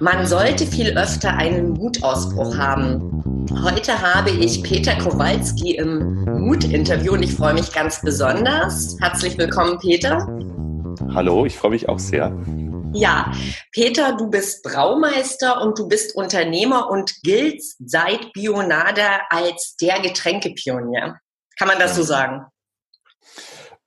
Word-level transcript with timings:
Man 0.00 0.26
sollte 0.26 0.66
viel 0.66 0.98
öfter 0.98 1.36
einen 1.36 1.70
Mutausbruch 1.74 2.58
haben. 2.58 3.46
Heute 3.62 4.02
habe 4.02 4.30
ich 4.30 4.60
Peter 4.60 4.96
Kowalski 4.96 5.76
im 5.76 6.24
Mut-Interview 6.24 7.12
und 7.12 7.22
ich 7.22 7.32
freue 7.32 7.54
mich 7.54 7.72
ganz 7.72 8.02
besonders. 8.02 8.96
Herzlich 9.00 9.38
willkommen, 9.38 9.78
Peter. 9.78 10.26
Hallo, 11.14 11.46
ich 11.46 11.56
freue 11.56 11.70
mich 11.70 11.88
auch 11.88 12.00
sehr. 12.00 12.36
Ja, 12.92 13.30
Peter, 13.70 14.16
du 14.16 14.28
bist 14.28 14.64
Braumeister 14.64 15.62
und 15.62 15.78
du 15.78 15.86
bist 15.86 16.16
Unternehmer 16.16 16.90
und 16.90 17.22
giltst 17.22 17.76
seit 17.86 18.32
Bionada 18.32 19.20
als 19.30 19.76
der 19.80 20.00
Getränkepionier. 20.00 21.20
Kann 21.56 21.68
man 21.68 21.78
das 21.78 21.94
so 21.94 22.02
sagen? 22.02 22.44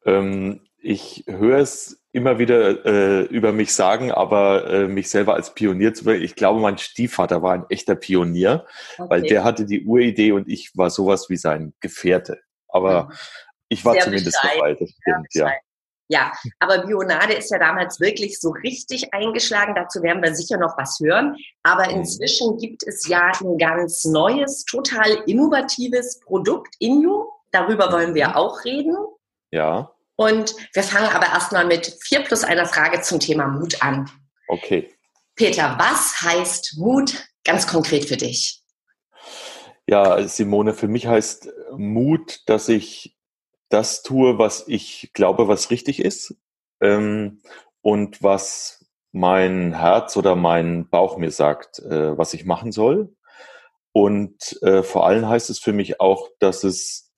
Ähm, 0.05 0.61
ich 0.77 1.25
höre 1.27 1.59
es 1.59 2.01
immer 2.17 2.39
wieder 2.39 2.83
äh, 2.85 3.21
über 3.25 3.51
mich 3.51 3.73
sagen, 3.73 4.11
aber 4.11 4.67
äh, 4.67 4.87
mich 4.87 5.09
selber 5.09 5.35
als 5.35 5.53
Pionier 5.53 5.93
zu 5.93 6.03
bringen. 6.03 6.23
Ich 6.23 6.35
glaube, 6.35 6.59
mein 6.59 6.79
Stiefvater 6.79 7.43
war 7.43 7.53
ein 7.53 7.65
echter 7.69 7.95
Pionier, 7.95 8.65
okay. 8.97 9.09
weil 9.09 9.21
der 9.21 9.43
hatte 9.43 9.65
die 9.65 9.85
Uridee 9.85 10.31
und 10.31 10.49
ich 10.49 10.75
war 10.75 10.89
sowas 10.89 11.29
wie 11.29 11.37
sein 11.37 11.73
Gefährte. 11.79 12.39
Aber 12.67 13.05
mhm. 13.05 13.13
ich 13.69 13.85
war 13.85 13.93
Sehr 13.93 14.03
zumindest 14.03 14.39
dabei, 14.41 14.73
das 14.73 14.89
stimmt, 14.89 15.27
ja. 15.33 15.51
Ja, 16.09 16.31
aber 16.59 16.85
Bionade 16.85 17.33
ist 17.33 17.51
ja 17.51 17.59
damals 17.59 17.99
wirklich 17.99 18.39
so 18.39 18.51
richtig 18.63 19.13
eingeschlagen. 19.13 19.75
Dazu 19.75 20.01
werden 20.01 20.23
wir 20.23 20.33
sicher 20.33 20.57
noch 20.57 20.77
was 20.77 20.99
hören. 21.03 21.35
Aber 21.63 21.85
mhm. 21.85 21.97
inzwischen 21.97 22.57
gibt 22.57 22.87
es 22.87 23.07
ja 23.07 23.29
ein 23.41 23.57
ganz 23.57 24.05
neues, 24.05 24.63
total 24.63 25.11
innovatives 25.27 26.21
Produkt, 26.21 26.75
Inju. 26.79 27.25
Darüber 27.51 27.91
wollen 27.91 28.15
wir 28.15 28.29
mhm. 28.29 28.33
auch 28.35 28.63
reden. 28.63 28.95
Ja. 29.51 29.91
Und 30.17 30.55
wir 30.73 30.83
fangen 30.83 31.09
aber 31.09 31.27
erstmal 31.27 31.65
mit 31.65 31.95
vier 32.01 32.21
plus 32.23 32.43
einer 32.43 32.65
Frage 32.65 33.01
zum 33.01 33.19
Thema 33.19 33.47
Mut 33.47 33.81
an. 33.81 34.09
Okay. 34.47 34.91
Peter, 35.35 35.75
was 35.77 36.21
heißt 36.21 36.77
Mut 36.77 37.29
ganz 37.43 37.67
konkret 37.67 38.05
für 38.05 38.17
dich? 38.17 38.63
Ja, 39.85 40.27
Simone, 40.27 40.73
für 40.73 40.87
mich 40.87 41.07
heißt 41.07 41.49
Mut, 41.77 42.41
dass 42.47 42.67
ich 42.67 43.15
das 43.69 44.01
tue, 44.01 44.39
was 44.39 44.67
ich 44.67 45.11
glaube, 45.13 45.47
was 45.47 45.69
richtig 45.69 46.01
ist 46.01 46.35
ähm, 46.81 47.41
und 47.81 48.23
was 48.23 48.85
mein 49.11 49.73
Herz 49.73 50.17
oder 50.17 50.35
mein 50.35 50.89
Bauch 50.89 51.17
mir 51.17 51.31
sagt, 51.31 51.79
äh, 51.79 52.17
was 52.17 52.33
ich 52.33 52.45
machen 52.45 52.71
soll. 52.71 53.15
Und 53.91 54.61
äh, 54.63 54.83
vor 54.83 55.05
allem 55.05 55.27
heißt 55.27 55.49
es 55.49 55.59
für 55.59 55.73
mich 55.73 55.99
auch, 56.01 56.29
dass 56.39 56.63
es 56.63 57.11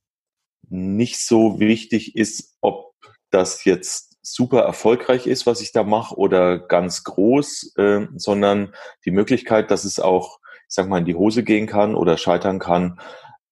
nicht 0.69 1.19
so 1.19 1.59
wichtig 1.59 2.16
ist, 2.16 2.58
ob 2.61 2.89
das 3.31 3.66
jetzt 3.66 4.17
super 4.22 4.61
erfolgreich 4.61 5.27
ist, 5.27 5.45
was 5.45 5.61
ich 5.61 5.72
da 5.72 5.83
mache, 5.83 6.16
oder 6.16 6.59
ganz 6.59 7.03
groß, 7.03 7.73
äh, 7.77 8.08
sondern 8.16 8.73
die 9.05 9.11
Möglichkeit, 9.11 9.72
dass 9.72 9.85
es 9.85 9.99
auch, 9.99 10.39
ich 10.67 10.75
sag 10.75 10.88
mal, 10.88 10.99
in 10.99 11.05
die 11.05 11.16
Hose 11.16 11.44
gehen 11.44 11.67
kann 11.67 11.95
oder 11.95 12.17
scheitern 12.17 12.59
kann, 12.59 13.00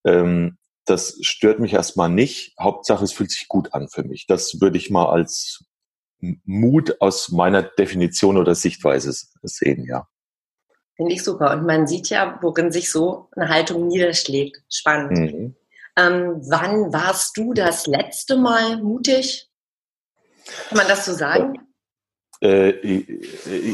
ähm, 0.06 0.58
das 0.86 1.18
stört 1.22 1.60
mich 1.60 1.74
erstmal 1.74 2.10
nicht. 2.10 2.54
Hauptsache, 2.60 3.04
es 3.04 3.12
fühlt 3.12 3.32
sich 3.32 3.48
gut 3.48 3.74
an 3.74 3.90
für 3.90 4.04
mich. 4.04 4.26
Das 4.26 4.62
würde 4.62 4.78
ich 4.78 4.90
mal 4.90 5.10
als 5.10 5.66
Mut 6.20 7.02
aus 7.02 7.30
meiner 7.30 7.62
Definition 7.62 8.38
oder 8.38 8.56
Sichtweise 8.56 9.14
sehen, 9.44 9.86
ja. 9.86 10.08
Finde 10.96 11.14
ich 11.14 11.24
super. 11.24 11.52
Und 11.52 11.66
man 11.66 11.86
sieht 11.86 12.10
ja, 12.10 12.40
worin 12.42 12.72
sich 12.72 12.92
so 12.92 13.30
eine 13.36 13.50
Haltung 13.50 13.88
niederschlägt. 13.88 14.64
Spannend. 14.70 15.12
Mhm. 15.12 15.56
Ähm, 15.96 16.42
wann 16.50 16.92
warst 16.92 17.38
du 17.38 17.54
das 17.54 17.86
letzte 17.86 18.38
Mal 18.38 18.82
mutig? 18.82 19.47
Kann 20.70 20.78
man 20.78 20.88
das 20.88 21.06
so 21.06 21.14
sagen? 21.14 21.60
Äh, 22.42 23.04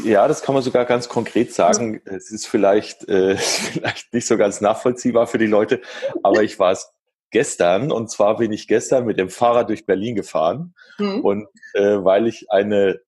ja, 0.04 0.26
das 0.26 0.42
kann 0.42 0.54
man 0.54 0.62
sogar 0.62 0.86
ganz 0.86 1.08
konkret 1.08 1.52
sagen. 1.52 2.00
Es 2.04 2.30
ist 2.30 2.46
vielleicht, 2.46 3.08
äh, 3.08 3.36
vielleicht 3.36 4.12
nicht 4.12 4.26
so 4.26 4.36
ganz 4.36 4.60
nachvollziehbar 4.60 5.26
für 5.26 5.38
die 5.38 5.46
Leute, 5.46 5.80
aber 6.22 6.42
ich 6.42 6.58
war 6.58 6.72
es 6.72 6.90
gestern 7.30 7.92
und 7.92 8.10
zwar 8.10 8.36
bin 8.36 8.52
ich 8.52 8.68
gestern 8.68 9.06
mit 9.06 9.18
dem 9.18 9.28
Fahrrad 9.28 9.68
durch 9.68 9.86
Berlin 9.86 10.14
gefahren 10.14 10.74
mhm. 10.98 11.20
und 11.20 11.48
äh, 11.74 12.04
weil 12.04 12.28
ich 12.28 12.50
eine 12.50 13.00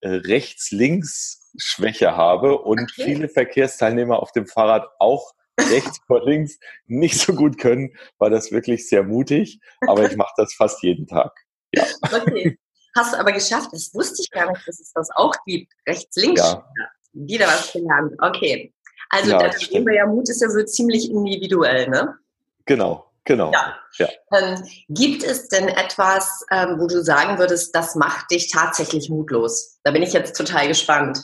äh, 0.00 0.08
Rechts-Links-Schwäche 0.08 2.16
habe 2.16 2.58
und 2.58 2.80
okay. 2.80 3.04
viele 3.04 3.28
Verkehrsteilnehmer 3.28 4.20
auf 4.20 4.32
dem 4.32 4.46
Fahrrad 4.46 4.88
auch 4.98 5.34
rechts 5.70 6.00
vor 6.06 6.24
links 6.24 6.58
nicht 6.86 7.20
so 7.20 7.34
gut 7.34 7.58
können, 7.58 7.94
war 8.18 8.30
das 8.30 8.50
wirklich 8.50 8.88
sehr 8.88 9.04
mutig, 9.04 9.60
aber 9.86 10.10
ich 10.10 10.16
mache 10.16 10.32
das 10.36 10.54
fast 10.54 10.82
jeden 10.82 11.06
Tag. 11.06 11.32
Ja. 11.72 11.84
Okay. 12.02 12.58
Hast 12.96 13.12
du 13.12 13.18
aber 13.18 13.32
geschafft. 13.32 13.70
Das 13.72 13.92
wusste 13.94 14.22
ich 14.22 14.30
gar 14.30 14.50
nicht, 14.50 14.66
dass 14.66 14.80
es 14.80 14.92
das 14.92 15.10
auch 15.14 15.34
gibt. 15.46 15.72
Rechts, 15.86 16.16
links. 16.16 16.40
Ja. 16.40 16.64
Wieder 17.12 17.46
was 17.46 17.72
gelernt. 17.72 18.14
Okay. 18.20 18.72
Also 19.10 19.30
ja, 19.30 19.38
da 19.38 19.52
sehen 19.52 19.86
wir 19.86 19.94
ja, 19.94 20.06
Mut 20.06 20.28
ist 20.28 20.42
ja 20.42 20.48
so 20.48 20.62
ziemlich 20.64 21.10
individuell, 21.10 21.88
ne? 21.88 22.16
Genau, 22.64 23.10
genau. 23.24 23.52
Ja. 23.52 23.76
ja. 23.98 24.08
Ähm, 24.32 24.64
gibt 24.88 25.22
es 25.22 25.48
denn 25.48 25.68
etwas, 25.68 26.44
ähm, 26.50 26.80
wo 26.80 26.86
du 26.86 27.02
sagen 27.02 27.38
würdest, 27.38 27.74
das 27.74 27.94
macht 27.94 28.30
dich 28.30 28.50
tatsächlich 28.50 29.10
mutlos? 29.10 29.78
Da 29.84 29.92
bin 29.92 30.02
ich 30.02 30.12
jetzt 30.12 30.36
total 30.36 30.66
gespannt. 30.66 31.22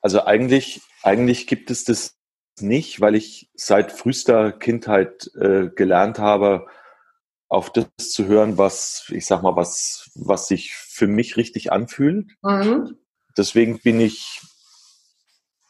Also 0.00 0.24
eigentlich, 0.24 0.80
eigentlich 1.02 1.46
gibt 1.46 1.70
es 1.70 1.84
das 1.84 2.14
nicht, 2.60 3.00
weil 3.00 3.14
ich 3.14 3.50
seit 3.54 3.92
frühester 3.92 4.52
Kindheit 4.52 5.30
äh, 5.38 5.68
gelernt 5.68 6.18
habe, 6.18 6.66
auf 7.48 7.70
das 7.70 8.10
zu 8.10 8.26
hören, 8.26 8.58
was, 8.58 9.06
ich 9.08 9.26
sag 9.26 9.42
mal, 9.42 9.56
was, 9.56 10.10
was 10.14 10.48
sich 10.48 10.74
für 10.74 11.06
mich 11.06 11.36
richtig 11.36 11.72
anfühlt. 11.72 12.26
Mhm. 12.42 12.96
Deswegen 13.36 13.78
bin 13.78 14.00
ich 14.00 14.40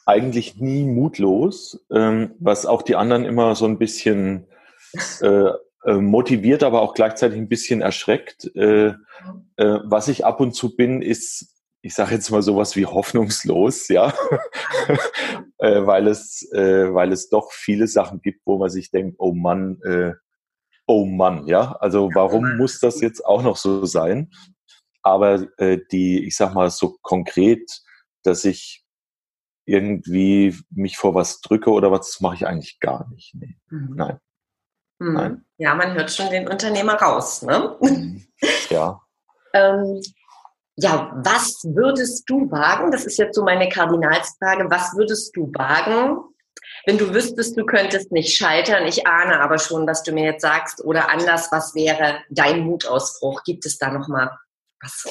eigentlich 0.06 0.56
nie 0.56 0.84
mutlos, 0.84 1.84
ähm, 1.93 2.34
was 2.41 2.66
auch 2.66 2.83
die 2.83 2.97
anderen 2.97 3.25
immer 3.25 3.55
so 3.55 3.66
ein 3.66 3.78
bisschen 3.78 4.47
äh, 5.21 5.50
äh, 5.84 5.94
motiviert, 5.94 6.62
aber 6.62 6.81
auch 6.81 6.94
gleichzeitig 6.94 7.39
ein 7.39 7.49
bisschen 7.49 7.83
erschreckt. 7.83 8.50
Äh, 8.56 8.95
äh, 9.56 9.78
was 9.84 10.09
ich 10.09 10.25
ab 10.25 10.41
und 10.41 10.53
zu 10.53 10.75
bin, 10.75 11.03
ist, 11.03 11.55
ich 11.83 11.95
sage 11.95 12.15
jetzt 12.15 12.31
mal 12.31 12.43
sowas 12.43 12.75
wie 12.75 12.87
hoffnungslos, 12.87 13.89
ja, 13.89 14.12
äh, 15.59 15.87
weil 15.87 16.09
es, 16.09 16.50
äh, 16.53 16.93
weil 16.93 17.12
es 17.12 17.28
doch 17.28 17.53
viele 17.53 17.87
Sachen 17.87 18.21
gibt, 18.21 18.41
wo 18.47 18.59
man 18.59 18.71
sich 18.71 18.91
denkt, 18.91 19.16
oh 19.19 19.33
Mann, 19.33 19.78
oh 20.88 21.04
Mann, 21.04 21.47
ja, 21.47 21.76
also 21.81 22.10
warum 22.15 22.56
muss 22.56 22.81
das 22.81 23.00
jetzt 23.00 23.25
auch 23.25 23.43
noch 23.43 23.56
so 23.56 23.84
sein? 23.84 24.31
Aber 25.03 25.47
äh, 25.59 25.78
die, 25.93 26.26
ich 26.26 26.34
sag 26.37 26.54
mal 26.54 26.71
so 26.71 26.97
konkret, 27.03 27.71
dass 28.25 28.44
ich 28.44 28.84
irgendwie 29.66 30.56
mich 30.71 30.97
vor 30.97 31.15
was 31.15 31.41
drücke 31.41 31.71
oder 31.71 31.93
was, 31.93 32.12
das 32.12 32.21
mache 32.21 32.37
ich 32.37 32.47
eigentlich 32.47 32.81
gar 32.81 33.09
nicht. 33.10 33.34
Nee. 33.34 33.56
Mhm. 33.69 33.94
Nein. 33.94 34.21
Mhm. 34.98 35.12
Nein. 35.12 35.44
Ja, 35.59 35.75
man 35.75 35.94
hört 35.94 36.10
schon 36.10 36.31
den 36.31 36.48
Unternehmer 36.48 36.94
raus, 36.94 37.43
ne? 37.43 37.77
Mhm. 37.81 38.27
Ja. 38.71 39.00
ähm, 39.53 40.00
ja, 40.77 41.12
was 41.22 41.65
würdest 41.65 42.28
du 42.31 42.50
wagen? 42.50 42.91
Das 42.93 43.04
ist 43.04 43.19
jetzt 43.19 43.34
so 43.34 43.44
meine 43.44 43.69
Kardinalsfrage. 43.69 44.71
Was 44.71 44.97
würdest 44.97 45.37
du 45.37 45.53
wagen, 45.54 46.19
wenn 46.88 46.97
du 46.97 47.12
wüsstest, 47.12 47.54
du 47.59 47.66
könntest 47.66 48.12
nicht 48.12 48.34
scheitern, 48.34 48.87
ich 48.87 49.06
ahne 49.06 49.41
aber 49.41 49.59
schon, 49.59 49.87
was 49.87 50.04
du 50.04 50.12
mir 50.12 50.25
jetzt 50.25 50.41
sagst, 50.41 50.82
oder 50.82 51.10
anders, 51.10 51.53
was 51.53 51.75
wäre 51.75 52.21
dein 52.31 52.60
Mutausbruch? 52.60 53.43
Gibt 53.44 53.66
es 53.66 53.76
da 53.76 53.91
noch 53.91 54.09
mal 54.09 54.31
was? 54.81 55.04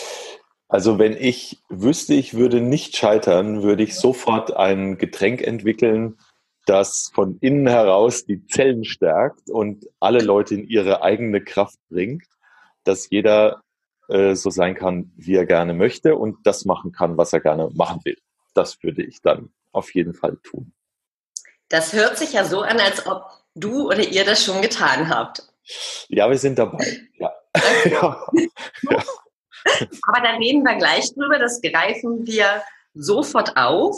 Also 0.69 0.97
wenn 0.97 1.15
ich 1.15 1.61
wüsste, 1.69 2.15
ich 2.15 2.33
würde 2.33 2.61
nicht 2.61 2.97
scheitern, 2.97 3.61
würde 3.61 3.83
ich 3.83 3.93
sofort 3.93 4.57
ein 4.57 4.97
Getränk 4.97 5.43
entwickeln, 5.43 6.17
das 6.65 7.11
von 7.13 7.37
innen 7.41 7.67
heraus 7.67 8.25
die 8.25 8.43
Zellen 8.47 8.83
stärkt 8.83 9.47
und 9.51 9.85
alle 9.99 10.23
Leute 10.23 10.55
in 10.55 10.67
ihre 10.67 11.03
eigene 11.03 11.43
Kraft 11.43 11.77
bringt, 11.91 12.25
dass 12.85 13.11
jeder 13.11 13.61
äh, 14.07 14.33
so 14.33 14.49
sein 14.49 14.73
kann, 14.73 15.11
wie 15.15 15.35
er 15.35 15.45
gerne 15.45 15.75
möchte 15.75 16.15
und 16.15 16.39
das 16.43 16.65
machen 16.65 16.91
kann, 16.91 17.17
was 17.17 17.33
er 17.33 17.39
gerne 17.39 17.69
machen 17.75 18.01
will. 18.03 18.17
Das 18.55 18.81
würde 18.81 19.03
ich 19.03 19.21
dann 19.21 19.51
auf 19.71 19.93
jeden 19.93 20.15
Fall 20.15 20.37
tun. 20.41 20.73
Das 21.69 21.93
hört 21.93 22.17
sich 22.17 22.33
ja 22.33 22.45
so 22.45 22.61
an, 22.61 22.79
als 22.79 23.05
ob 23.05 23.25
du 23.55 23.87
oder 23.87 23.99
ihr 23.99 24.25
das 24.25 24.43
schon 24.43 24.61
getan 24.61 25.09
habt. 25.09 25.43
Ja, 26.07 26.29
wir 26.29 26.37
sind 26.37 26.57
dabei. 26.57 27.01
Ja. 27.17 27.31
ja. 27.85 28.27
ja. 28.89 29.03
Aber 30.03 30.21
da 30.21 30.35
reden 30.37 30.63
wir 30.63 30.75
gleich 30.77 31.13
drüber. 31.13 31.39
Das 31.39 31.61
greifen 31.61 32.25
wir 32.25 32.63
sofort 32.93 33.55
auf. 33.57 33.95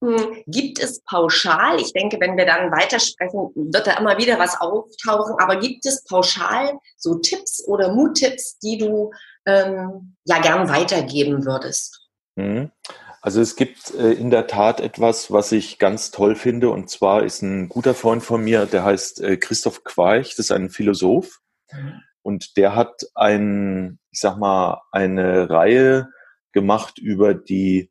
Hm, 0.00 0.44
gibt 0.46 0.78
es 0.78 1.02
pauschal, 1.02 1.80
ich 1.80 1.92
denke, 1.92 2.20
wenn 2.20 2.36
wir 2.36 2.46
dann 2.46 2.70
weitersprechen, 2.70 3.50
wird 3.56 3.84
da 3.84 3.98
immer 3.98 4.16
wieder 4.16 4.38
was 4.38 4.60
auftauchen, 4.60 5.34
aber 5.40 5.56
gibt 5.56 5.84
es 5.86 6.04
pauschal 6.04 6.78
so 6.96 7.16
Tipps 7.16 7.66
oder 7.66 7.92
Muttipps, 7.92 8.60
die 8.60 8.78
du 8.78 9.10
ähm, 9.44 10.14
ja 10.24 10.38
gern 10.40 10.68
weitergeben 10.68 11.44
würdest? 11.44 12.08
Mhm. 12.36 12.70
Also 13.20 13.40
es 13.40 13.56
gibt 13.56 13.94
äh, 13.94 14.12
in 14.12 14.30
der 14.30 14.46
Tat 14.46 14.80
etwas, 14.80 15.32
was 15.32 15.52
ich 15.52 15.78
ganz 15.78 16.10
toll 16.10 16.36
finde, 16.36 16.70
und 16.70 16.88
zwar 16.88 17.24
ist 17.24 17.42
ein 17.42 17.68
guter 17.68 17.94
Freund 17.94 18.22
von 18.22 18.42
mir, 18.42 18.66
der 18.66 18.84
heißt 18.84 19.20
äh, 19.20 19.36
Christoph 19.36 19.84
Quaich, 19.84 20.36
das 20.36 20.46
ist 20.46 20.52
ein 20.52 20.70
Philosoph, 20.70 21.40
mhm. 21.72 22.02
und 22.22 22.56
der 22.56 22.76
hat 22.76 23.02
ein, 23.14 23.98
ich 24.10 24.20
sag 24.20 24.38
mal, 24.38 24.82
eine 24.92 25.50
Reihe 25.50 26.10
gemacht 26.52 26.98
über 26.98 27.34
die 27.34 27.90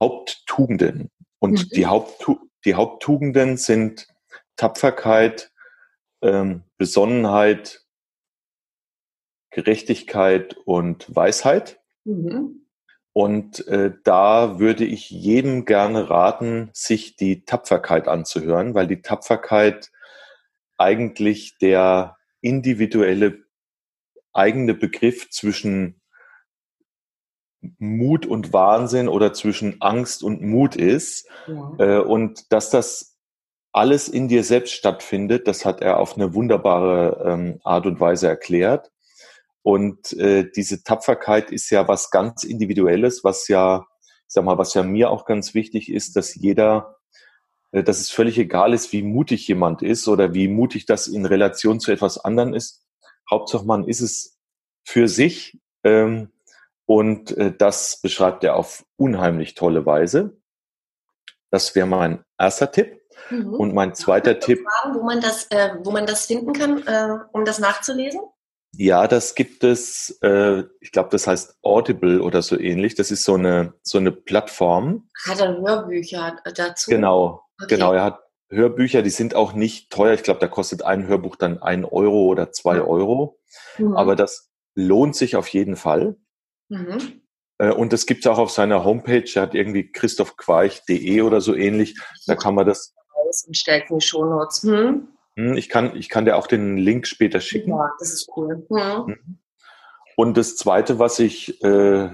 Haupttugenden. 0.00 1.10
Und 1.38 1.52
mhm. 1.52 1.68
die, 1.74 1.86
Haupttu 1.86 2.38
die 2.64 2.74
Haupttugenden 2.74 3.56
sind 3.56 4.08
Tapferkeit, 4.56 5.52
ähm, 6.22 6.64
Besonnenheit, 6.76 7.84
Gerechtigkeit 9.50 10.56
und 10.64 11.14
Weisheit. 11.14 11.80
Mhm. 12.04 12.67
Und 13.18 13.66
äh, 13.66 13.94
da 14.04 14.60
würde 14.60 14.84
ich 14.84 15.10
jedem 15.10 15.64
gerne 15.64 16.08
raten, 16.08 16.70
sich 16.72 17.16
die 17.16 17.44
Tapferkeit 17.44 18.06
anzuhören, 18.06 18.74
weil 18.74 18.86
die 18.86 19.02
Tapferkeit 19.02 19.90
eigentlich 20.76 21.58
der 21.58 22.16
individuelle 22.42 23.40
eigene 24.32 24.72
Begriff 24.72 25.30
zwischen 25.30 26.00
Mut 27.78 28.24
und 28.24 28.52
Wahnsinn 28.52 29.08
oder 29.08 29.32
zwischen 29.32 29.80
Angst 29.80 30.22
und 30.22 30.40
Mut 30.40 30.76
ist. 30.76 31.28
Ja. 31.48 31.74
Äh, 31.80 31.98
und 31.98 32.52
dass 32.52 32.70
das 32.70 33.18
alles 33.72 34.06
in 34.06 34.28
dir 34.28 34.44
selbst 34.44 34.74
stattfindet, 34.74 35.48
das 35.48 35.64
hat 35.64 35.80
er 35.80 35.98
auf 35.98 36.14
eine 36.14 36.34
wunderbare 36.34 37.20
ähm, 37.26 37.60
Art 37.64 37.84
und 37.84 37.98
Weise 37.98 38.28
erklärt. 38.28 38.92
Und 39.68 40.14
äh, 40.14 40.50
diese 40.50 40.82
Tapferkeit 40.82 41.50
ist 41.50 41.68
ja 41.68 41.86
was 41.88 42.10
ganz 42.10 42.42
Individuelles, 42.42 43.22
was 43.22 43.48
ja, 43.48 43.84
ich 44.00 44.32
sag 44.32 44.42
mal, 44.42 44.56
was 44.56 44.72
ja 44.72 44.82
mir 44.82 45.10
auch 45.10 45.26
ganz 45.26 45.52
wichtig 45.52 45.92
ist, 45.92 46.16
dass 46.16 46.34
jeder, 46.34 46.96
äh, 47.72 47.82
dass 47.82 48.00
es 48.00 48.08
völlig 48.10 48.38
egal 48.38 48.72
ist, 48.72 48.94
wie 48.94 49.02
mutig 49.02 49.46
jemand 49.46 49.82
ist 49.82 50.08
oder 50.08 50.32
wie 50.32 50.48
mutig 50.48 50.86
das 50.86 51.06
in 51.06 51.26
Relation 51.26 51.80
zu 51.80 51.92
etwas 51.92 52.16
anderem 52.16 52.54
ist. 52.54 52.86
Hauptsache 53.30 53.66
man 53.66 53.86
ist 53.86 54.00
es 54.00 54.38
für 54.86 55.06
sich. 55.06 55.60
Ähm, 55.84 56.32
und 56.86 57.36
äh, 57.36 57.54
das 57.54 58.00
beschreibt 58.00 58.44
er 58.44 58.56
auf 58.56 58.86
unheimlich 58.96 59.54
tolle 59.54 59.84
Weise. 59.84 60.40
Das 61.50 61.74
wäre 61.74 61.86
mein 61.86 62.24
erster 62.38 62.72
Tipp. 62.72 63.02
Mhm. 63.28 63.52
Und 63.52 63.74
mein 63.74 63.94
zweiter 63.94 64.40
Tipp. 64.40 64.64
Fragen, 64.66 64.98
wo 64.98 65.02
man 65.02 65.20
das, 65.20 65.44
äh, 65.50 65.74
wo 65.82 65.90
man 65.90 66.06
das 66.06 66.24
finden 66.24 66.54
kann, 66.54 66.86
äh, 66.86 67.18
um 67.32 67.44
das 67.44 67.58
nachzulesen? 67.58 68.22
Ja, 68.72 69.08
das 69.08 69.34
gibt 69.34 69.64
es, 69.64 70.18
äh, 70.22 70.62
ich 70.80 70.92
glaube, 70.92 71.08
das 71.10 71.26
heißt 71.26 71.58
Audible 71.62 72.22
oder 72.22 72.42
so 72.42 72.58
ähnlich. 72.58 72.94
Das 72.94 73.10
ist 73.10 73.24
so 73.24 73.34
eine, 73.34 73.74
so 73.82 73.98
eine 73.98 74.12
Plattform. 74.12 75.08
Hat 75.26 75.40
er 75.40 75.56
Hörbücher 75.56 76.36
dazu? 76.54 76.90
Genau, 76.90 77.42
okay. 77.60 77.74
genau. 77.74 77.92
Er 77.92 78.04
hat 78.04 78.20
Hörbücher, 78.50 79.02
die 79.02 79.10
sind 79.10 79.34
auch 79.34 79.52
nicht 79.52 79.90
teuer. 79.90 80.14
Ich 80.14 80.22
glaube, 80.22 80.40
da 80.40 80.48
kostet 80.48 80.82
ein 80.82 81.06
Hörbuch 81.06 81.36
dann 81.36 81.62
ein 81.62 81.84
Euro 81.84 82.26
oder 82.26 82.52
zwei 82.52 82.80
Euro. 82.80 83.38
Mhm. 83.78 83.96
Aber 83.96 84.16
das 84.16 84.50
lohnt 84.74 85.16
sich 85.16 85.36
auf 85.36 85.48
jeden 85.48 85.76
Fall. 85.76 86.16
Mhm. 86.68 87.22
Äh, 87.58 87.72
und 87.72 87.92
das 87.92 88.06
gibt 88.06 88.24
es 88.24 88.30
auch 88.30 88.38
auf 88.38 88.50
seiner 88.50 88.84
Homepage. 88.84 89.30
Er 89.34 89.42
hat 89.42 89.54
irgendwie 89.54 89.90
christophqueich.de 89.90 91.22
oder 91.22 91.40
so 91.40 91.54
ähnlich. 91.54 91.98
Da 92.26 92.36
kann 92.36 92.54
man 92.54 92.66
das. 92.66 92.94
Und 93.46 93.56
stellt 93.56 93.84
die 93.90 94.00
Shownotes. 94.00 94.62
Hm? 94.62 95.08
Hm? 95.38 95.56
Ich 95.56 95.68
kann, 95.68 95.94
ich 95.94 96.08
kann 96.08 96.24
dir 96.24 96.36
auch 96.36 96.48
den 96.48 96.76
Link 96.76 97.06
später 97.06 97.40
schicken. 97.40 97.70
Ja, 97.70 97.92
das 98.00 98.12
ist 98.12 98.28
cool. 98.36 98.66
Hm. 98.68 99.06
hm. 99.06 99.38
Und 100.16 100.36
das 100.36 100.56
zweite, 100.56 100.98
was 100.98 101.20
ich, 101.20 101.62
äh, 101.62 102.10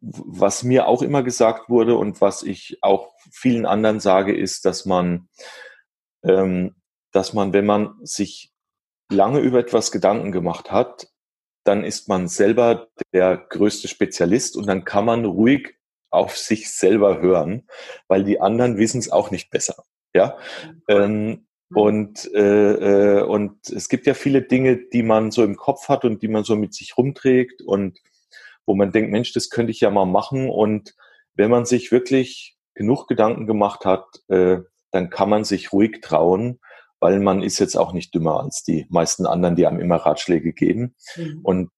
was 0.00 0.62
mir 0.62 0.86
auch 0.86 1.02
immer 1.02 1.24
gesagt 1.24 1.68
wurde 1.68 1.96
und 1.96 2.20
was 2.20 2.44
ich 2.44 2.78
auch 2.80 3.12
vielen 3.32 3.66
anderen 3.66 3.98
sage, 3.98 4.36
ist, 4.36 4.64
dass 4.64 4.84
man, 4.84 5.28
ähm, 6.22 6.76
dass 7.10 7.32
man, 7.32 7.52
wenn 7.52 7.66
man 7.66 7.96
sich 8.04 8.52
lange 9.10 9.40
über 9.40 9.58
etwas 9.58 9.90
Gedanken 9.90 10.30
gemacht 10.30 10.70
hat, 10.70 11.08
dann 11.64 11.82
ist 11.82 12.08
man 12.08 12.28
selber 12.28 12.86
der 13.12 13.36
größte 13.36 13.88
Spezialist 13.88 14.56
und 14.56 14.68
dann 14.68 14.84
kann 14.84 15.04
man 15.04 15.24
ruhig 15.24 15.74
auf 16.10 16.36
sich 16.36 16.70
selber 16.70 17.20
hören, 17.20 17.68
weil 18.06 18.22
die 18.22 18.40
anderen 18.40 18.76
wissen 18.76 19.00
es 19.00 19.10
auch 19.10 19.32
nicht 19.32 19.50
besser. 19.50 19.82
Ja. 20.14 20.38
Ähm. 20.86 21.47
Und, 21.74 22.32
äh, 22.34 23.18
äh, 23.18 23.22
und 23.22 23.68
es 23.68 23.88
gibt 23.88 24.06
ja 24.06 24.14
viele 24.14 24.42
Dinge, 24.42 24.78
die 24.92 25.02
man 25.02 25.30
so 25.30 25.44
im 25.44 25.56
Kopf 25.56 25.88
hat 25.88 26.04
und 26.04 26.22
die 26.22 26.28
man 26.28 26.44
so 26.44 26.56
mit 26.56 26.74
sich 26.74 26.96
rumträgt 26.96 27.62
und 27.62 27.98
wo 28.64 28.74
man 28.74 28.92
denkt, 28.92 29.10
Mensch, 29.10 29.32
das 29.32 29.50
könnte 29.50 29.70
ich 29.70 29.80
ja 29.80 29.90
mal 29.90 30.06
machen. 30.06 30.48
Und 30.48 30.94
wenn 31.34 31.50
man 31.50 31.66
sich 31.66 31.92
wirklich 31.92 32.56
genug 32.74 33.06
Gedanken 33.06 33.46
gemacht 33.46 33.84
hat, 33.84 34.04
äh, 34.28 34.58
dann 34.90 35.10
kann 35.10 35.28
man 35.28 35.44
sich 35.44 35.72
ruhig 35.72 36.00
trauen, 36.00 36.60
weil 37.00 37.20
man 37.20 37.42
ist 37.42 37.58
jetzt 37.58 37.76
auch 37.76 37.92
nicht 37.92 38.14
dümmer 38.14 38.40
als 38.40 38.62
die 38.62 38.86
meisten 38.88 39.26
anderen, 39.26 39.56
die 39.56 39.66
einem 39.66 39.80
immer 39.80 39.96
Ratschläge 39.96 40.52
geben. 40.52 40.94
Mhm. 41.16 41.40
Und 41.42 41.70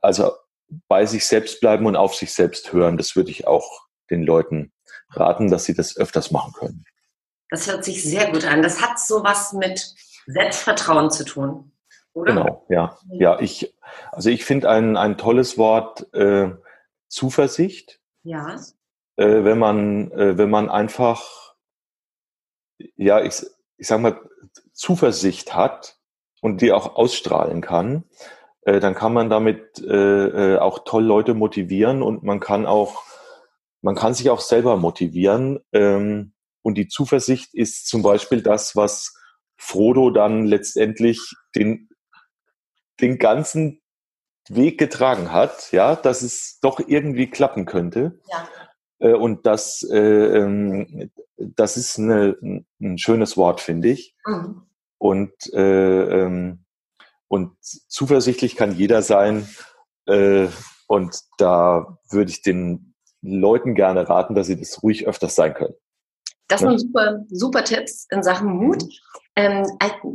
also 0.00 0.32
bei 0.88 1.06
sich 1.06 1.26
selbst 1.26 1.60
bleiben 1.60 1.86
und 1.86 1.96
auf 1.96 2.14
sich 2.14 2.32
selbst 2.32 2.72
hören, 2.72 2.98
das 2.98 3.16
würde 3.16 3.30
ich 3.30 3.46
auch 3.46 3.86
den 4.10 4.22
Leuten 4.22 4.72
raten, 5.10 5.50
dass 5.50 5.64
sie 5.64 5.74
das 5.74 5.96
öfters 5.96 6.30
machen 6.30 6.52
können. 6.52 6.84
Das 7.50 7.66
hört 7.66 7.84
sich 7.84 8.02
sehr 8.02 8.30
gut 8.30 8.44
an. 8.44 8.62
Das 8.62 8.82
hat 8.82 8.98
sowas 8.98 9.52
mit 9.52 9.94
Selbstvertrauen 10.26 11.10
zu 11.10 11.24
tun, 11.24 11.72
oder? 12.12 12.32
Genau, 12.34 12.66
ja. 12.68 12.98
Ja, 13.10 13.40
ich, 13.40 13.74
also 14.12 14.30
ich 14.30 14.44
finde 14.44 14.68
ein, 14.68 14.96
ein 14.96 15.16
tolles 15.16 15.56
Wort 15.56 16.12
äh, 16.14 16.50
Zuversicht. 17.08 18.00
Ja. 18.22 18.56
Äh, 19.16 19.44
wenn 19.44 19.58
man, 19.58 20.12
äh, 20.12 20.36
wenn 20.36 20.50
man 20.50 20.68
einfach, 20.68 21.54
ja, 22.96 23.22
ich, 23.22 23.44
ich 23.78 23.86
sag 23.86 24.00
mal, 24.00 24.20
Zuversicht 24.72 25.54
hat 25.54 25.98
und 26.40 26.60
die 26.60 26.72
auch 26.72 26.96
ausstrahlen 26.96 27.62
kann, 27.62 28.04
äh, 28.62 28.80
dann 28.80 28.94
kann 28.94 29.14
man 29.14 29.30
damit 29.30 29.78
äh, 29.80 30.54
äh, 30.54 30.58
auch 30.58 30.80
toll 30.84 31.04
Leute 31.04 31.34
motivieren 31.34 32.02
und 32.02 32.22
man 32.22 32.38
kann 32.38 32.66
auch, 32.66 33.02
man 33.80 33.94
kann 33.94 34.12
sich 34.12 34.28
auch 34.28 34.40
selber 34.40 34.76
motivieren. 34.76 35.60
Ähm, 35.72 36.32
und 36.62 36.76
die 36.76 36.88
Zuversicht 36.88 37.54
ist 37.54 37.88
zum 37.88 38.02
Beispiel 38.02 38.42
das, 38.42 38.76
was 38.76 39.14
Frodo 39.56 40.10
dann 40.10 40.44
letztendlich 40.44 41.20
den, 41.54 41.88
den 43.00 43.18
ganzen 43.18 43.80
Weg 44.48 44.78
getragen 44.78 45.32
hat, 45.32 45.72
ja, 45.72 45.96
dass 45.96 46.22
es 46.22 46.58
doch 46.60 46.80
irgendwie 46.86 47.28
klappen 47.28 47.66
könnte. 47.66 48.20
Ja. 48.30 48.48
Äh, 48.98 49.14
und 49.14 49.46
das, 49.46 49.82
äh, 49.90 49.98
ähm, 49.98 51.10
das 51.36 51.76
ist 51.76 51.98
eine, 51.98 52.36
ein 52.80 52.98
schönes 52.98 53.36
Wort, 53.36 53.60
finde 53.60 53.88
ich. 53.88 54.16
Mhm. 54.24 54.62
Und, 54.98 55.32
äh, 55.52 56.22
ähm, 56.22 56.64
und 57.28 57.56
zuversichtlich 57.60 58.56
kann 58.56 58.74
jeder 58.74 59.02
sein. 59.02 59.46
Und 60.86 61.20
da 61.36 61.98
würde 62.08 62.30
ich 62.30 62.40
den 62.40 62.94
Leuten 63.20 63.74
gerne 63.74 64.08
raten, 64.08 64.34
dass 64.34 64.46
sie 64.46 64.58
das 64.58 64.82
ruhig 64.82 65.06
öfters 65.06 65.34
sein 65.34 65.52
können. 65.52 65.74
Das 66.48 66.60
sind 66.60 66.78
super, 66.78 67.24
super 67.30 67.62
Tipps 67.62 68.06
in 68.10 68.22
Sachen 68.22 68.48
Mut. 68.48 68.82
Ähm, 69.36 69.64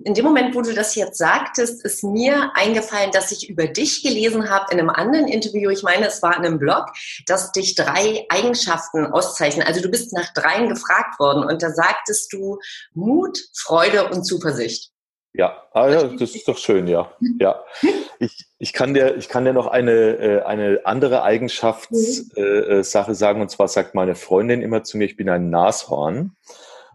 in 0.04 0.16
dem 0.16 0.25
Moment, 0.25 0.54
wo 0.54 0.62
du 0.62 0.74
das 0.74 0.96
jetzt 0.96 1.18
sagtest, 1.18 1.86
ist 1.86 2.04
mir 2.04 2.52
eingefallen, 2.56 3.12
dass 3.12 3.32
ich 3.32 3.50
über 3.50 3.68
dich 3.68 4.04
gelesen 4.04 4.50
habe 4.50 4.66
in 4.74 4.80
einem 4.80 4.90
anderen 4.90 5.28
Interview, 5.28 5.70
ich 5.70 5.84
meine, 5.84 6.08
es 6.08 6.22
war 6.22 6.36
in 6.36 6.46
einem 6.46 6.60
Blog, 6.60 6.88
dass 7.25 7.54
dich 7.54 7.75
drei 7.75 8.25
Eigenschaften 8.28 9.06
auszeichnen. 9.06 9.66
Also 9.66 9.82
du 9.82 9.90
bist 9.90 10.12
nach 10.12 10.34
dreien 10.34 10.68
gefragt 10.68 11.20
worden 11.20 11.46
und 11.46 11.63
da 11.63 11.70
sagtest 11.70 12.34
du 12.34 12.60
Mut, 12.94 13.40
Freude 13.54 14.10
und 14.10 14.25
Zuversicht. 14.25 14.93
Ja, 15.36 15.63
ah, 15.72 15.90
ja, 15.90 16.04
das 16.04 16.36
ist 16.36 16.48
doch 16.48 16.58
schön, 16.60 16.88
ja. 16.88 17.12
ja. 17.40 17.63
Ich, 18.20 18.46
ich, 18.60 18.72
kann 18.72 18.94
dir, 18.94 19.18
ich 19.18 19.30
kann 19.30 19.46
dir 19.46 19.54
noch 19.54 19.66
eine, 19.66 19.92
äh, 19.92 20.42
eine 20.44 20.82
andere 20.86 21.24
Eigenschaftssache 21.24 22.38
mhm. 22.40 23.12
äh, 23.12 23.16
sagen, 23.16 23.42
und 23.42 23.50
zwar 23.50 23.68
sagt 23.68 23.96
meine 23.96 24.13
Freundin 24.13 24.62
immer 24.62 24.84
zu 24.84 24.98
mir, 24.98 25.06
ich 25.06 25.18
bin 25.18 25.30
ein 25.30 25.50
Nashorn, 25.50 26.36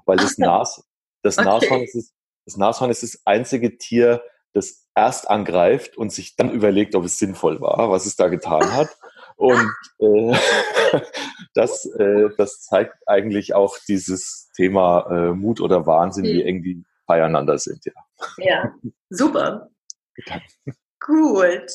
weil 0.07 0.18
das, 0.18 0.38
Nas, 0.38 0.85
das, 1.23 1.37
okay. 1.37 1.49
Nashorn 1.49 1.83
ist, 1.83 2.14
das 2.45 2.57
Nashorn 2.57 2.90
ist 2.90 3.02
das 3.02 3.23
einzige 3.25 3.76
Tier, 3.76 4.23
das 4.52 4.87
erst 4.95 5.28
angreift 5.28 5.97
und 5.97 6.12
sich 6.12 6.37
dann 6.37 6.50
überlegt, 6.50 6.95
ob 6.95 7.04
es 7.04 7.18
sinnvoll 7.18 7.61
war, 7.61 7.90
was 7.90 8.07
es 8.07 8.14
da 8.14 8.28
getan 8.28 8.73
hat. 8.73 8.97
Und 9.37 9.71
äh, 9.99 10.37
das, 11.54 11.87
äh, 11.87 12.28
das 12.37 12.62
zeigt 12.62 12.95
eigentlich 13.07 13.54
auch 13.54 13.78
dieses 13.88 14.49
Thema 14.57 15.07
äh, 15.11 15.33
Mut 15.33 15.61
oder 15.61 15.87
Wahnsinn, 15.87 16.25
wie 16.25 16.42
irgendwie 16.42 16.85
beieinander 17.09 17.59
sind, 17.59 17.85
ja. 17.85 17.93
Ja, 18.37 18.75
super. 19.11 19.71
Gut. 21.00 21.67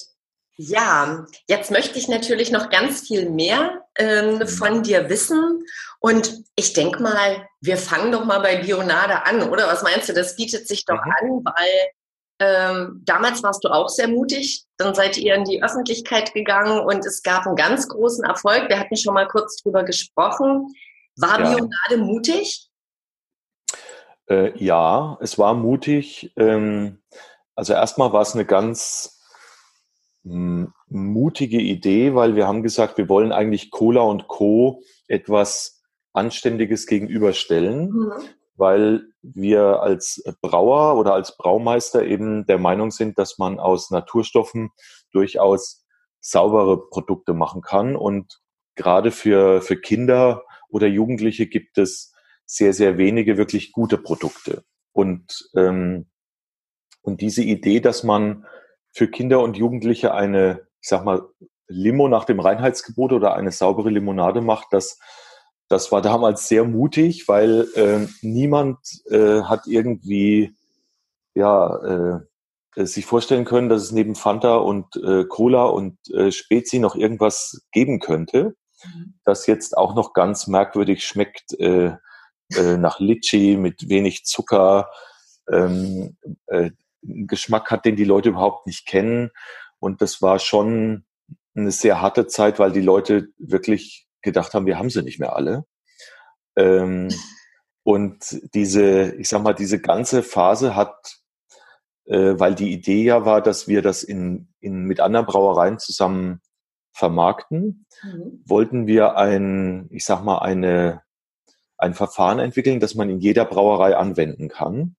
Ja, 0.55 1.25
jetzt 1.47 1.71
möchte 1.71 1.97
ich 1.97 2.07
natürlich 2.07 2.51
noch 2.51 2.69
ganz 2.69 3.07
viel 3.07 3.29
mehr 3.29 3.81
ähm, 3.97 4.35
mhm. 4.35 4.47
von 4.47 4.83
dir 4.83 5.09
wissen. 5.09 5.63
Und 5.99 6.43
ich 6.55 6.73
denke 6.73 7.01
mal, 7.01 7.47
wir 7.59 7.77
fangen 7.77 8.11
doch 8.11 8.23
mal 8.23 8.39
bei 8.39 8.57
Bionade 8.57 9.25
an, 9.25 9.49
oder? 9.49 9.67
Was 9.67 9.83
meinst 9.83 10.09
du? 10.09 10.13
Das 10.13 10.35
bietet 10.35 10.67
sich 10.67 10.85
doch 10.85 11.03
mhm. 11.03 11.11
an, 11.11 11.45
weil 11.45 11.91
ähm, 12.39 13.01
damals 13.03 13.41
warst 13.41 13.63
du 13.63 13.69
auch 13.69 13.89
sehr 13.89 14.07
mutig. 14.07 14.65
Dann 14.77 14.93
seid 14.93 15.17
ihr 15.17 15.33
in 15.33 15.43
die 15.43 15.63
Öffentlichkeit 15.63 16.33
gegangen 16.33 16.79
und 16.81 17.05
es 17.05 17.23
gab 17.23 17.47
einen 17.47 17.55
ganz 17.55 17.87
großen 17.87 18.23
Erfolg. 18.23 18.69
Wir 18.69 18.79
hatten 18.79 18.95
schon 18.95 19.15
mal 19.15 19.27
kurz 19.27 19.61
drüber 19.63 19.83
gesprochen. 19.83 20.67
War 21.15 21.39
ja. 21.39 21.49
Bionade 21.49 21.97
mutig? 21.97 22.69
Äh, 24.27 24.57
ja, 24.63 25.17
es 25.21 25.37
war 25.37 25.53
mutig. 25.53 26.33
Ähm, 26.37 27.01
also 27.55 27.73
erstmal 27.73 28.13
war 28.13 28.21
es 28.21 28.33
eine 28.33 28.45
ganz 28.45 29.19
mutige 30.23 31.59
Idee, 31.59 32.15
weil 32.15 32.35
wir 32.35 32.47
haben 32.47 32.63
gesagt, 32.63 32.97
wir 32.97 33.09
wollen 33.09 33.33
eigentlich 33.33 33.71
Cola 33.71 34.01
und 34.01 34.27
Co. 34.27 34.81
etwas 35.07 35.81
Anständiges 36.13 36.87
gegenüberstellen, 36.87 37.89
mhm. 37.89 38.11
weil 38.55 39.03
wir 39.21 39.81
als 39.81 40.23
Brauer 40.41 40.97
oder 40.97 41.13
als 41.13 41.35
Braumeister 41.35 42.05
eben 42.05 42.45
der 42.45 42.57
Meinung 42.57 42.91
sind, 42.91 43.17
dass 43.17 43.37
man 43.37 43.59
aus 43.59 43.91
Naturstoffen 43.91 44.71
durchaus 45.11 45.85
saubere 46.21 46.89
Produkte 46.89 47.33
machen 47.33 47.61
kann. 47.61 47.95
Und 47.97 48.39
gerade 48.75 49.11
für, 49.11 49.61
für 49.61 49.75
Kinder 49.75 50.43
oder 50.69 50.87
Jugendliche 50.87 51.47
gibt 51.47 51.77
es 51.77 52.12
sehr, 52.53 52.73
sehr 52.73 52.97
wenige 52.99 53.37
wirklich 53.37 53.71
gute 53.71 53.97
Produkte. 53.97 54.63
Und, 54.91 55.49
ähm, 55.55 56.05
und 57.01 57.21
diese 57.21 57.41
Idee, 57.41 57.79
dass 57.79 58.03
man 58.03 58.45
für 58.91 59.07
Kinder 59.07 59.41
und 59.41 59.57
Jugendliche 59.57 60.13
eine, 60.13 60.67
ich 60.79 60.87
sag 60.87 61.03
mal, 61.03 61.23
Limo 61.67 62.07
nach 62.07 62.25
dem 62.25 62.39
Reinheitsgebot 62.39 63.11
oder 63.11 63.33
eine 63.33 63.51
saubere 63.51 63.89
Limonade 63.89 64.41
macht, 64.41 64.67
das, 64.69 64.99
das 65.67 65.91
war 65.91 66.03
damals 66.03 66.47
sehr 66.47 66.63
mutig, 66.63 67.27
weil 67.27 67.67
äh, 67.75 68.07
niemand 68.21 68.77
äh, 69.09 69.41
hat 69.41 69.65
irgendwie 69.65 70.55
ja, 71.33 72.19
äh, 72.75 72.85
sich 72.85 73.07
vorstellen 73.07 73.45
können, 73.45 73.69
dass 73.69 73.81
es 73.81 73.91
neben 73.91 74.13
Fanta 74.13 74.57
und 74.57 74.95
äh, 74.97 75.25
Cola 75.25 75.65
und 75.65 75.97
äh, 76.11 76.31
Spezi 76.31 76.77
noch 76.77 76.95
irgendwas 76.95 77.65
geben 77.71 77.99
könnte, 77.99 78.55
mhm. 78.83 79.15
das 79.23 79.47
jetzt 79.47 79.75
auch 79.75 79.95
noch 79.95 80.13
ganz 80.13 80.45
merkwürdig 80.45 81.03
schmeckt 81.03 81.59
äh, 81.59 81.93
äh, 82.55 82.77
nach 82.77 82.99
Litschi 82.99 83.57
mit 83.57 83.89
wenig 83.89 84.25
Zucker, 84.25 84.89
ähm, 85.51 86.17
äh, 86.47 86.71
Geschmack 87.01 87.69
hat, 87.71 87.85
den 87.85 87.95
die 87.95 88.05
Leute 88.05 88.29
überhaupt 88.29 88.65
nicht 88.65 88.85
kennen. 88.85 89.31
Und 89.79 90.01
das 90.01 90.21
war 90.21 90.39
schon 90.39 91.05
eine 91.55 91.71
sehr 91.71 92.01
harte 92.01 92.27
Zeit, 92.27 92.59
weil 92.59 92.71
die 92.71 92.81
Leute 92.81 93.27
wirklich 93.37 94.07
gedacht 94.21 94.53
haben, 94.53 94.65
wir 94.65 94.79
haben 94.79 94.89
sie 94.89 95.03
nicht 95.03 95.19
mehr 95.19 95.35
alle. 95.35 95.65
Ähm, 96.55 97.09
und 97.83 98.39
diese, 98.53 99.13
ich 99.15 99.27
sag 99.27 99.43
mal, 99.43 99.53
diese 99.53 99.79
ganze 99.79 100.23
Phase 100.23 100.75
hat, 100.75 101.19
äh, 102.05 102.33
weil 102.37 102.55
die 102.55 102.71
Idee 102.71 103.03
ja 103.03 103.25
war, 103.25 103.41
dass 103.41 103.67
wir 103.67 103.81
das 103.81 104.03
in, 104.03 104.47
in, 104.59 104.85
mit 104.85 104.99
anderen 104.99 105.25
Brauereien 105.25 105.79
zusammen 105.79 106.41
vermarkten, 106.93 107.85
mhm. 108.01 108.43
wollten 108.45 108.87
wir 108.87 109.17
ein, 109.17 109.87
ich 109.91 110.05
sag 110.05 110.23
mal, 110.23 110.39
eine, 110.39 111.02
ein 111.77 111.93
Verfahren 111.93 112.39
entwickeln, 112.39 112.79
das 112.79 112.95
man 112.95 113.09
in 113.09 113.19
jeder 113.19 113.45
Brauerei 113.45 113.95
anwenden 113.95 114.49
kann. 114.49 114.95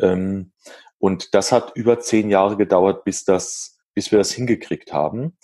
Ähm, 0.00 0.52
und 0.98 1.34
das 1.34 1.52
hat 1.52 1.72
über 1.74 2.00
zehn 2.00 2.30
Jahre 2.30 2.56
gedauert, 2.56 3.04
bis 3.04 3.24
das, 3.24 3.78
bis 3.94 4.10
wir 4.10 4.18
das 4.18 4.32
hingekriegt 4.32 4.92
haben. 4.92 5.36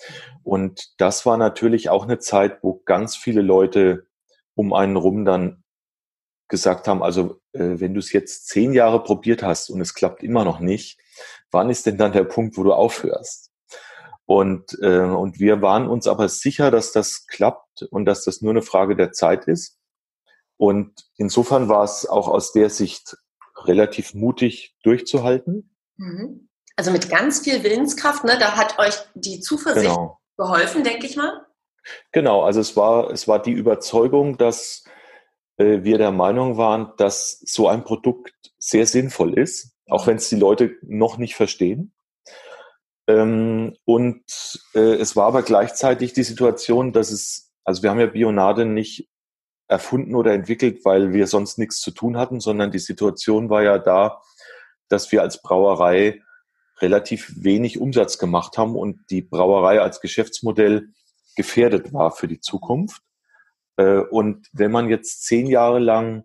Und 0.43 0.95
das 0.99 1.27
war 1.27 1.37
natürlich 1.37 1.91
auch 1.91 2.05
eine 2.05 2.19
Zeit, 2.19 2.63
wo 2.63 2.83
ganz 2.85 3.17
viele 3.17 3.43
Leute 3.43 4.07
um 4.55 4.73
einen 4.73 4.97
rum 4.97 5.25
dann 5.25 5.63
gesagt 6.49 6.87
haben, 6.87 7.03
also 7.03 7.41
äh, 7.53 7.81
wenn 7.81 7.95
du 7.95 8.01
es 8.01 8.13
jetzt 8.13 8.49
zehn 8.49 8.75
Jahre 8.75 9.03
probiert 9.03 9.43
hast 9.43 9.71
und 9.71 9.81
es 9.81 9.95
klappt 9.95 10.23
immer 10.23 10.45
noch 10.45 10.61
nicht, 10.61 11.01
wann 11.51 11.71
ist 11.71 11.87
denn 11.87 11.97
dann 11.97 12.13
der 12.13 12.25
Punkt, 12.25 12.57
wo 12.57 12.63
du 12.63 12.75
aufhörst? 12.75 13.51
Und, 14.27 14.79
äh, 14.81 15.01
und 15.01 15.41
wir 15.41 15.63
waren 15.63 15.89
uns 15.89 16.07
aber 16.07 16.29
sicher, 16.29 16.71
dass 16.71 16.93
das 16.93 17.27
klappt 17.27 17.83
und 17.91 18.05
dass 18.05 18.25
das 18.25 18.43
nur 18.43 18.53
eine 18.53 18.63
Frage 18.63 18.97
der 18.97 19.13
Zeit 19.13 19.47
ist. 19.47 19.79
Und 20.63 20.93
insofern 21.17 21.69
war 21.69 21.83
es 21.83 22.09
auch 22.09 22.29
aus 22.29 22.53
der 22.53 22.71
Sicht 22.71 23.17
relativ 23.65 24.15
mutig 24.15 24.77
durchzuhalten. 24.85 25.75
Mhm. 25.97 26.51
Also 26.77 26.93
mit 26.93 27.11
ganz 27.11 27.41
viel 27.41 27.65
Willenskraft, 27.65 28.23
ne? 28.23 28.39
da 28.39 28.57
hat 28.57 28.79
euch 28.79 28.95
die 29.15 29.41
Zuversicht 29.41 29.91
genau. 29.91 30.21
geholfen, 30.37 30.85
denke 30.85 31.07
ich 31.07 31.17
mal. 31.17 31.45
Genau, 32.13 32.43
also 32.45 32.61
es 32.61 32.77
war, 32.77 33.11
es 33.11 33.27
war 33.27 33.43
die 33.43 33.51
Überzeugung, 33.51 34.39
dass 34.39 34.85
äh, 35.57 35.83
wir 35.83 35.99
der 35.99 36.13
Meinung 36.13 36.59
waren, 36.59 36.93
dass 36.97 37.41
so 37.45 37.67
ein 37.67 37.83
Produkt 37.83 38.33
sehr 38.57 38.87
sinnvoll 38.87 39.37
ist, 39.37 39.75
auch 39.89 40.07
wenn 40.07 40.19
es 40.19 40.29
die 40.29 40.37
Leute 40.37 40.77
noch 40.83 41.19
nicht 41.19 41.35
verstehen. 41.35 41.93
Ähm, 43.09 43.75
und 43.85 44.23
äh, 44.77 44.95
es 44.95 45.17
war 45.17 45.27
aber 45.27 45.43
gleichzeitig 45.43 46.13
die 46.13 46.23
Situation, 46.23 46.93
dass 46.93 47.11
es, 47.11 47.53
also 47.65 47.83
wir 47.83 47.91
haben 47.91 47.99
ja 47.99 48.07
Bionade 48.07 48.65
nicht 48.65 49.09
erfunden 49.73 50.15
oder 50.15 50.33
entwickelt, 50.33 50.85
weil 50.85 51.15
wir 51.15 51.27
sonst 51.27 51.59
nichts 51.59 51.81
zu 51.81 51.91
tun 51.93 52.19
hatten, 52.19 52.41
sondern 52.41 52.71
die 52.71 52.79
Situation 52.79 53.49
war 53.49 53.63
ja 53.63 53.79
da, 53.79 54.21
dass 54.89 55.11
wir 55.11 55.23
als 55.23 55.41
Brauerei 55.41 56.23
relativ 56.81 57.33
wenig 57.37 57.81
Umsatz 57.81 58.19
gemacht 58.19 58.59
haben 58.59 58.77
und 58.77 59.01
die 59.09 59.23
Brauerei 59.23 59.81
als 59.81 60.03
Geschäftsmodell 60.03 60.89
gefährdet 61.37 61.95
war 61.95 62.11
für 62.11 62.29
die 62.29 62.41
Zukunft. 62.41 63.01
Äh, 63.79 64.01
und 64.01 64.47
wenn 64.53 64.71
man 64.71 64.91
jetzt 64.91 65.25
zehn 65.25 65.47
Jahre 65.47 65.79
lang 65.79 66.25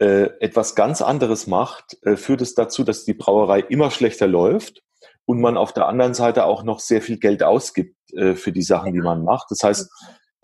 äh, 0.00 0.30
etwas 0.40 0.74
ganz 0.74 1.00
anderes 1.00 1.46
macht, 1.46 1.96
äh, 2.02 2.16
führt 2.16 2.40
es 2.40 2.54
dazu, 2.54 2.82
dass 2.82 3.04
die 3.04 3.14
Brauerei 3.14 3.60
immer 3.60 3.92
schlechter 3.92 4.26
läuft 4.26 4.82
und 5.26 5.40
man 5.40 5.56
auf 5.56 5.72
der 5.72 5.86
anderen 5.86 6.14
Seite 6.14 6.44
auch 6.44 6.64
noch 6.64 6.80
sehr 6.80 7.00
viel 7.00 7.18
Geld 7.18 7.42
ausgibt 7.42 7.96
für 8.14 8.52
die 8.52 8.62
Sachen, 8.62 8.92
die 8.92 9.00
man 9.00 9.24
macht. 9.24 9.50
Das 9.50 9.64
heißt, 9.64 9.90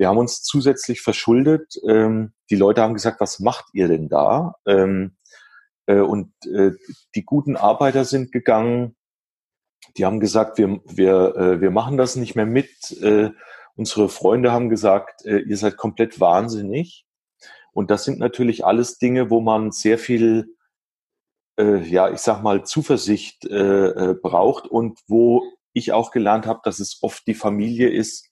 wir 0.01 0.09
haben 0.09 0.17
uns 0.17 0.43
zusätzlich 0.43 1.03
verschuldet. 1.03 1.79
Ähm, 1.87 2.33
die 2.49 2.57
Leute 2.57 2.81
haben 2.81 2.95
gesagt, 2.95 3.21
was 3.21 3.39
macht 3.39 3.67
ihr 3.75 3.87
denn 3.87 4.09
da? 4.09 4.55
Ähm, 4.67 5.19
äh, 5.85 6.01
und 6.01 6.33
äh, 6.47 6.71
die 7.15 7.27
guten 7.27 7.55
Arbeiter 7.55 8.07
sind 8.07 8.33
gegangen. 8.33 8.97
Die 9.99 10.07
haben 10.07 10.19
gesagt, 10.19 10.57
wir, 10.57 10.81
wir, 10.87 11.37
äh, 11.37 11.61
wir 11.61 11.71
machen 11.71 11.99
das 11.99 12.17
nicht 12.17 12.35
mehr 12.35 12.47
mit. 12.47 12.71
Äh, 13.03 13.29
unsere 13.77 14.09
Freunde 14.09 14.53
haben 14.53 14.71
gesagt, 14.71 15.27
äh, 15.27 15.41
ihr 15.41 15.59
seid 15.59 15.77
komplett 15.77 16.19
wahnsinnig. 16.19 17.05
Und 17.73 17.91
das 17.91 18.05
sind 18.05 18.19
natürlich 18.19 18.65
alles 18.65 18.97
Dinge, 18.97 19.29
wo 19.29 19.43
man 19.43 19.71
sehr 19.71 19.99
viel, 19.99 20.57
äh, 21.59 21.77
ja, 21.83 22.09
ich 22.09 22.21
sag 22.21 22.43
mal, 22.43 22.65
Zuversicht 22.65 23.41
braucht 23.43 24.67
und 24.67 24.99
wo 25.09 25.43
ich 25.75 25.93
auch 25.93 26.11
gelernt 26.11 26.47
habe, 26.47 26.61
dass 26.65 26.81
es 26.81 27.03
oft 27.03 27.27
die 27.27 27.35
Familie 27.35 27.91
ist, 27.91 28.31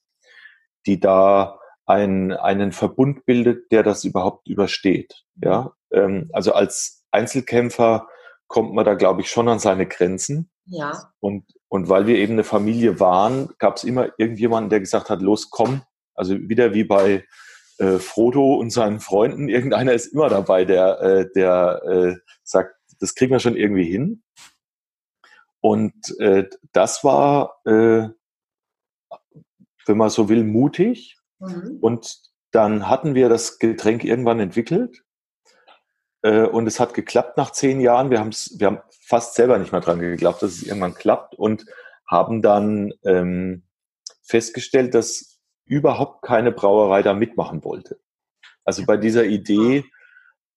die 0.86 0.98
da 0.98 1.57
ein, 1.88 2.32
einen 2.32 2.72
Verbund 2.72 3.24
bildet, 3.24 3.72
der 3.72 3.82
das 3.82 4.04
überhaupt 4.04 4.46
übersteht. 4.46 5.24
Ja, 5.42 5.72
ähm, 5.90 6.30
also 6.32 6.52
als 6.52 7.04
Einzelkämpfer 7.10 8.06
kommt 8.46 8.74
man 8.74 8.84
da, 8.84 8.94
glaube 8.94 9.22
ich, 9.22 9.30
schon 9.30 9.48
an 9.48 9.58
seine 9.58 9.86
Grenzen. 9.86 10.50
Ja. 10.66 11.12
Und, 11.20 11.44
und 11.68 11.88
weil 11.88 12.06
wir 12.06 12.16
eben 12.16 12.34
eine 12.34 12.44
Familie 12.44 13.00
waren, 13.00 13.50
gab 13.58 13.76
es 13.76 13.84
immer 13.84 14.10
irgendjemanden, 14.18 14.70
der 14.70 14.80
gesagt 14.80 15.10
hat, 15.10 15.22
los, 15.22 15.50
komm. 15.50 15.82
Also 16.14 16.34
wieder 16.34 16.74
wie 16.74 16.84
bei 16.84 17.24
äh, 17.78 17.98
Frodo 17.98 18.54
und 18.54 18.70
seinen 18.70 19.00
Freunden. 19.00 19.48
Irgendeiner 19.48 19.92
ist 19.92 20.06
immer 20.06 20.28
dabei, 20.28 20.64
der, 20.64 21.00
äh, 21.00 21.26
der 21.34 21.82
äh, 21.86 22.14
sagt, 22.42 22.74
das 23.00 23.14
kriegen 23.14 23.32
wir 23.32 23.38
schon 23.38 23.56
irgendwie 23.56 23.84
hin. 23.84 24.22
Und 25.60 25.94
äh, 26.18 26.48
das 26.72 27.02
war, 27.04 27.60
äh, 27.64 28.08
wenn 29.86 29.96
man 29.96 30.10
so 30.10 30.28
will, 30.28 30.44
mutig. 30.44 31.17
Mhm. 31.38 31.78
Und 31.80 32.18
dann 32.50 32.88
hatten 32.88 33.14
wir 33.14 33.28
das 33.28 33.58
Getränk 33.58 34.04
irgendwann 34.04 34.40
entwickelt. 34.40 35.04
Äh, 36.22 36.42
und 36.42 36.66
es 36.66 36.80
hat 36.80 36.94
geklappt 36.94 37.36
nach 37.36 37.52
zehn 37.52 37.80
Jahren. 37.80 38.10
Wir, 38.10 38.18
wir 38.18 38.66
haben 38.66 38.80
fast 38.90 39.34
selber 39.34 39.58
nicht 39.58 39.72
mehr 39.72 39.80
dran 39.80 40.00
geglaubt, 40.00 40.42
dass 40.42 40.52
es 40.52 40.62
irgendwann 40.62 40.94
klappt 40.94 41.34
und 41.34 41.64
haben 42.06 42.42
dann 42.42 42.92
ähm, 43.04 43.64
festgestellt, 44.22 44.94
dass 44.94 45.40
überhaupt 45.64 46.22
keine 46.22 46.52
Brauerei 46.52 47.02
da 47.02 47.14
mitmachen 47.14 47.62
wollte. 47.64 48.00
Also 48.64 48.84
bei 48.84 48.96
dieser 48.96 49.24
Idee, 49.24 49.84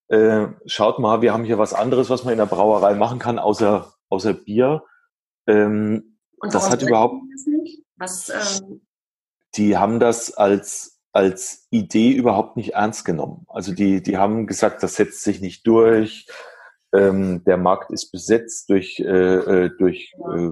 äh, 0.07 0.47
schaut 0.65 0.99
mal, 0.99 1.21
wir 1.21 1.33
haben 1.33 1.43
hier 1.43 1.57
was 1.57 1.73
anderes, 1.73 2.09
was 2.09 2.23
man 2.23 2.33
in 2.33 2.39
der 2.39 2.45
Brauerei 2.45 2.93
machen 2.93 3.19
kann, 3.19 3.39
außer, 3.39 3.93
außer 4.09 4.33
Bier. 4.33 4.83
Ähm, 5.47 6.17
und 6.37 6.53
das 6.53 6.69
hat 6.69 6.81
überhaupt. 6.81 7.15
Das 7.31 7.45
nicht? 7.45 7.83
Was, 7.97 8.29
ähm, 8.61 8.81
die 9.55 9.77
haben 9.77 9.99
das 9.99 10.33
als, 10.33 10.99
als 11.11 11.67
Idee 11.69 12.11
überhaupt 12.11 12.57
nicht 12.57 12.73
ernst 12.73 13.05
genommen. 13.05 13.45
Also 13.49 13.73
die, 13.73 14.01
die 14.01 14.17
haben 14.17 14.47
gesagt, 14.47 14.83
das 14.83 14.95
setzt 14.95 15.23
sich 15.23 15.41
nicht 15.41 15.67
durch. 15.67 16.27
Ähm, 16.93 17.43
der 17.45 17.57
Markt 17.57 17.91
ist 17.91 18.11
besetzt 18.11 18.69
durch, 18.69 18.99
äh, 18.99 19.05
äh 19.05 19.69
durch 19.77 20.13
äh, 20.17 20.49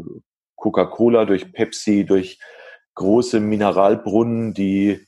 Coca-Cola, 0.55 1.25
durch 1.25 1.51
Pepsi, 1.51 2.05
durch 2.05 2.39
große 2.95 3.39
Mineralbrunnen, 3.39 4.53
die 4.53 5.05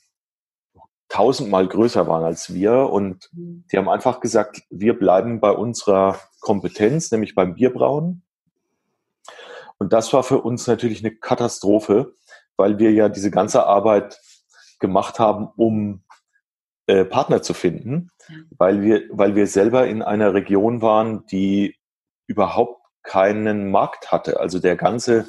tausendmal 1.09 1.67
größer 1.67 2.07
waren 2.07 2.23
als 2.23 2.53
wir. 2.53 2.89
Und 2.89 3.29
mhm. 3.33 3.65
die 3.71 3.77
haben 3.77 3.89
einfach 3.89 4.21
gesagt, 4.21 4.63
wir 4.69 4.97
bleiben 4.97 5.41
bei 5.41 5.51
unserer 5.51 6.19
Kompetenz, 6.39 7.11
nämlich 7.11 7.35
beim 7.35 7.55
Bierbrauen. 7.55 8.23
Und 9.77 9.93
das 9.93 10.13
war 10.13 10.23
für 10.23 10.41
uns 10.41 10.67
natürlich 10.67 11.03
eine 11.03 11.15
Katastrophe, 11.15 12.13
weil 12.61 12.77
wir 12.77 12.91
ja 12.91 13.09
diese 13.09 13.31
ganze 13.31 13.65
Arbeit 13.65 14.21
gemacht 14.79 15.17
haben, 15.17 15.49
um 15.57 16.03
äh, 16.85 17.05
Partner 17.05 17.41
zu 17.41 17.55
finden, 17.55 18.11
weil 18.55 18.83
wir, 18.83 19.01
weil 19.09 19.35
wir 19.35 19.47
selber 19.47 19.87
in 19.87 20.03
einer 20.03 20.35
Region 20.35 20.83
waren, 20.83 21.25
die 21.25 21.75
überhaupt 22.27 22.85
keinen 23.01 23.71
Markt 23.71 24.11
hatte. 24.11 24.39
Also 24.39 24.59
der 24.59 24.75
ganze, 24.75 25.27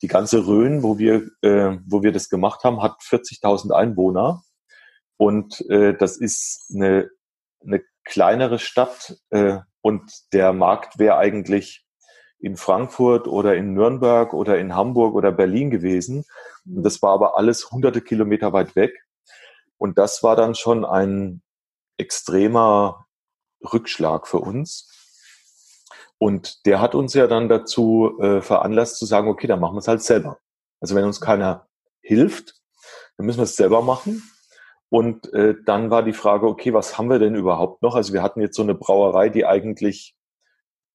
die 0.00 0.08
ganze 0.08 0.46
Rhön, 0.46 0.82
wo 0.82 0.96
wir, 0.96 1.28
äh, 1.42 1.76
wo 1.86 2.02
wir 2.02 2.12
das 2.12 2.30
gemacht 2.30 2.64
haben, 2.64 2.82
hat 2.82 3.02
40.000 3.02 3.72
Einwohner. 3.72 4.42
Und 5.18 5.60
äh, 5.68 5.94
das 5.94 6.16
ist 6.16 6.72
eine, 6.74 7.10
eine 7.62 7.82
kleinere 8.04 8.58
Stadt 8.58 9.18
äh, 9.28 9.58
und 9.82 10.10
der 10.32 10.54
Markt 10.54 10.98
wäre 10.98 11.18
eigentlich 11.18 11.84
in 12.40 12.56
Frankfurt 12.56 13.28
oder 13.28 13.54
in 13.56 13.74
Nürnberg 13.74 14.32
oder 14.32 14.58
in 14.58 14.74
Hamburg 14.74 15.14
oder 15.14 15.30
Berlin 15.30 15.70
gewesen. 15.70 16.24
Und 16.64 16.82
das 16.82 17.02
war 17.02 17.12
aber 17.12 17.36
alles 17.36 17.70
hunderte 17.70 18.00
Kilometer 18.00 18.52
weit 18.52 18.76
weg. 18.76 19.04
Und 19.78 19.98
das 19.98 20.22
war 20.22 20.36
dann 20.36 20.54
schon 20.54 20.84
ein 20.84 21.42
extremer 21.96 23.06
Rückschlag 23.72 24.26
für 24.26 24.38
uns. 24.38 24.88
Und 26.18 26.66
der 26.66 26.80
hat 26.80 26.94
uns 26.94 27.14
ja 27.14 27.26
dann 27.26 27.48
dazu 27.48 28.18
äh, 28.20 28.42
veranlasst 28.42 28.98
zu 28.98 29.06
sagen, 29.06 29.28
okay, 29.28 29.46
dann 29.46 29.60
machen 29.60 29.74
wir 29.74 29.80
es 29.80 29.88
halt 29.88 30.02
selber. 30.02 30.38
Also 30.80 30.94
wenn 30.94 31.04
uns 31.04 31.20
keiner 31.20 31.66
hilft, 32.02 32.60
dann 33.16 33.26
müssen 33.26 33.38
wir 33.38 33.44
es 33.44 33.56
selber 33.56 33.82
machen. 33.82 34.22
Und 34.90 35.32
äh, 35.32 35.54
dann 35.64 35.90
war 35.90 36.02
die 36.02 36.12
Frage, 36.12 36.46
okay, 36.46 36.74
was 36.74 36.98
haben 36.98 37.08
wir 37.08 37.18
denn 37.18 37.34
überhaupt 37.34 37.80
noch? 37.82 37.94
Also 37.94 38.12
wir 38.12 38.22
hatten 38.22 38.40
jetzt 38.40 38.56
so 38.56 38.62
eine 38.62 38.74
Brauerei, 38.74 39.28
die 39.28 39.46
eigentlich, 39.46 40.16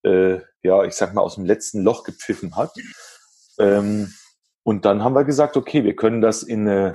äh, 0.05 0.41
ja, 0.61 0.83
ich 0.83 0.93
sag 0.93 1.13
mal, 1.13 1.21
aus 1.21 1.35
dem 1.35 1.45
letzten 1.45 1.83
Loch 1.83 2.03
gepfiffen 2.03 2.55
hat. 2.55 2.71
Ähm, 3.59 4.13
und 4.63 4.85
dann 4.85 5.03
haben 5.03 5.15
wir 5.15 5.25
gesagt, 5.25 5.57
okay, 5.57 5.83
wir 5.83 5.95
können 5.95 6.21
das 6.21 6.43
in 6.43 6.67
eine, 6.67 6.93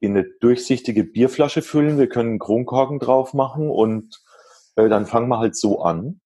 in 0.00 0.16
eine 0.16 0.26
durchsichtige 0.40 1.04
Bierflasche 1.04 1.62
füllen, 1.62 1.98
wir 1.98 2.08
können 2.08 2.38
Kronkorken 2.38 2.98
drauf 2.98 3.34
machen 3.34 3.70
und 3.70 4.20
äh, 4.76 4.88
dann 4.88 5.06
fangen 5.06 5.28
wir 5.28 5.38
halt 5.38 5.56
so 5.56 5.82
an. 5.82 6.20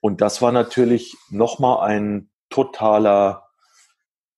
Und 0.00 0.20
das 0.20 0.40
war 0.40 0.52
natürlich 0.52 1.16
nochmal 1.30 1.88
ein 1.88 2.30
totaler 2.48 3.46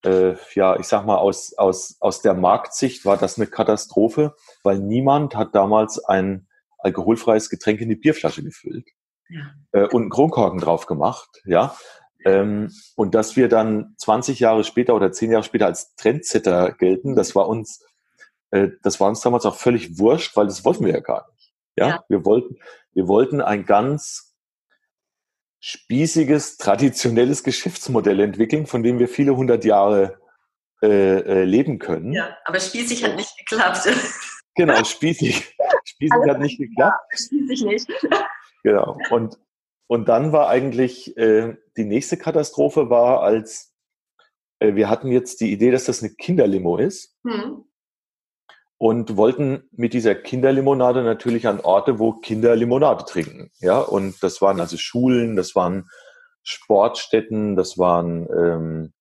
äh, 0.04 0.34
ja, 0.54 0.76
ich 0.80 0.86
sag 0.86 1.06
mal, 1.06 1.18
aus, 1.18 1.54
aus, 1.56 1.96
aus 2.00 2.22
der 2.22 2.34
Marktsicht 2.34 3.04
war 3.04 3.16
das 3.16 3.38
eine 3.38 3.46
Katastrophe, 3.46 4.34
weil 4.64 4.80
niemand 4.80 5.36
hat 5.36 5.54
damals 5.54 6.04
ein 6.04 6.48
alkoholfreies 6.78 7.48
Getränk 7.48 7.80
in 7.80 7.88
die 7.88 7.94
Bierflasche 7.94 8.42
gefüllt 8.42 8.88
ja. 9.32 9.80
äh, 9.80 9.86
und 9.88 10.02
einen 10.02 10.10
Kronkorken 10.10 10.60
drauf 10.60 10.86
gemacht, 10.86 11.42
ja. 11.44 11.74
Ähm, 12.24 12.70
und 12.94 13.14
dass 13.14 13.36
wir 13.36 13.48
dann 13.48 13.94
20 13.98 14.38
Jahre 14.38 14.62
später 14.62 14.94
oder 14.94 15.10
10 15.10 15.32
Jahre 15.32 15.44
später 15.44 15.66
als 15.66 15.94
Trendsetter 15.96 16.72
gelten, 16.72 17.16
das 17.16 17.34
war 17.34 17.48
uns, 17.48 17.84
äh, 18.50 18.68
das 18.82 19.00
war 19.00 19.08
uns 19.08 19.20
damals 19.20 19.44
auch 19.44 19.56
völlig 19.56 19.98
wurscht, 19.98 20.36
weil 20.36 20.46
das 20.46 20.64
wollten 20.64 20.84
wir 20.84 20.92
ja 20.92 21.00
gar 21.00 21.26
nicht. 21.34 21.52
Ja, 21.76 21.88
ja. 21.88 22.04
wir 22.08 22.24
wollten, 22.24 22.58
wir 22.92 23.08
wollten 23.08 23.40
ein 23.40 23.64
ganz 23.64 24.34
spießiges, 25.60 26.58
traditionelles 26.58 27.42
Geschäftsmodell 27.42 28.20
entwickeln, 28.20 28.66
von 28.66 28.82
dem 28.82 28.98
wir 28.98 29.08
viele 29.08 29.36
hundert 29.36 29.64
Jahre 29.64 30.18
äh, 30.82 30.88
äh, 30.88 31.44
leben 31.44 31.78
können. 31.78 32.12
Ja, 32.12 32.36
aber 32.44 32.58
spießig 32.60 33.04
hat 33.04 33.16
nicht 33.16 33.36
geklappt. 33.38 33.88
Genau, 34.54 34.84
spießig. 34.84 35.56
Spießig 35.84 36.28
hat 36.28 36.38
nicht 36.40 36.58
geklappt. 36.58 36.98
Ja, 37.10 37.16
spießig 37.16 37.64
nicht. 37.64 37.88
Genau. 38.62 38.96
Und, 39.10 39.38
und 39.88 40.08
dann 40.08 40.32
war 40.32 40.48
eigentlich 40.48 41.16
äh, 41.16 41.56
die 41.76 41.84
nächste 41.84 42.16
Katastrophe 42.16 42.90
war, 42.90 43.22
als 43.22 43.74
äh, 44.58 44.74
wir 44.74 44.88
hatten 44.88 45.08
jetzt 45.08 45.40
die 45.40 45.52
Idee, 45.52 45.70
dass 45.70 45.84
das 45.84 46.02
eine 46.02 46.12
Kinderlimo 46.12 46.76
ist. 46.76 47.16
Hm 47.24 47.64
und 48.82 49.16
wollten 49.16 49.68
mit 49.70 49.92
dieser 49.92 50.16
Kinderlimonade 50.16 51.04
natürlich 51.04 51.46
an 51.46 51.60
Orte, 51.60 52.00
wo 52.00 52.14
Kinder 52.14 52.56
Limonade 52.56 53.04
trinken. 53.04 53.52
Ja, 53.60 53.78
und 53.78 54.20
das 54.24 54.42
waren 54.42 54.58
also 54.58 54.76
Schulen, 54.76 55.36
das 55.36 55.54
waren 55.54 55.88
Sportstätten, 56.42 57.54
das 57.54 57.78
waren 57.78 58.26
ähm, 58.36 58.92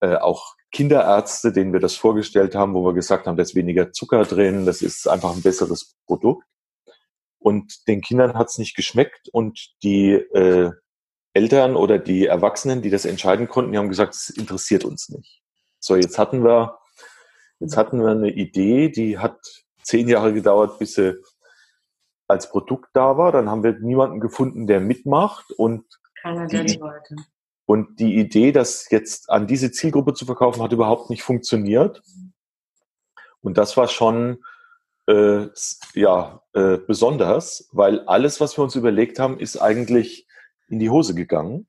äh, 0.00 0.16
auch 0.16 0.54
Kinderärzte, 0.70 1.52
denen 1.52 1.74
wir 1.74 1.80
das 1.80 1.94
vorgestellt 1.94 2.54
haben, 2.54 2.72
wo 2.72 2.86
wir 2.86 2.94
gesagt 2.94 3.26
haben, 3.26 3.36
da 3.36 3.42
ist 3.42 3.54
weniger 3.54 3.92
Zucker 3.92 4.24
drin, 4.24 4.64
das 4.64 4.80
ist 4.80 5.06
einfach 5.06 5.36
ein 5.36 5.42
besseres 5.42 5.94
Produkt. 6.06 6.46
Und 7.42 7.88
den 7.88 8.00
Kindern 8.00 8.34
hat 8.34 8.48
es 8.48 8.58
nicht 8.58 8.76
geschmeckt 8.76 9.28
und 9.32 9.74
die 9.82 10.12
äh, 10.12 10.70
Eltern 11.34 11.76
oder 11.76 11.98
die 11.98 12.26
Erwachsenen, 12.26 12.82
die 12.82 12.90
das 12.90 13.04
entscheiden 13.04 13.48
konnten, 13.48 13.72
die 13.72 13.78
haben 13.78 13.88
gesagt, 13.88 14.14
es 14.14 14.30
interessiert 14.30 14.84
uns 14.84 15.08
nicht. 15.08 15.42
So, 15.80 15.96
jetzt 15.96 16.18
hatten 16.18 16.44
wir 16.44 16.78
Jetzt 17.62 17.76
hatten 17.76 18.00
wir 18.00 18.10
eine 18.10 18.32
Idee, 18.32 18.88
die 18.88 19.18
hat 19.18 19.38
zehn 19.84 20.08
Jahre 20.08 20.34
gedauert, 20.34 20.80
bis 20.80 20.94
sie 20.94 21.22
als 22.26 22.50
Produkt 22.50 22.88
da 22.92 23.16
war. 23.16 23.30
Dann 23.30 23.48
haben 23.48 23.62
wir 23.62 23.78
niemanden 23.78 24.18
gefunden, 24.18 24.66
der 24.66 24.80
mitmacht 24.80 25.52
und 25.52 25.84
keiner, 26.20 26.48
der 26.48 26.64
die, 26.64 26.80
wollte. 26.80 27.14
Und 27.64 28.00
die 28.00 28.18
Idee, 28.18 28.50
das 28.50 28.90
jetzt 28.90 29.30
an 29.30 29.46
diese 29.46 29.70
Zielgruppe 29.70 30.12
zu 30.12 30.26
verkaufen, 30.26 30.60
hat 30.60 30.72
überhaupt 30.72 31.08
nicht 31.08 31.22
funktioniert. 31.22 32.02
Und 33.42 33.58
das 33.58 33.76
war 33.76 33.86
schon 33.86 34.42
äh, 35.06 35.46
ja 35.94 36.42
äh, 36.52 36.78
besonders, 36.78 37.68
weil 37.72 38.00
alles, 38.00 38.40
was 38.40 38.56
wir 38.56 38.64
uns 38.64 38.76
überlegt 38.76 39.18
haben, 39.18 39.38
ist 39.38 39.56
eigentlich 39.56 40.26
in 40.68 40.78
die 40.78 40.90
Hose 40.90 41.14
gegangen. 41.14 41.66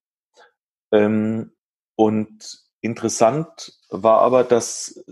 Ähm, 0.91 1.51
und 1.95 2.63
interessant 2.81 3.73
war 3.89 4.21
aber, 4.21 4.43
dass 4.43 5.03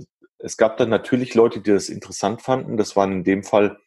es 0.44 0.58
gab 0.58 0.78
dann 0.78 0.90
natürlich 0.90 1.36
Leute, 1.36 1.62
die 1.62 1.72
das 1.72 1.90
interessant 1.90 2.42
fanden. 2.42 2.78
Das 2.78 2.96
waren 2.96 3.12
in 3.12 3.24
dem 3.24 3.44
Fall, 3.44 3.78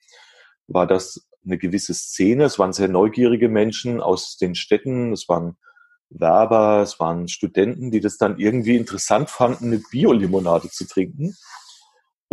war 0.69 0.87
das 0.87 1.27
eine 1.45 1.59
gewisse 1.59 1.95
Szene. 1.95 2.45
Es 2.45 2.59
waren 2.59 2.73
sehr 2.73 2.89
neugierige 2.89 3.49
Menschen 3.49 4.01
aus 4.01 4.37
den 4.37 4.55
Städten. 4.55 5.13
Es 5.13 5.29
waren 5.29 5.57
Werber, 6.11 6.81
es 6.83 7.01
waren 7.01 7.29
Studenten, 7.29 7.91
die 7.91 8.01
das 8.01 8.19
dann 8.19 8.39
irgendwie 8.39 8.77
interessant 8.77 9.31
fanden, 9.31 9.67
eine 9.67 9.83
Biolimonade 9.91 10.71
zu 10.71 10.87
trinken. 10.87 11.37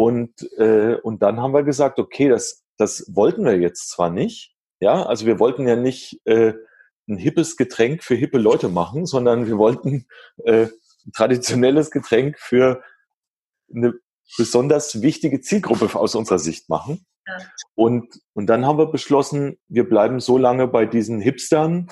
Und, 0.02 0.52
äh, 0.58 0.96
und 1.04 1.22
dann 1.22 1.40
haben 1.40 1.54
wir 1.54 1.62
gesagt, 1.62 2.00
okay, 2.00 2.28
das, 2.28 2.64
das 2.78 3.06
wollten 3.14 3.46
wir 3.46 3.60
jetzt 3.60 3.92
zwar 3.92 4.10
nicht. 4.10 4.56
Ja, 4.80 5.06
also 5.06 5.28
wir 5.28 5.38
wollten 5.38 5.68
ja 5.68 5.76
nicht 5.76 6.20
äh, 6.26 6.54
ein 7.08 7.18
hippes 7.18 7.56
Getränk 7.56 8.02
für 8.04 8.16
hippe 8.16 8.40
Leute 8.40 8.68
machen, 8.68 9.06
sondern 9.06 9.46
wir 9.46 9.60
wollten 9.60 10.08
äh, 10.44 10.70
ein 11.06 11.12
traditionelles 11.14 11.92
Getränk 11.92 12.40
für 12.40 12.82
eine 13.72 13.94
besonders 14.38 15.04
wichtige 15.04 15.40
Zielgruppe 15.40 15.94
aus 15.94 16.16
unserer 16.16 16.40
Sicht 16.40 16.68
machen. 16.68 17.06
Ja. 17.28 17.38
Und, 17.76 18.08
und 18.34 18.48
dann 18.48 18.66
haben 18.66 18.80
wir 18.80 18.88
beschlossen, 18.88 19.60
wir 19.68 19.88
bleiben 19.88 20.20
so 20.20 20.40
lange 20.40 20.68
bei 20.68 20.88
diesen 20.88 21.22
Hipstern, 21.22 21.92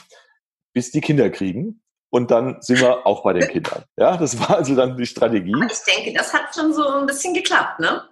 bis 0.73 0.89
die 0.89 1.01
Kinder 1.01 1.29
kriegen. 1.29 1.83
Und 2.11 2.31
dann 2.31 2.61
sind 2.61 2.81
wir 2.81 3.05
auch 3.05 3.23
bei 3.23 3.33
den 3.33 3.47
Kindern. 3.47 3.83
Ja, 3.97 4.17
das 4.17 4.39
war 4.39 4.57
also 4.57 4.75
dann 4.75 4.97
die 4.97 5.05
Strategie. 5.05 5.53
Ich 5.69 5.93
denke, 5.93 6.17
das 6.17 6.33
hat 6.33 6.53
schon 6.55 6.73
so 6.73 6.87
ein 6.87 7.05
bisschen 7.05 7.33
geklappt, 7.33 7.79
ne? 7.79 8.03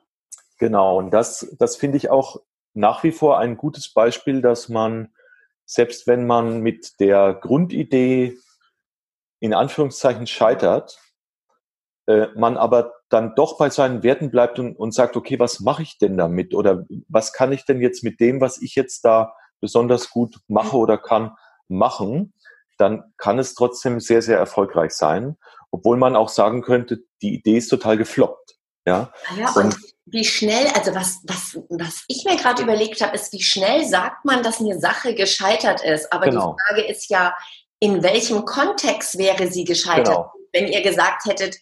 Genau. 0.59 0.97
Und 0.97 1.11
das, 1.11 1.55
das 1.57 1.75
finde 1.75 1.97
ich 1.97 2.09
auch 2.09 2.41
nach 2.73 3.03
wie 3.03 3.11
vor 3.11 3.39
ein 3.39 3.57
gutes 3.57 3.91
Beispiel, 3.91 4.41
dass 4.41 4.69
man, 4.69 5.13
selbst 5.65 6.05
wenn 6.05 6.27
man 6.27 6.61
mit 6.61 6.99
der 6.99 7.33
Grundidee 7.33 8.37
in 9.39 9.53
Anführungszeichen 9.53 10.27
scheitert, 10.27 10.99
äh, 12.07 12.27
man 12.35 12.55
aber 12.57 12.93
dann 13.09 13.35
doch 13.35 13.57
bei 13.57 13.69
seinen 13.69 14.03
Werten 14.03 14.31
bleibt 14.31 14.59
und, 14.59 14.75
und 14.75 14.93
sagt, 14.93 15.15
okay, 15.15 15.39
was 15.39 15.59
mache 15.59 15.83
ich 15.83 15.97
denn 15.97 16.17
damit? 16.17 16.53
Oder 16.53 16.85
was 17.07 17.33
kann 17.33 17.51
ich 17.51 17.65
denn 17.65 17.81
jetzt 17.81 18.03
mit 18.03 18.19
dem, 18.19 18.41
was 18.41 18.61
ich 18.61 18.75
jetzt 18.75 19.05
da 19.05 19.33
besonders 19.59 20.09
gut 20.09 20.39
mache 20.47 20.77
oder 20.77 20.97
kann, 20.97 21.35
machen? 21.67 22.33
Dann 22.77 23.13
kann 23.17 23.39
es 23.39 23.55
trotzdem 23.55 23.99
sehr, 23.99 24.21
sehr 24.21 24.37
erfolgreich 24.37 24.91
sein, 24.91 25.37
obwohl 25.71 25.97
man 25.97 26.15
auch 26.15 26.29
sagen 26.29 26.61
könnte, 26.61 26.99
die 27.21 27.33
Idee 27.35 27.57
ist 27.57 27.69
total 27.69 27.97
gefloppt. 27.97 28.55
Ja, 28.85 29.11
ja 29.37 29.51
und, 29.51 29.65
und 29.65 29.77
wie 30.05 30.23
schnell, 30.23 30.67
also 30.73 30.95
was, 30.95 31.19
was, 31.23 31.59
was 31.69 32.03
ich 32.07 32.23
mir 32.23 32.37
gerade 32.37 32.63
überlegt 32.63 33.01
habe, 33.01 33.15
ist, 33.15 33.33
wie 33.33 33.43
schnell 33.43 33.85
sagt 33.85 34.23
man, 34.23 34.43
dass 34.43 34.61
eine 34.61 34.79
Sache 34.79 35.13
gescheitert 35.13 35.83
ist. 35.83 36.11
Aber 36.13 36.25
genau. 36.25 36.55
die 36.55 36.63
Frage 36.67 36.87
ist 36.89 37.09
ja, 37.09 37.35
in 37.79 38.01
welchem 38.03 38.45
Kontext 38.45 39.17
wäre 39.17 39.47
sie 39.51 39.65
gescheitert? 39.65 40.07
Genau. 40.07 40.31
Wenn 40.53 40.67
ihr 40.67 40.81
gesagt 40.81 41.25
hättet, 41.25 41.57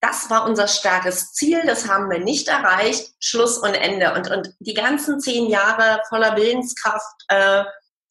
das 0.00 0.28
war 0.28 0.44
unser 0.44 0.68
starkes 0.68 1.32
Ziel, 1.32 1.62
das 1.64 1.88
haben 1.88 2.10
wir 2.10 2.18
nicht 2.18 2.48
erreicht, 2.48 3.14
Schluss 3.18 3.56
und 3.58 3.74
Ende. 3.74 4.12
Und, 4.12 4.30
und 4.30 4.54
die 4.60 4.74
ganzen 4.74 5.18
zehn 5.20 5.48
Jahre 5.48 6.02
voller 6.08 6.36
Willenskraft 6.36 7.24
äh, 7.28 7.64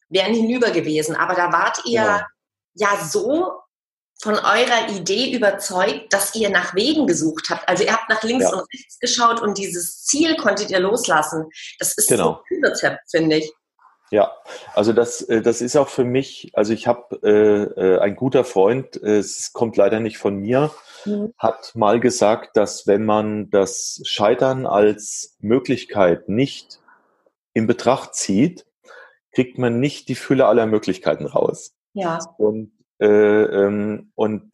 wären 0.09 0.33
hinüber 0.33 0.71
gewesen. 0.71 1.15
Aber 1.15 1.35
da 1.35 1.51
wart 1.51 1.85
ihr 1.85 2.01
ja, 2.01 2.27
ja 2.75 3.03
so 3.03 3.51
von 4.21 4.35
eurer 4.35 4.89
Idee 4.89 5.35
überzeugt, 5.35 6.13
dass 6.13 6.35
ihr 6.35 6.49
nach 6.49 6.73
Wegen 6.73 7.05
gesucht 7.05 7.47
habt. 7.49 7.67
Also 7.67 7.83
ihr 7.83 7.91
habt 7.91 8.09
nach 8.09 8.23
links 8.23 8.45
ja. 8.45 8.51
und 8.51 8.65
rechts 8.73 8.99
geschaut 8.99 9.41
und 9.41 9.57
dieses 9.57 10.03
Ziel 10.03 10.38
konntet 10.38 10.71
ihr 10.71 10.79
loslassen. 10.79 11.49
Das 11.79 11.93
ist 11.97 12.07
genau. 12.07 12.41
ein 12.51 12.65
Rezept, 12.65 13.09
finde 13.09 13.38
ich. 13.38 13.51
Ja, 14.11 14.31
also 14.73 14.93
das, 14.93 15.21
äh, 15.23 15.41
das 15.41 15.61
ist 15.61 15.75
auch 15.75 15.89
für 15.89 16.03
mich, 16.03 16.51
also 16.53 16.73
ich 16.73 16.88
habe 16.88 17.19
äh, 17.23 17.81
äh, 17.81 17.99
ein 17.99 18.15
guter 18.15 18.43
Freund, 18.43 18.95
es 18.95 19.51
kommt 19.51 19.77
leider 19.77 19.99
nicht 19.99 20.17
von 20.17 20.38
mir, 20.38 20.71
mhm. 21.05 21.33
hat 21.38 21.73
mal 21.75 21.99
gesagt, 21.99 22.55
dass 22.55 22.88
wenn 22.88 23.03
man 23.03 23.49
das 23.49 24.01
Scheitern 24.05 24.67
als 24.67 25.35
Möglichkeit 25.39 26.29
nicht 26.29 26.79
in 27.53 27.67
Betracht 27.67 28.13
zieht, 28.13 28.65
kriegt 29.33 29.57
man 29.57 29.79
nicht 29.79 30.07
die 30.07 30.15
Fülle 30.15 30.45
aller 30.45 30.67
Möglichkeiten 30.67 31.25
raus. 31.25 31.75
Ja. 31.95 32.19
Und, 32.38 32.71
äh, 32.99 33.08
ähm, 33.08 34.12
und 34.15 34.51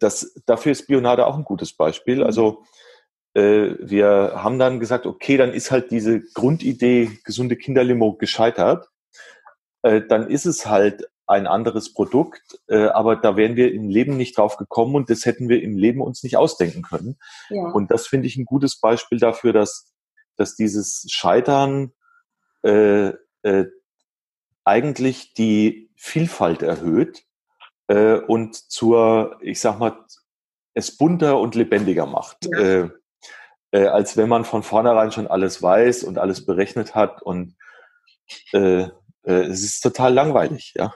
das, 0.00 0.34
dafür 0.46 0.72
ist 0.72 0.86
Bionade 0.86 1.26
auch 1.26 1.36
ein 1.36 1.44
gutes 1.44 1.76
Beispiel. 1.76 2.16
Mhm. 2.16 2.22
Also 2.24 2.64
äh, 3.34 3.74
wir 3.78 4.32
haben 4.36 4.58
dann 4.58 4.80
gesagt, 4.80 5.06
okay, 5.06 5.36
dann 5.36 5.52
ist 5.52 5.70
halt 5.70 5.90
diese 5.90 6.20
Grundidee 6.20 7.10
gesunde 7.24 7.56
Kinderlimo 7.56 8.14
gescheitert. 8.14 8.88
Äh, 9.82 10.02
dann 10.08 10.28
ist 10.28 10.46
es 10.46 10.66
halt 10.66 11.08
ein 11.26 11.46
anderes 11.46 11.92
Produkt, 11.94 12.42
äh, 12.66 12.86
aber 12.86 13.14
da 13.14 13.36
wären 13.36 13.54
wir 13.54 13.72
im 13.72 13.88
Leben 13.88 14.16
nicht 14.16 14.36
drauf 14.36 14.56
gekommen 14.56 14.96
und 14.96 15.10
das 15.10 15.26
hätten 15.26 15.48
wir 15.48 15.62
im 15.62 15.76
Leben 15.78 16.00
uns 16.00 16.24
nicht 16.24 16.36
ausdenken 16.36 16.82
können. 16.82 17.18
Ja. 17.50 17.70
Und 17.70 17.90
das 17.92 18.08
finde 18.08 18.26
ich 18.26 18.36
ein 18.36 18.44
gutes 18.44 18.80
Beispiel 18.80 19.18
dafür, 19.18 19.52
dass, 19.52 19.92
dass 20.36 20.56
dieses 20.56 21.06
Scheitern 21.08 21.92
äh, 22.62 23.12
äh, 23.42 23.66
eigentlich 24.64 25.34
die 25.34 25.89
Vielfalt 26.02 26.62
erhöht 26.62 27.24
äh, 27.88 28.14
und 28.14 28.56
zur, 28.56 29.36
ich 29.42 29.60
sag 29.60 29.78
mal, 29.78 30.02
es 30.72 30.96
bunter 30.96 31.38
und 31.38 31.54
lebendiger 31.54 32.06
macht. 32.06 32.46
Ja. 32.46 32.58
Äh, 32.58 32.90
äh, 33.72 33.86
als 33.86 34.16
wenn 34.16 34.28
man 34.28 34.46
von 34.46 34.62
vornherein 34.62 35.12
schon 35.12 35.26
alles 35.26 35.62
weiß 35.62 36.04
und 36.04 36.18
alles 36.18 36.46
berechnet 36.46 36.94
hat 36.94 37.20
und 37.20 37.54
äh, 38.52 38.84
äh, 38.84 38.90
es 39.24 39.62
ist 39.62 39.82
total 39.82 40.14
langweilig, 40.14 40.72
ja. 40.74 40.94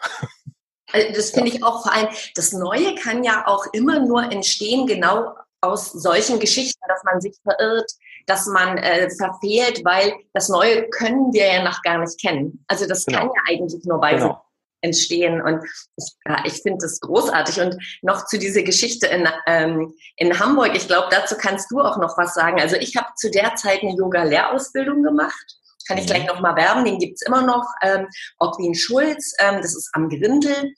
Also 0.91 1.09
das 1.15 1.31
finde 1.31 1.51
ja. 1.51 1.57
ich 1.57 1.65
auch 1.65 1.83
vor 1.83 1.93
allem, 1.93 2.09
das 2.35 2.53
Neue 2.53 2.95
kann 2.95 3.25
ja 3.25 3.47
auch 3.47 3.67
immer 3.73 4.01
nur 4.01 4.23
entstehen, 4.33 4.87
genau 4.87 5.35
aus 5.61 5.93
solchen 5.93 6.41
Geschichten, 6.41 6.81
dass 6.89 7.05
man 7.05 7.21
sich 7.21 7.37
verirrt, 7.43 7.91
dass 8.27 8.47
man 8.47 8.79
äh, 8.79 9.11
verfehlt, 9.11 9.85
weil 9.85 10.15
das 10.33 10.49
Neue 10.49 10.89
können 10.89 11.33
wir 11.33 11.47
ja 11.47 11.63
noch 11.63 11.83
gar 11.83 11.99
nicht 11.99 12.19
kennen. 12.21 12.65
Also 12.69 12.87
das 12.87 13.05
genau. 13.05 13.19
kann 13.19 13.29
ja 13.29 13.43
eigentlich 13.49 13.85
nur 13.85 14.01
bei 14.01 14.15
genau. 14.15 14.44
Entstehen 14.85 15.43
und 15.43 15.65
ich, 15.97 16.13
ja, 16.27 16.43
ich 16.45 16.63
finde 16.63 16.79
das 16.83 17.01
großartig. 17.01 17.61
Und 17.61 17.77
noch 18.03 18.27
zu 18.27 18.39
dieser 18.39 18.63
Geschichte 18.63 19.07
in, 19.07 19.29
ähm, 19.47 19.95
in 20.17 20.39
Hamburg, 20.39 20.77
ich 20.77 20.87
glaube, 20.87 21.09
dazu 21.11 21.37
kannst 21.37 21.71
du 21.71 21.81
auch 21.81 21.97
noch 21.97 22.17
was 22.17 22.35
sagen. 22.35 22.61
Also 22.61 22.77
ich 22.77 22.97
habe 22.97 23.09
zu 23.17 23.31
der 23.31 23.57
Zeit 23.57 23.83
eine 23.83 23.97
Yoga-Lehrausbildung 23.97 25.03
gemacht 25.03 25.57
kann 25.87 25.99
ich 25.99 26.07
gleich 26.07 26.23
mhm. 26.23 26.29
nochmal 26.29 26.57
werben, 26.57 26.85
den 26.85 26.99
gibt's 26.99 27.23
immer 27.23 27.43
noch. 27.43 27.67
Ähm, 27.83 28.09
Ortwin 28.39 28.75
Schulz, 28.75 29.35
ähm, 29.39 29.61
das 29.61 29.75
ist 29.75 29.91
am 29.93 30.09
Grindel. 30.09 30.75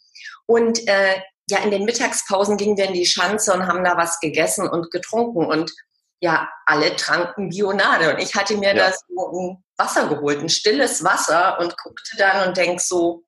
Und 0.46 0.86
äh, 0.88 1.20
ja, 1.48 1.58
in 1.58 1.70
den 1.70 1.84
Mittagspausen 1.84 2.56
gingen 2.56 2.76
wir 2.76 2.86
in 2.86 2.94
die 2.94 3.06
Schanze 3.06 3.52
und 3.52 3.66
haben 3.66 3.84
da 3.84 3.96
was 3.96 4.18
gegessen 4.20 4.68
und 4.68 4.90
getrunken. 4.90 5.46
Und 5.46 5.72
ja, 6.20 6.48
alle 6.66 6.96
tranken 6.96 7.50
Bionade. 7.50 8.14
Und 8.14 8.20
ich 8.20 8.34
hatte 8.34 8.56
mir 8.56 8.74
ja. 8.74 8.90
da 8.90 8.92
so 8.92 9.30
ein 9.30 9.64
Wasser 9.76 10.08
geholt, 10.08 10.40
ein 10.40 10.48
stilles 10.48 11.04
Wasser 11.04 11.58
und 11.60 11.76
guckte 11.76 12.16
dann 12.16 12.48
und 12.48 12.56
denk 12.56 12.80
so, 12.80 13.22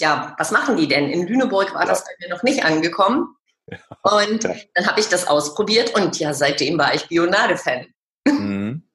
ja, 0.00 0.34
was 0.38 0.50
machen 0.50 0.76
die 0.76 0.88
denn? 0.88 1.08
In 1.10 1.26
Lüneburg 1.26 1.74
war 1.74 1.82
ja. 1.82 1.88
das 1.88 2.04
bei 2.04 2.12
mir 2.20 2.34
noch 2.34 2.42
nicht 2.42 2.64
angekommen. 2.64 3.36
Ja. 3.70 3.78
Und 4.02 4.44
dann 4.44 4.86
habe 4.86 5.00
ich 5.00 5.08
das 5.08 5.26
ausprobiert 5.26 5.94
und 5.94 6.18
ja, 6.18 6.34
seitdem 6.34 6.78
war 6.78 6.94
ich 6.94 7.08
Bionade-Fan. 7.08 7.86
Mhm. 8.26 8.88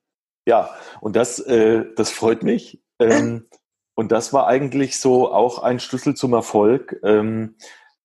Ja, 0.45 0.75
und 1.01 1.15
das, 1.15 1.39
äh, 1.39 1.85
das 1.95 2.11
freut 2.11 2.43
mich. 2.43 2.81
Ähm, 2.99 3.47
und 3.95 4.11
das 4.11 4.33
war 4.33 4.47
eigentlich 4.47 4.99
so 4.99 5.31
auch 5.31 5.59
ein 5.59 5.79
Schlüssel 5.79 6.15
zum 6.15 6.33
Erfolg, 6.33 6.99
ähm, 7.03 7.55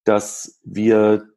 dass 0.04 0.60
wir 0.64 1.28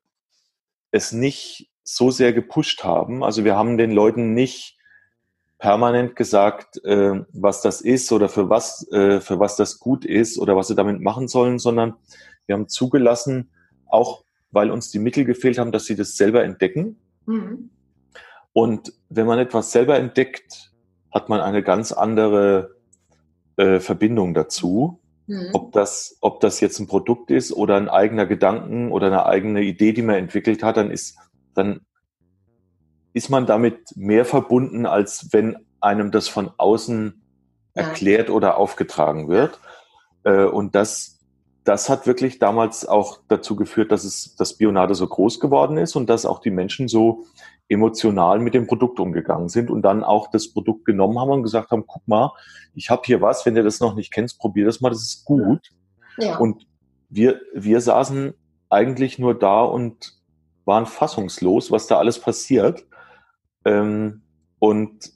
es 0.91 1.12
nicht 1.12 1.72
so 1.84 2.12
sehr 2.12 2.34
gepusht 2.34 2.84
haben. 2.84 3.24
Also 3.24 3.43
wir 3.43 3.56
haben 3.56 3.78
den 3.78 3.91
Leuten 3.91 4.34
nicht 4.34 4.77
permanent 5.60 6.15
gesagt, 6.15 6.84
äh, 6.84 7.22
was 7.34 7.62
das 7.62 7.82
ist 7.82 8.12
oder 8.12 8.30
für 8.30 8.50
was, 8.50 8.88
äh, 8.91 9.20
für 9.20 9.39
was 9.39 9.56
das 9.56 9.80
gut 9.80 10.06
ist 10.06 10.38
oder 10.38 10.56
was 10.56 10.67
sie 10.67 10.76
damit 10.76 11.02
machen 11.02 11.28
sollen, 11.28 11.60
sondern 11.60 11.96
wir 12.46 12.56
haben 12.56 12.67
zugelassen, 12.67 13.50
auch 13.88 14.24
weil 14.52 14.72
uns 14.72 14.91
die 14.91 15.00
Mittel 15.00 15.26
gefehlt 15.26 15.58
haben, 15.58 15.72
dass 15.72 15.86
sie 15.86 15.96
das 15.96 16.15
selber 16.15 16.43
entdecken. 16.43 16.98
Mhm. 17.26 17.70
Und 18.54 18.93
wenn 19.10 19.28
man 19.28 19.39
etwas 19.39 19.72
selber 19.72 19.98
entdeckt, 19.98 20.72
hat 21.12 21.30
man 21.30 21.41
eine 21.41 21.63
ganz 21.63 21.91
andere 21.91 22.76
äh, 23.58 23.80
Verbindung 23.80 24.34
dazu. 24.34 25.00
Mhm. 25.28 25.50
Ob, 25.54 25.74
das, 25.74 26.17
ob 26.22 26.39
das 26.39 26.60
jetzt 26.60 26.80
ein 26.80 26.88
Produkt 26.88 27.32
ist 27.32 27.52
oder 27.52 27.76
ein 27.76 27.89
eigener 27.89 28.26
Gedanken 28.26 28.91
oder 28.91 29.08
eine 29.08 29.26
eigene 29.26 29.62
Idee, 29.62 29.91
die 29.91 30.02
man 30.02 30.15
entwickelt 30.15 30.63
hat, 30.63 30.78
dann 30.78 30.89
ist, 30.89 31.17
dann 31.54 31.82
ist 33.17 33.30
man 33.30 33.45
damit 33.45 33.95
mehr 33.95 34.25
verbunden, 34.25 34.86
als 34.86 35.30
wenn 35.32 35.58
einem 35.82 36.12
das 36.12 36.27
von 36.27 36.51
außen 36.58 37.21
erklärt 37.73 38.30
oder 38.30 38.58
aufgetragen 38.58 39.27
wird. 39.27 39.60
Äh, 40.23 40.45
und 40.45 40.75
das, 40.75 41.19
das 41.63 41.89
hat 41.89 42.06
wirklich 42.06 42.39
damals 42.39 42.88
auch 42.88 43.19
dazu 43.27 43.56
geführt, 43.56 43.91
dass 43.91 44.03
es 44.03 44.36
das 44.36 44.53
Bionade 44.53 44.95
so 44.95 45.08
groß 45.08 45.39
geworden 45.39 45.77
ist 45.77 45.95
und 45.95 46.10
dass 46.10 46.25
auch 46.25 46.39
die 46.39 46.51
Menschen 46.51 46.88
so 46.88 47.25
emotional 47.69 48.39
mit 48.39 48.53
dem 48.53 48.67
Produkt 48.67 48.99
umgegangen 48.99 49.49
sind 49.49 49.69
und 49.69 49.82
dann 49.82 50.03
auch 50.03 50.30
das 50.32 50.53
Produkt 50.53 50.86
genommen 50.86 51.19
haben 51.19 51.32
und 51.32 51.43
gesagt 51.43 51.71
haben, 51.71 51.86
guck 51.86 52.08
mal, 52.08 52.32
ich 52.75 52.89
habe 52.89 53.01
hier 53.06 53.19
was, 53.19 53.45
wenn 53.45 53.56
du 53.56 53.63
das 53.63 53.80
noch 53.80 53.95
nicht 53.95 54.13
kennst, 54.13 54.39
probier 54.39 54.65
das 54.65 54.80
mal, 54.80 54.89
das 54.89 55.01
ist 55.01 55.25
gut. 55.25 55.71
Ja. 56.17 56.38
Und 56.38 56.65
wir, 57.10 57.41
wir 57.53 57.82
saßen 57.82 58.34
eigentlich 58.69 59.19
nur 59.19 59.38
da 59.38 59.63
und 59.63 60.13
waren 60.65 60.86
fassungslos, 60.86 61.71
was 61.71 61.88
da 61.88 61.97
alles 61.97 62.19
passiert. 62.19 62.86
Ähm, 63.67 64.21
und 64.60 65.12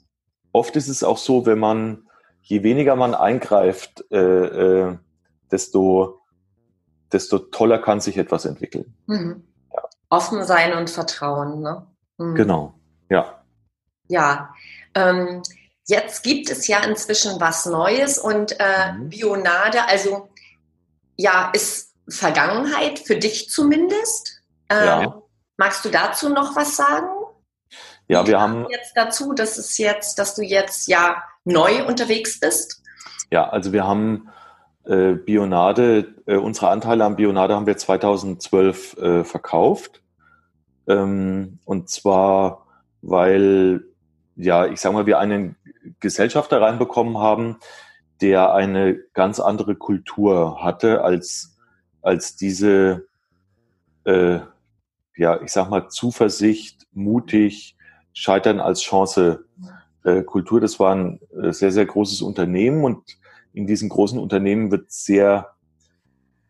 oft 0.52 0.76
ist 0.76 0.90
es 0.90 1.04
auch 1.04 1.18
so, 1.18 1.46
wenn 1.46 1.60
man, 1.60 2.10
je 2.42 2.64
weniger 2.64 2.96
man 2.98 3.16
eingreift, 3.16 4.04
äh, 4.12 4.18
äh, 4.18 4.98
desto, 5.50 6.22
desto 7.12 7.40
toller 7.40 7.80
kann 7.80 8.02
sich 8.02 8.18
etwas 8.18 8.46
entwickeln. 8.46 8.94
Mhm. 9.08 9.48
Ja. 9.74 9.84
Offen 10.10 10.44
sein 10.44 10.74
und 10.78 10.90
Vertrauen, 10.90 11.62
ne? 11.62 11.88
Mhm. 12.18 12.36
Genau, 12.36 12.74
ja. 13.10 13.42
Ja, 14.10 14.54
ähm, 14.96 15.42
jetzt 15.86 16.24
gibt 16.24 16.50
es 16.50 16.68
ja 16.68 16.84
inzwischen 16.84 17.40
was 17.40 17.66
Neues 17.66 18.20
und 18.20 18.58
äh, 18.60 18.92
mhm. 18.92 19.10
Bionade, 19.10 19.88
also 19.88 20.28
ja, 21.16 21.52
ist 21.54 21.94
Vergangenheit 22.10 23.00
für 23.00 23.16
dich 23.16 23.50
zumindest. 23.50 24.42
Ähm, 24.68 24.86
ja. 24.86 25.22
Magst 25.56 25.86
du 25.86 25.90
dazu 25.90 26.28
noch 26.28 26.56
was 26.58 26.76
sagen? 26.76 27.21
Ja, 28.12 28.28
wir 28.28 28.42
haben 28.42 28.68
jetzt 28.70 28.92
dazu, 28.96 29.32
dass 29.32 29.58
es 29.58 29.78
jetzt, 29.78 30.20
dass 30.20 30.36
du 30.36 30.42
jetzt 30.42 30.90
ja 30.90 31.24
neu 31.46 31.86
unterwegs 31.88 32.42
bist. 32.42 32.84
Ja, 33.32 33.48
also 33.48 33.72
wir 33.72 33.88
haben 33.88 34.28
äh, 34.84 35.14
Bionade, 35.14 36.14
äh, 36.26 36.36
unsere 36.36 36.72
Anteile 36.72 37.06
an 37.06 37.16
Bionade 37.16 37.56
haben 37.56 37.68
wir 37.68 37.78
2012 37.78 38.98
äh, 38.98 39.24
verkauft. 39.24 40.02
Ähm, 40.90 41.60
und 41.64 41.90
zwar, 41.90 42.68
weil, 43.02 43.86
ja, 44.36 44.66
ich 44.66 44.82
sage 44.82 44.94
mal, 44.94 45.06
wir 45.06 45.18
einen 45.18 45.56
Gesellschafter 46.02 46.62
reinbekommen 46.62 47.18
haben, 47.18 47.60
der 48.20 48.54
eine 48.54 48.96
ganz 49.14 49.40
andere 49.40 49.76
Kultur 49.76 50.62
hatte 50.62 51.02
als, 51.02 51.56
als 52.02 52.36
diese, 52.36 53.06
äh, 54.04 54.40
ja, 55.16 55.42
ich 55.42 55.54
sag 55.54 55.70
mal, 55.70 55.88
Zuversicht, 55.88 56.88
mutig, 56.92 57.78
Scheitern 58.14 58.60
als 58.60 58.82
Chance 58.82 59.46
äh, 60.04 60.24
Kultur. 60.24 60.60
Das 60.60 60.80
war 60.80 60.96
ein 60.96 61.20
äh, 61.42 61.52
sehr, 61.52 61.72
sehr 61.72 61.86
großes 61.86 62.22
Unternehmen 62.22 62.84
und 62.84 63.04
in 63.54 63.68
diesen 63.68 63.90
großen 63.90 64.20
Unternehmen 64.20 64.72
wird 64.72 64.92
sehr 64.92 65.52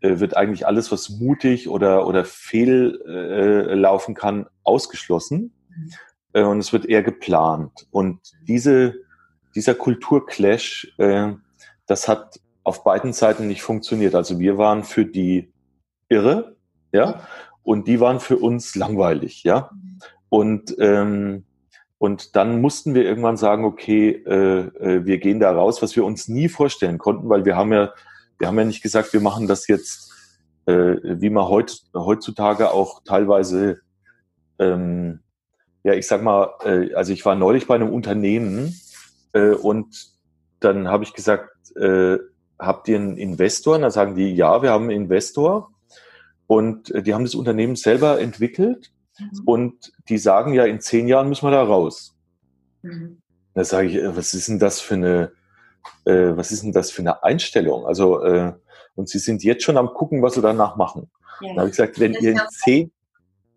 äh, 0.02 0.20
wird 0.20 0.36
eigentlich 0.36 0.66
alles, 0.66 0.92
was 0.92 1.10
mutig 1.10 1.70
oder, 1.70 2.08
oder 2.08 2.26
fehl 2.26 3.00
äh, 3.08 3.74
laufen 3.76 4.16
kann, 4.16 4.48
ausgeschlossen. 4.64 5.54
Mhm. 5.70 5.92
Äh, 6.34 6.44
und 6.44 6.60
es 6.60 6.74
wird 6.74 6.86
eher 6.86 7.04
geplant. 7.04 7.88
Und 7.92 8.20
diese, 8.48 8.96
dieser 9.56 9.76
Kulturclash, 9.76 10.94
äh, 10.98 11.34
das 11.86 12.08
hat 12.08 12.40
auf 12.64 12.84
beiden 12.84 13.14
Seiten 13.14 13.48
nicht 13.48 13.62
funktioniert. 13.62 14.16
Also 14.16 14.40
wir 14.40 14.58
waren 14.58 14.84
für 14.84 15.06
die 15.06 15.52
irre, 16.10 16.56
ja, 16.92 17.28
und 17.64 17.88
die 17.88 18.00
waren 18.00 18.20
für 18.20 18.38
uns 18.38 18.76
langweilig, 18.76 19.44
ja. 19.44 19.70
Und 20.30 20.76
ähm, 20.80 21.46
und 22.02 22.36
dann 22.36 22.62
mussten 22.62 22.96
wir 22.96 23.04
irgendwann 23.04 23.38
sagen, 23.38 23.64
okay, 23.64 24.10
äh, 24.26 24.60
äh, 24.60 25.06
wir 25.06 25.20
gehen 25.20 25.40
da 25.40 25.52
raus, 25.52 25.82
was 25.82 25.96
wir 25.96 26.04
uns 26.04 26.28
nie 26.28 26.50
vorstellen 26.50 26.98
konnten, 26.98 27.30
weil 27.30 27.46
wir 27.46 27.56
haben 27.56 27.72
ja 27.72 27.92
wir 28.42 28.48
haben 28.48 28.58
ja 28.58 28.66
nicht 28.66 28.82
gesagt, 28.82 29.14
wir 29.14 29.22
machen 29.22 29.48
das 29.48 29.68
jetzt, 29.68 30.12
äh, 30.66 30.96
wie 31.04 31.30
man 31.30 31.48
heut, 31.48 31.84
heutzutage 31.94 32.72
auch 32.72 33.04
teilweise, 33.04 33.82
ähm, 34.58 35.20
ja, 35.84 35.94
ich 35.94 36.08
sag 36.08 36.24
mal, 36.24 36.50
äh, 36.64 36.92
also 36.96 37.14
ich 37.14 37.24
war 37.24 37.36
neulich 37.36 37.68
bei 37.68 37.76
einem 37.76 37.90
Unternehmen 37.90 38.76
äh, 39.34 39.52
und 39.52 40.08
dann 40.60 40.88
habe 40.88 41.04
ich 41.04 41.14
gesagt, 41.14 41.52
äh, 41.76 42.18
habt 42.58 42.88
ihr 42.88 42.96
einen 42.96 43.18
Investor? 43.18 43.76
Und 43.76 43.84
da 43.84 43.92
sagen 43.92 44.16
die, 44.16 44.34
ja, 44.34 44.64
wir 44.64 44.72
haben 44.72 44.86
einen 44.86 45.04
Investor. 45.04 45.72
Und 46.48 46.90
äh, 46.90 47.04
die 47.04 47.14
haben 47.14 47.26
das 47.26 47.36
Unternehmen 47.36 47.76
selber 47.76 48.20
entwickelt. 48.20 48.92
Mhm. 49.20 49.42
Und 49.46 49.92
die 50.10 50.18
sagen 50.18 50.54
ja, 50.54 50.66
in 50.66 50.80
zehn 50.80 51.08
Jahren 51.08 51.30
müssen 51.30 51.46
wir 51.46 51.52
da 51.52 51.64
raus. 51.64 52.16
Mhm. 52.82 53.22
Da 53.54 53.64
sage 53.64 53.88
ich, 53.88 53.96
äh, 53.96 54.16
was 54.16 54.34
ist 54.34 54.48
denn 54.48 54.60
das 54.60 54.80
für 54.80 54.96
eine, 54.96 55.32
äh, 56.06 56.36
was 56.36 56.52
ist 56.52 56.64
denn 56.64 56.72
das 56.72 56.92
für 56.92 57.02
eine 57.02 57.24
Einstellung? 57.24 57.86
Also, 57.86 58.24
äh, 58.24 58.54
und 58.96 59.10
sie 59.10 59.20
sind 59.20 59.44
jetzt 59.44 59.64
schon 59.64 59.78
am 59.78 59.94
gucken, 59.94 60.22
was 60.22 60.34
sie 60.34 60.42
danach 60.42 60.76
machen. 60.76 61.10
Ja. 61.42 61.54
Da 61.54 61.60
habe 61.62 61.70
ich 61.70 61.76
gesagt, 61.76 62.00
wenn 62.00 62.14
ihr 62.14 62.32
in 62.32 62.42
zehn, 62.50 62.92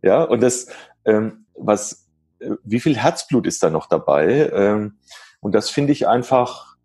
ja, 0.03 0.23
und 0.23 0.43
das, 0.43 0.67
ähm, 1.05 1.47
was, 1.55 2.07
äh, 2.41 2.51
wie 2.63 2.81
viel 2.81 2.97
Herzblut 2.97 3.47
ist 3.47 3.63
da 3.63 3.71
noch 3.71 3.89
dabei? 3.89 4.51
Ähm, 4.53 4.99
und 5.41 5.53
das 5.53 5.71
finde 5.71 5.93
ich 5.93 6.09
einfach, 6.09 6.77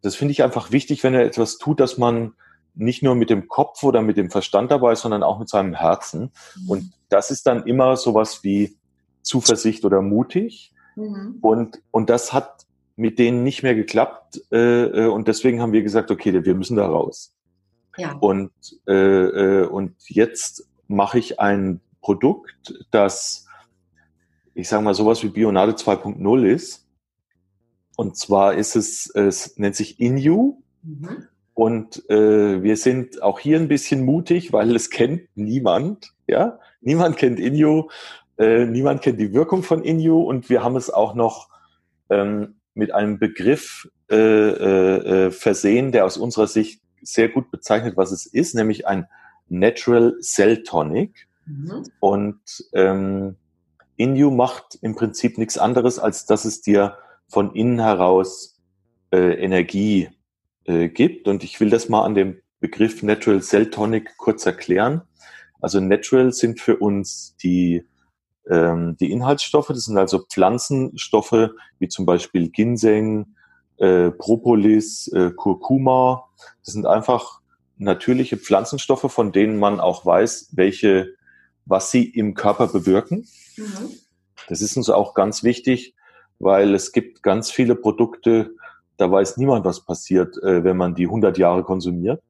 das 0.00 0.16
finde 0.16 0.32
ich 0.32 0.42
einfach 0.42 0.72
wichtig, 0.72 1.04
wenn 1.04 1.14
er 1.14 1.24
etwas 1.24 1.58
tut, 1.58 1.80
dass 1.80 1.98
man 1.98 2.34
nicht 2.74 3.02
nur 3.02 3.14
mit 3.14 3.30
dem 3.30 3.48
Kopf 3.48 3.82
oder 3.82 4.00
mit 4.02 4.16
dem 4.16 4.30
Verstand 4.30 4.70
dabei 4.70 4.92
ist, 4.92 5.02
sondern 5.02 5.22
auch 5.22 5.38
mit 5.38 5.48
seinem 5.48 5.74
Herzen. 5.74 6.32
Mhm. 6.56 6.70
Und 6.70 6.92
das 7.12 7.30
ist 7.30 7.46
dann 7.46 7.64
immer 7.66 7.96
sowas 7.96 8.42
wie 8.42 8.76
Zuversicht 9.22 9.84
oder 9.84 10.00
mutig. 10.02 10.72
Mhm. 10.96 11.38
Und, 11.40 11.82
und 11.90 12.10
das 12.10 12.32
hat 12.32 12.66
mit 12.96 13.18
denen 13.18 13.42
nicht 13.44 13.62
mehr 13.62 13.74
geklappt. 13.74 14.42
Äh, 14.50 14.84
äh 14.84 15.06
und 15.06 15.28
deswegen 15.28 15.60
haben 15.60 15.72
wir 15.72 15.82
gesagt, 15.82 16.10
okay, 16.10 16.44
wir 16.44 16.54
müssen 16.54 16.76
da 16.76 16.86
raus. 16.86 17.34
Ja. 17.96 18.12
Und, 18.14 18.52
äh, 18.86 18.92
äh, 18.92 19.66
und 19.66 19.94
jetzt 20.08 20.66
mache 20.88 21.18
ich 21.18 21.40
ein 21.40 21.80
Produkt, 22.00 22.74
das, 22.90 23.46
ich 24.54 24.68
sage 24.68 24.82
mal, 24.82 24.94
sowas 24.94 25.22
wie 25.22 25.28
Bionade 25.28 25.72
2.0 25.72 26.46
ist. 26.46 26.86
Und 27.96 28.16
zwar 28.16 28.54
ist 28.54 28.74
es, 28.74 29.10
es 29.14 29.58
nennt 29.58 29.76
sich 29.76 30.00
Inu. 30.00 30.62
Mhm. 30.82 31.28
Und 31.54 32.08
äh, 32.08 32.62
wir 32.62 32.76
sind 32.76 33.22
auch 33.22 33.38
hier 33.38 33.58
ein 33.58 33.68
bisschen 33.68 34.04
mutig, 34.04 34.52
weil 34.52 34.74
es 34.74 34.88
kennt 34.88 35.28
niemand. 35.34 36.12
Ja, 36.26 36.58
niemand 36.82 37.16
kennt 37.16 37.40
Inu, 37.40 37.88
äh, 38.38 38.66
niemand 38.66 39.02
kennt 39.02 39.20
die 39.20 39.32
Wirkung 39.32 39.62
von 39.62 39.82
Inu 39.82 40.22
und 40.22 40.50
wir 40.50 40.62
haben 40.62 40.76
es 40.76 40.90
auch 40.90 41.14
noch 41.14 41.48
ähm, 42.10 42.56
mit 42.74 42.92
einem 42.92 43.18
Begriff 43.18 43.88
äh, 44.10 44.16
äh, 44.16 45.26
äh 45.26 45.30
versehen, 45.30 45.92
der 45.92 46.04
aus 46.04 46.16
unserer 46.16 46.46
Sicht 46.46 46.82
sehr 47.02 47.28
gut 47.28 47.50
bezeichnet, 47.50 47.96
was 47.96 48.12
es 48.12 48.26
ist, 48.26 48.54
nämlich 48.54 48.86
ein 48.86 49.06
Natural 49.48 50.16
Cell 50.20 50.62
Tonic. 50.62 51.28
Mhm. 51.46 51.84
Und 52.00 52.40
ähm, 52.72 53.36
Inu 53.96 54.30
macht 54.30 54.78
im 54.80 54.94
Prinzip 54.94 55.38
nichts 55.38 55.58
anderes, 55.58 55.98
als 55.98 56.26
dass 56.26 56.44
es 56.44 56.60
dir 56.60 56.96
von 57.28 57.54
innen 57.54 57.80
heraus 57.80 58.60
äh, 59.12 59.34
Energie 59.42 60.08
äh, 60.64 60.88
gibt. 60.88 61.28
Und 61.28 61.44
ich 61.44 61.60
will 61.60 61.70
das 61.70 61.88
mal 61.88 62.04
an 62.04 62.14
dem 62.14 62.40
Begriff 62.60 63.02
Natural 63.02 63.42
Cell 63.42 63.70
Tonic 63.70 64.16
kurz 64.16 64.46
erklären. 64.46 65.02
Also 65.62 65.80
Natural 65.80 66.32
sind 66.32 66.60
für 66.60 66.76
uns 66.76 67.36
die, 67.42 67.86
ähm, 68.50 68.96
die 69.00 69.12
Inhaltsstoffe. 69.12 69.68
Das 69.68 69.84
sind 69.84 69.96
also 69.96 70.24
Pflanzenstoffe 70.28 71.50
wie 71.78 71.88
zum 71.88 72.04
Beispiel 72.04 72.50
Ginseng, 72.50 73.36
äh, 73.78 74.10
Propolis, 74.10 75.08
äh, 75.08 75.30
Kurkuma. 75.30 76.28
Das 76.64 76.74
sind 76.74 76.84
einfach 76.84 77.40
natürliche 77.78 78.36
Pflanzenstoffe, 78.36 79.10
von 79.10 79.32
denen 79.32 79.58
man 79.58 79.80
auch 79.80 80.04
weiß, 80.04 80.50
welche, 80.52 81.14
was 81.64 81.90
sie 81.90 82.04
im 82.04 82.34
Körper 82.34 82.66
bewirken. 82.66 83.26
Mhm. 83.56 83.90
Das 84.48 84.62
ist 84.62 84.76
uns 84.76 84.90
auch 84.90 85.14
ganz 85.14 85.44
wichtig, 85.44 85.94
weil 86.40 86.74
es 86.74 86.92
gibt 86.92 87.22
ganz 87.22 87.50
viele 87.52 87.76
Produkte, 87.76 88.50
da 88.96 89.10
weiß 89.10 89.36
niemand, 89.36 89.64
was 89.64 89.84
passiert, 89.84 90.36
äh, 90.42 90.64
wenn 90.64 90.76
man 90.76 90.94
die 90.94 91.06
100 91.06 91.38
Jahre 91.38 91.62
konsumiert. 91.62 92.20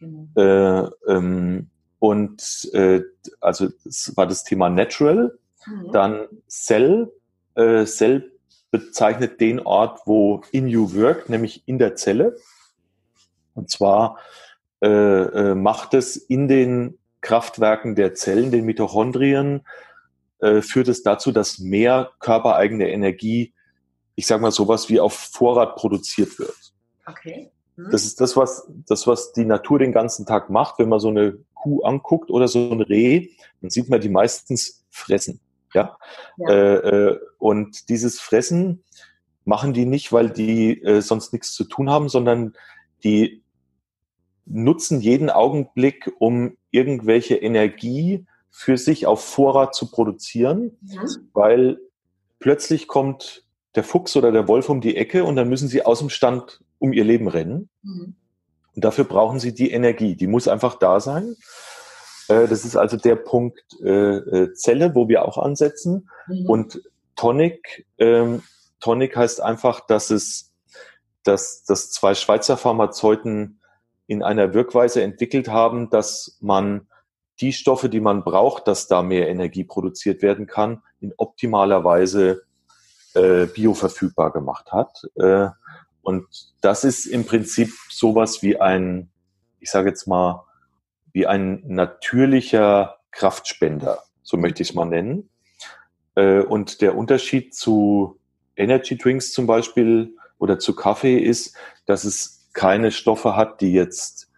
Mhm. 0.00 0.30
Äh, 0.36 0.82
ähm, 1.08 1.68
und 2.02 2.68
äh, 2.72 3.02
also 3.40 3.68
das 3.84 4.16
war 4.16 4.26
das 4.26 4.42
Thema 4.42 4.68
Natural. 4.68 5.38
Mhm. 5.64 5.92
Dann 5.92 6.26
Cell. 6.48 7.12
Äh, 7.54 7.84
Cell 7.84 8.32
bezeichnet 8.72 9.40
den 9.40 9.60
Ort, 9.60 10.00
wo 10.04 10.42
Inu 10.50 10.94
wirkt, 10.94 11.28
nämlich 11.28 11.62
in 11.66 11.78
der 11.78 11.94
Zelle. 11.94 12.36
Und 13.54 13.70
zwar 13.70 14.18
äh, 14.82 14.88
äh, 14.88 15.54
macht 15.54 15.94
es 15.94 16.16
in 16.16 16.48
den 16.48 16.98
Kraftwerken 17.20 17.94
der 17.94 18.14
Zellen, 18.14 18.50
den 18.50 18.64
Mitochondrien, 18.64 19.64
äh, 20.40 20.60
führt 20.60 20.88
es 20.88 21.04
dazu, 21.04 21.30
dass 21.30 21.60
mehr 21.60 22.10
körpereigene 22.18 22.90
Energie, 22.90 23.54
ich 24.16 24.26
sage 24.26 24.42
mal 24.42 24.50
sowas 24.50 24.88
wie 24.88 24.98
auf 24.98 25.12
Vorrat 25.12 25.76
produziert 25.76 26.36
wird. 26.40 26.72
Okay. 27.06 27.52
Mhm. 27.76 27.90
Das 27.92 28.02
ist 28.02 28.20
das 28.20 28.36
was, 28.36 28.68
das, 28.88 29.06
was 29.06 29.32
die 29.32 29.44
Natur 29.44 29.78
den 29.78 29.92
ganzen 29.92 30.26
Tag 30.26 30.50
macht. 30.50 30.80
Wenn 30.80 30.88
man 30.88 30.98
so 30.98 31.10
eine 31.10 31.38
Kuh 31.62 31.82
anguckt 31.82 32.30
oder 32.30 32.48
so 32.48 32.70
ein 32.70 32.80
Reh, 32.80 33.28
dann 33.60 33.70
sieht 33.70 33.88
man 33.88 34.00
die 34.00 34.08
meistens 34.08 34.84
fressen. 34.90 35.40
Ja. 35.74 35.96
ja. 36.36 36.50
Äh, 36.50 36.74
äh, 36.74 37.20
und 37.38 37.88
dieses 37.88 38.20
Fressen 38.20 38.82
machen 39.44 39.72
die 39.72 39.86
nicht, 39.86 40.12
weil 40.12 40.30
die 40.30 40.82
äh, 40.82 41.00
sonst 41.00 41.32
nichts 41.32 41.52
zu 41.52 41.64
tun 41.64 41.88
haben, 41.90 42.08
sondern 42.08 42.54
die 43.04 43.42
nutzen 44.44 45.00
jeden 45.00 45.30
Augenblick, 45.30 46.12
um 46.18 46.56
irgendwelche 46.70 47.36
Energie 47.36 48.26
für 48.50 48.76
sich 48.76 49.06
auf 49.06 49.24
Vorrat 49.24 49.74
zu 49.74 49.90
produzieren, 49.90 50.76
mhm. 50.82 51.28
weil 51.32 51.78
plötzlich 52.38 52.86
kommt 52.88 53.44
der 53.74 53.84
Fuchs 53.84 54.16
oder 54.16 54.32
der 54.32 54.48
Wolf 54.48 54.68
um 54.68 54.80
die 54.80 54.96
Ecke 54.96 55.24
und 55.24 55.36
dann 55.36 55.48
müssen 55.48 55.68
sie 55.68 55.84
aus 55.84 56.00
dem 56.00 56.10
Stand 56.10 56.60
um 56.78 56.92
ihr 56.92 57.04
Leben 57.04 57.28
rennen. 57.28 57.68
Mhm. 57.82 58.16
Und 58.74 58.84
dafür 58.84 59.04
brauchen 59.04 59.38
sie 59.38 59.54
die 59.54 59.70
Energie. 59.70 60.16
Die 60.16 60.26
muss 60.26 60.48
einfach 60.48 60.76
da 60.76 61.00
sein. 61.00 61.36
Äh, 62.28 62.48
das 62.48 62.64
ist 62.64 62.76
also 62.76 62.96
der 62.96 63.16
Punkt 63.16 63.60
äh, 63.82 64.16
äh, 64.16 64.54
Zelle, 64.54 64.94
wo 64.94 65.08
wir 65.08 65.24
auch 65.24 65.38
ansetzen. 65.38 66.08
Mhm. 66.26 66.46
Und 66.46 66.82
Tonic, 67.16 67.86
ähm, 67.98 68.42
Tonic 68.80 69.16
heißt 69.16 69.42
einfach, 69.42 69.86
dass 69.86 70.10
es, 70.10 70.52
dass, 71.22 71.64
dass 71.64 71.90
zwei 71.90 72.14
Schweizer 72.14 72.56
Pharmazeuten 72.56 73.60
in 74.06 74.22
einer 74.22 74.54
Wirkweise 74.54 75.02
entwickelt 75.02 75.48
haben, 75.48 75.90
dass 75.90 76.36
man 76.40 76.88
die 77.40 77.52
Stoffe, 77.52 77.88
die 77.88 78.00
man 78.00 78.24
braucht, 78.24 78.66
dass 78.68 78.88
da 78.88 79.02
mehr 79.02 79.28
Energie 79.28 79.64
produziert 79.64 80.22
werden 80.22 80.46
kann, 80.46 80.82
in 81.00 81.12
optimaler 81.16 81.84
Weise 81.84 82.42
äh, 83.14 83.46
bioverfügbar 83.46 84.32
gemacht 84.32 84.72
hat. 84.72 85.04
Äh, 85.16 85.48
und 86.02 86.26
das 86.60 86.84
ist 86.84 87.06
im 87.06 87.24
Prinzip 87.24 87.72
sowas 87.88 88.42
wie 88.42 88.60
ein, 88.60 89.10
ich 89.60 89.70
sage 89.70 89.88
jetzt 89.88 90.06
mal, 90.06 90.44
wie 91.12 91.26
ein 91.26 91.62
natürlicher 91.66 92.96
Kraftspender, 93.10 94.02
so 94.22 94.36
möchte 94.36 94.62
ich 94.62 94.70
es 94.70 94.74
mal 94.74 94.86
nennen. 94.86 95.30
Äh, 96.14 96.40
und 96.40 96.80
der 96.80 96.96
Unterschied 96.96 97.54
zu 97.54 98.18
Energy 98.56 98.98
Drinks 98.98 99.32
zum 99.32 99.46
Beispiel 99.46 100.16
oder 100.38 100.58
zu 100.58 100.74
Kaffee 100.74 101.18
ist, 101.18 101.56
dass 101.86 102.04
es 102.04 102.48
keine 102.52 102.90
Stoffe 102.90 103.36
hat, 103.36 103.60
die 103.60 103.72
jetzt 103.72 104.28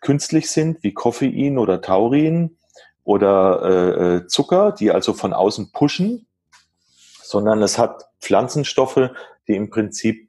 künstlich 0.00 0.50
sind, 0.50 0.82
wie 0.82 0.94
Koffein 0.94 1.58
oder 1.58 1.80
Taurin 1.80 2.56
oder 3.04 3.62
äh, 3.62 4.16
äh 4.16 4.26
Zucker, 4.26 4.72
die 4.72 4.90
also 4.90 5.12
von 5.12 5.32
außen 5.32 5.72
pushen, 5.72 6.26
sondern 7.22 7.62
es 7.62 7.78
hat 7.78 8.08
Pflanzenstoffe, 8.20 9.10
die 9.46 9.54
im 9.54 9.70
Prinzip 9.70 10.28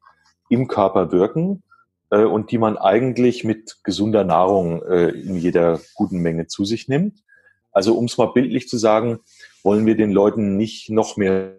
im 0.54 0.68
Körper 0.68 1.12
wirken 1.12 1.64
äh, 2.10 2.24
und 2.24 2.52
die 2.52 2.58
man 2.58 2.78
eigentlich 2.78 3.44
mit 3.44 3.84
gesunder 3.84 4.24
Nahrung 4.24 4.84
äh, 4.84 5.10
in 5.10 5.36
jeder 5.36 5.80
guten 5.96 6.20
Menge 6.20 6.48
zu 6.48 6.66
sich 6.66 6.88
nimmt. 6.88 7.24
Also 7.72 7.98
um 7.98 8.06
es 8.06 8.18
mal 8.18 8.28
bildlich 8.28 8.70
zu 8.70 8.78
sagen, 8.78 9.20
wollen 9.64 9.86
wir 9.86 9.98
den 9.98 10.12
Leuten 10.12 10.58
nicht 10.58 10.90
noch 10.90 11.18
mehr 11.18 11.56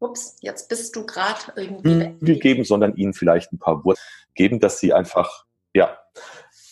Ups, 0.00 0.36
jetzt 0.40 0.70
bist 0.70 0.96
du 0.96 1.04
gerade 1.04 1.52
irgendwie 1.56 2.38
geben, 2.38 2.64
sondern 2.64 2.96
ihnen 2.96 3.12
vielleicht 3.12 3.52
ein 3.52 3.58
paar 3.58 3.84
Wurzeln 3.84 4.02
geben, 4.34 4.58
dass 4.58 4.80
sie 4.80 4.94
einfach, 4.94 5.44
ja, 5.74 5.98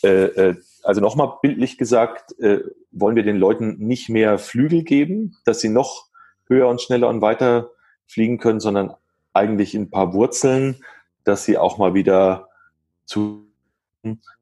äh, 0.03 0.25
äh, 0.25 0.57
also 0.83 1.03
nochmal 1.03 1.35
bildlich 1.43 1.77
gesagt, 1.77 2.39
äh, 2.41 2.61
wollen 2.91 3.17
wir 3.17 3.25
den 3.25 3.37
Leuten 3.37 3.77
nicht 3.79 4.09
mehr 4.09 4.39
Flügel 4.39 4.83
geben, 4.83 5.37
dass 5.45 5.61
sie 5.61 5.69
noch 5.69 6.07
höher 6.49 6.69
und 6.69 6.81
schneller 6.81 7.09
und 7.09 7.21
weiter 7.21 7.71
fliegen 8.07 8.39
können, 8.39 8.61
sondern 8.61 8.95
eigentlich 9.39 9.75
ein 9.75 9.91
paar 9.91 10.13
Wurzeln, 10.13 10.85
dass 11.25 11.45
sie 11.45 11.57
auch 11.57 11.79
mal 11.79 11.95
wieder 11.95 12.49
zu 13.07 13.47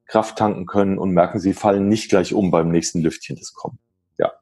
Kraft 0.06 0.38
tanken 0.38 0.66
können 0.66 0.98
und 0.98 1.10
merken, 1.10 1.40
sie 1.40 1.52
fallen 1.52 1.88
nicht 1.88 2.08
gleich 2.08 2.32
um 2.32 2.50
beim 2.50 2.70
nächsten 2.70 3.00
Lüftchen, 3.00 3.36
das 3.36 3.52
kommt. 3.52 3.78
Ja. 4.18 4.32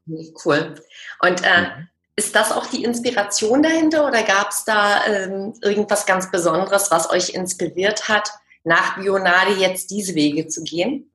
Cool. 0.44 0.74
Und 1.22 1.42
äh, 1.42 1.62
mhm. 1.62 1.88
ist 2.16 2.34
das 2.34 2.52
auch 2.52 2.66
die 2.66 2.84
Inspiration 2.84 3.62
dahinter 3.62 4.06
oder 4.06 4.22
gab 4.22 4.50
es 4.50 4.64
da 4.64 5.04
ähm, 5.06 5.54
irgendwas 5.62 6.06
ganz 6.06 6.30
Besonderes, 6.30 6.90
was 6.90 7.10
euch 7.10 7.30
inspiriert 7.30 8.08
hat, 8.08 8.30
nach 8.62 8.96
Bionade 8.96 9.52
jetzt 9.54 9.90
diese 9.90 10.14
Wege 10.14 10.46
zu 10.46 10.62
gehen? 10.62 11.10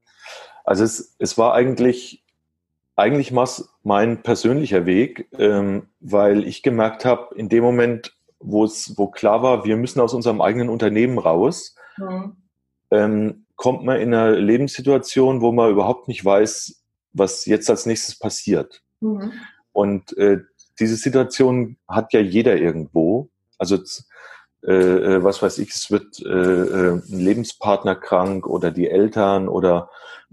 Also 0.64 0.84
es, 0.84 1.16
es 1.20 1.38
war 1.38 1.54
eigentlich, 1.54 2.24
eigentlich 2.96 3.32
mein 3.84 4.24
persönlicher 4.24 4.86
Weg, 4.86 5.30
ähm, 5.38 5.88
weil 6.00 6.44
ich 6.44 6.64
gemerkt 6.64 7.06
habe, 7.06 7.34
in 7.36 7.50
dem 7.50 7.64
Moment, 7.64 8.14
wo 8.40 8.64
es, 8.64 8.98
wo 8.98 9.08
klar 9.08 9.42
war, 9.44 9.66
wir 9.66 9.78
müssen 9.78 10.00
aus 10.00 10.14
unserem 10.14 10.42
eigenen 10.42 10.70
Unternehmen 10.70 11.18
raus, 11.18 11.76
mhm. 11.98 12.38
ähm, 12.92 13.46
kommt 13.56 13.84
man 13.84 14.00
in 14.00 14.14
eine 14.14 14.36
Lebenssituation, 14.36 15.42
wo 15.42 15.52
man 15.52 15.72
überhaupt 15.72 16.08
nicht 16.08 16.24
weiß, 16.24 16.82
was 17.14 17.46
jetzt 17.46 17.70
als 17.70 17.86
nächstes 17.86 18.18
passiert. 18.18 18.82
Mhm. 19.02 19.34
Und 19.74 20.18
äh, 20.18 20.40
diese 20.80 20.96
Situation 20.96 21.78
hat 21.88 22.14
ja 22.14 22.22
jeder 22.22 22.56
irgendwo. 22.58 23.30
Also 23.58 23.78
äh, 24.66 24.74
äh, 24.74 25.24
was 25.24 25.42
weiß 25.42 25.58
ich, 25.60 25.72
es 25.72 25.92
wird 25.92 26.20
äh, 26.22 26.30
äh, 26.30 26.92
ein 26.94 27.20
Lebenspartner 27.20 27.96
krank 27.96 28.46
oder 28.48 28.72
die 28.72 28.90
Eltern 28.90 29.48
oder 29.48 29.90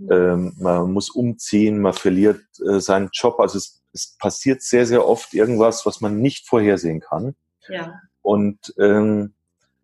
äh, 0.08 0.36
man 0.36 0.92
muss 0.92 1.10
umziehen, 1.10 1.80
man 1.80 1.92
verliert 1.92 2.42
äh, 2.64 2.80
seinen 2.80 3.10
Job. 3.12 3.40
Also 3.40 3.58
es, 3.58 3.82
es 3.92 4.16
passiert 4.18 4.62
sehr, 4.62 4.86
sehr 4.86 5.06
oft 5.06 5.32
irgendwas, 5.34 5.86
was 5.86 6.00
man 6.00 6.20
nicht 6.20 6.48
vorhersehen 6.48 7.00
kann. 7.00 7.34
Ja. 7.68 8.00
Und, 8.22 8.74
ähm, 8.78 9.34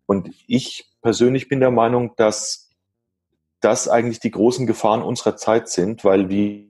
und 0.05 0.29
ich 0.47 0.91
persönlich 1.01 1.47
bin 1.47 1.59
der 1.59 1.71
Meinung, 1.71 2.15
dass 2.15 2.69
das 3.59 3.87
eigentlich 3.87 4.19
die 4.19 4.31
großen 4.31 4.67
Gefahren 4.67 5.01
unserer 5.01 5.37
Zeit 5.37 5.69
sind, 5.69 6.03
weil 6.03 6.29
wir 6.29 6.65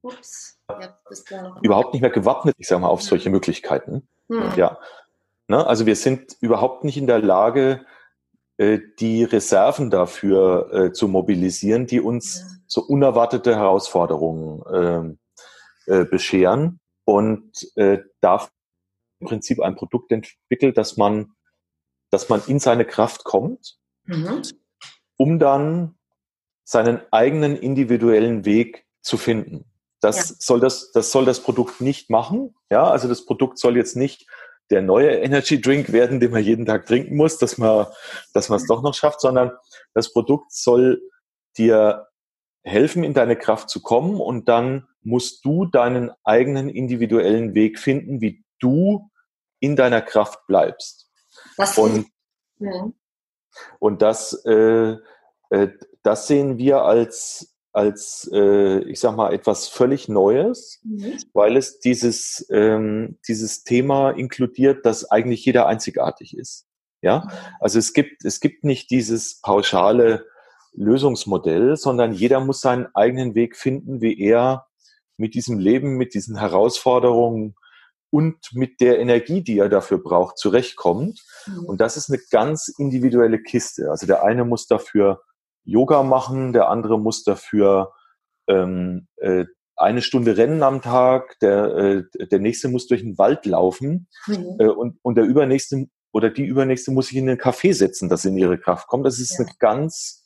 Ups, 0.00 0.58
überhaupt 1.62 1.92
nicht 1.92 2.02
mehr 2.02 2.10
gewappnet, 2.10 2.56
ich 2.58 2.66
sage 2.66 2.80
mal, 2.80 2.88
auf 2.88 3.02
solche 3.02 3.30
Möglichkeiten. 3.30 4.08
Hm. 4.28 4.52
Ja. 4.56 4.78
Ne? 5.46 5.64
Also 5.64 5.86
wir 5.86 5.96
sind 5.96 6.36
überhaupt 6.40 6.84
nicht 6.84 6.96
in 6.96 7.06
der 7.06 7.20
Lage, 7.20 7.84
äh, 8.56 8.80
die 8.98 9.24
Reserven 9.24 9.90
dafür 9.90 10.72
äh, 10.72 10.92
zu 10.92 11.08
mobilisieren, 11.08 11.86
die 11.86 12.00
uns 12.00 12.40
ja. 12.40 12.46
so 12.66 12.82
unerwartete 12.82 13.54
Herausforderungen 13.56 15.18
äh, 15.92 16.06
bescheren 16.06 16.80
und 17.04 17.52
äh, 17.76 17.98
da 18.22 18.48
im 19.20 19.26
Prinzip 19.26 19.60
ein 19.60 19.76
Produkt 19.76 20.10
entwickelt, 20.10 20.78
dass 20.78 20.96
man, 20.96 21.32
dass 22.10 22.30
man 22.30 22.42
in 22.46 22.58
seine 22.58 22.86
Kraft 22.86 23.24
kommt, 23.24 23.76
mhm. 24.04 24.40
um 25.18 25.38
dann 25.38 25.96
seinen 26.64 27.02
eigenen 27.10 27.56
individuellen 27.56 28.46
Weg 28.46 28.86
zu 29.02 29.18
finden. 29.18 29.66
Das 30.00 30.30
ja. 30.30 30.36
soll 30.38 30.60
das, 30.60 30.92
das 30.92 31.12
soll 31.12 31.26
das 31.26 31.40
Produkt 31.40 31.82
nicht 31.82 32.08
machen. 32.08 32.54
Ja, 32.70 32.84
also 32.90 33.06
das 33.06 33.26
Produkt 33.26 33.58
soll 33.58 33.76
jetzt 33.76 33.94
nicht 33.94 34.26
der 34.70 34.80
neue 34.80 35.10
Energy 35.10 35.60
Drink 35.60 35.92
werden, 35.92 36.20
den 36.20 36.30
man 36.30 36.42
jeden 36.42 36.64
Tag 36.64 36.86
trinken 36.86 37.16
muss, 37.16 37.36
dass 37.36 37.58
man, 37.58 37.86
dass 38.32 38.48
man 38.48 38.58
es 38.58 38.66
doch 38.66 38.82
noch 38.82 38.94
schafft, 38.94 39.20
sondern 39.20 39.52
das 39.92 40.10
Produkt 40.10 40.52
soll 40.52 41.02
dir 41.58 42.08
helfen, 42.62 43.04
in 43.04 43.12
deine 43.12 43.36
Kraft 43.36 43.68
zu 43.68 43.82
kommen 43.82 44.18
und 44.18 44.48
dann 44.48 44.88
musst 45.02 45.44
du 45.44 45.66
deinen 45.66 46.10
eigenen 46.24 46.68
individuellen 46.68 47.54
Weg 47.54 47.78
finden, 47.78 48.20
wie 48.20 48.44
du 48.58 49.10
in 49.60 49.76
deiner 49.76 50.02
Kraft 50.02 50.46
bleibst. 50.46 51.10
Was 51.56 51.78
und, 51.78 52.06
ja. 52.58 52.90
und 53.78 54.02
das, 54.02 54.44
äh, 54.44 54.96
äh, 55.50 55.68
das 56.02 56.26
sehen 56.26 56.58
wir 56.58 56.82
als 56.82 57.52
als, 57.72 58.28
äh, 58.32 58.80
ich 58.84 59.00
sag 59.00 59.16
mal, 59.16 59.32
etwas 59.32 59.68
völlig 59.68 60.08
Neues, 60.08 60.80
mhm. 60.84 61.16
weil 61.32 61.56
es 61.56 61.80
dieses, 61.80 62.46
ähm, 62.50 63.18
dieses 63.26 63.64
Thema 63.64 64.10
inkludiert, 64.10 64.84
dass 64.84 65.10
eigentlich 65.10 65.44
jeder 65.44 65.66
einzigartig 65.66 66.36
ist. 66.36 66.66
Ja, 67.00 67.26
also 67.58 67.78
es 67.78 67.94
gibt, 67.94 68.24
es 68.24 68.38
gibt 68.38 68.62
nicht 68.62 68.90
dieses 68.90 69.40
pauschale 69.40 70.24
Lösungsmodell, 70.72 71.76
sondern 71.76 72.12
jeder 72.12 72.38
muss 72.40 72.60
seinen 72.60 72.86
eigenen 72.94 73.34
Weg 73.34 73.56
finden, 73.56 74.00
wie 74.00 74.20
er 74.20 74.66
mit 75.22 75.34
diesem 75.34 75.60
Leben, 75.60 75.96
mit 75.96 76.14
diesen 76.14 76.36
Herausforderungen 76.36 77.54
und 78.10 78.36
mit 78.52 78.80
der 78.80 78.98
Energie, 78.98 79.40
die 79.40 79.56
er 79.56 79.68
dafür 79.68 79.98
braucht, 79.98 80.36
zurechtkommt. 80.36 81.22
Mhm. 81.46 81.64
Und 81.64 81.80
das 81.80 81.96
ist 81.96 82.10
eine 82.10 82.20
ganz 82.32 82.66
individuelle 82.76 83.40
Kiste. 83.40 83.88
Also 83.88 84.06
der 84.08 84.24
eine 84.24 84.44
muss 84.44 84.66
dafür 84.66 85.22
Yoga 85.64 86.02
machen, 86.02 86.52
der 86.52 86.68
andere 86.68 86.98
muss 86.98 87.22
dafür 87.22 87.92
ähm, 88.48 89.06
äh, 89.18 89.44
eine 89.76 90.02
Stunde 90.02 90.36
rennen 90.36 90.64
am 90.64 90.82
Tag, 90.82 91.38
der, 91.38 91.76
äh, 91.76 92.26
der 92.26 92.40
nächste 92.40 92.68
muss 92.68 92.88
durch 92.88 93.02
den 93.02 93.16
Wald 93.16 93.46
laufen 93.46 94.08
mhm. 94.26 94.56
äh, 94.58 94.66
und, 94.66 94.98
und 95.02 95.14
der 95.14 95.24
übernächste 95.24 95.86
oder 96.12 96.30
die 96.30 96.44
übernächste 96.44 96.90
muss 96.90 97.06
sich 97.06 97.16
in 97.16 97.26
den 97.26 97.38
Kaffee 97.38 97.72
setzen, 97.72 98.08
dass 98.08 98.22
sie 98.22 98.28
in 98.28 98.38
ihre 98.38 98.58
Kraft 98.58 98.88
kommt. 98.88 99.06
Das 99.06 99.20
ist 99.20 99.38
ja. 99.38 99.46
eine 99.46 99.54
ganz, 99.60 100.21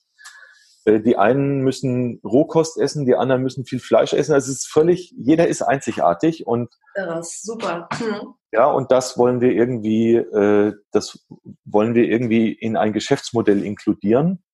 die 0.86 1.16
einen 1.16 1.62
müssen 1.62 2.20
Rohkost 2.22 2.78
essen, 2.78 3.06
die 3.06 3.16
anderen 3.16 3.42
müssen 3.42 3.64
viel 3.64 3.80
Fleisch 3.80 4.12
essen. 4.12 4.32
Also 4.32 4.52
es 4.52 4.58
ist 4.58 4.68
völlig, 4.68 5.12
jeder 5.18 5.48
ist 5.48 5.62
einzigartig 5.62 6.46
und 6.46 6.72
ja, 6.94 7.20
super. 7.22 7.88
Mhm. 7.98 8.34
Ja, 8.52 8.66
und 8.66 8.92
das 8.92 9.18
wollen 9.18 9.40
wir 9.40 9.50
irgendwie, 9.50 10.14
äh, 10.14 10.74
das 10.92 11.26
wollen 11.64 11.94
wir 11.94 12.04
irgendwie 12.04 12.52
in 12.52 12.76
ein 12.76 12.92
Geschäftsmodell 12.92 13.64
inkludieren 13.64 14.44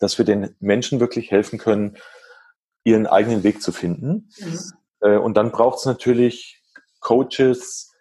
dass 0.00 0.18
wir 0.18 0.24
den 0.24 0.56
Menschen 0.58 0.98
wirklich 0.98 1.30
helfen 1.30 1.58
können, 1.58 1.96
ihren 2.82 3.06
eigenen 3.06 3.44
Weg 3.44 3.62
zu 3.62 3.70
finden. 3.70 4.30
Mhm. 4.40 4.58
Äh, 5.00 5.16
und 5.16 5.36
dann 5.36 5.52
braucht 5.52 5.78
es 5.78 5.84
natürlich 5.84 6.60
Coaches, 7.00 7.92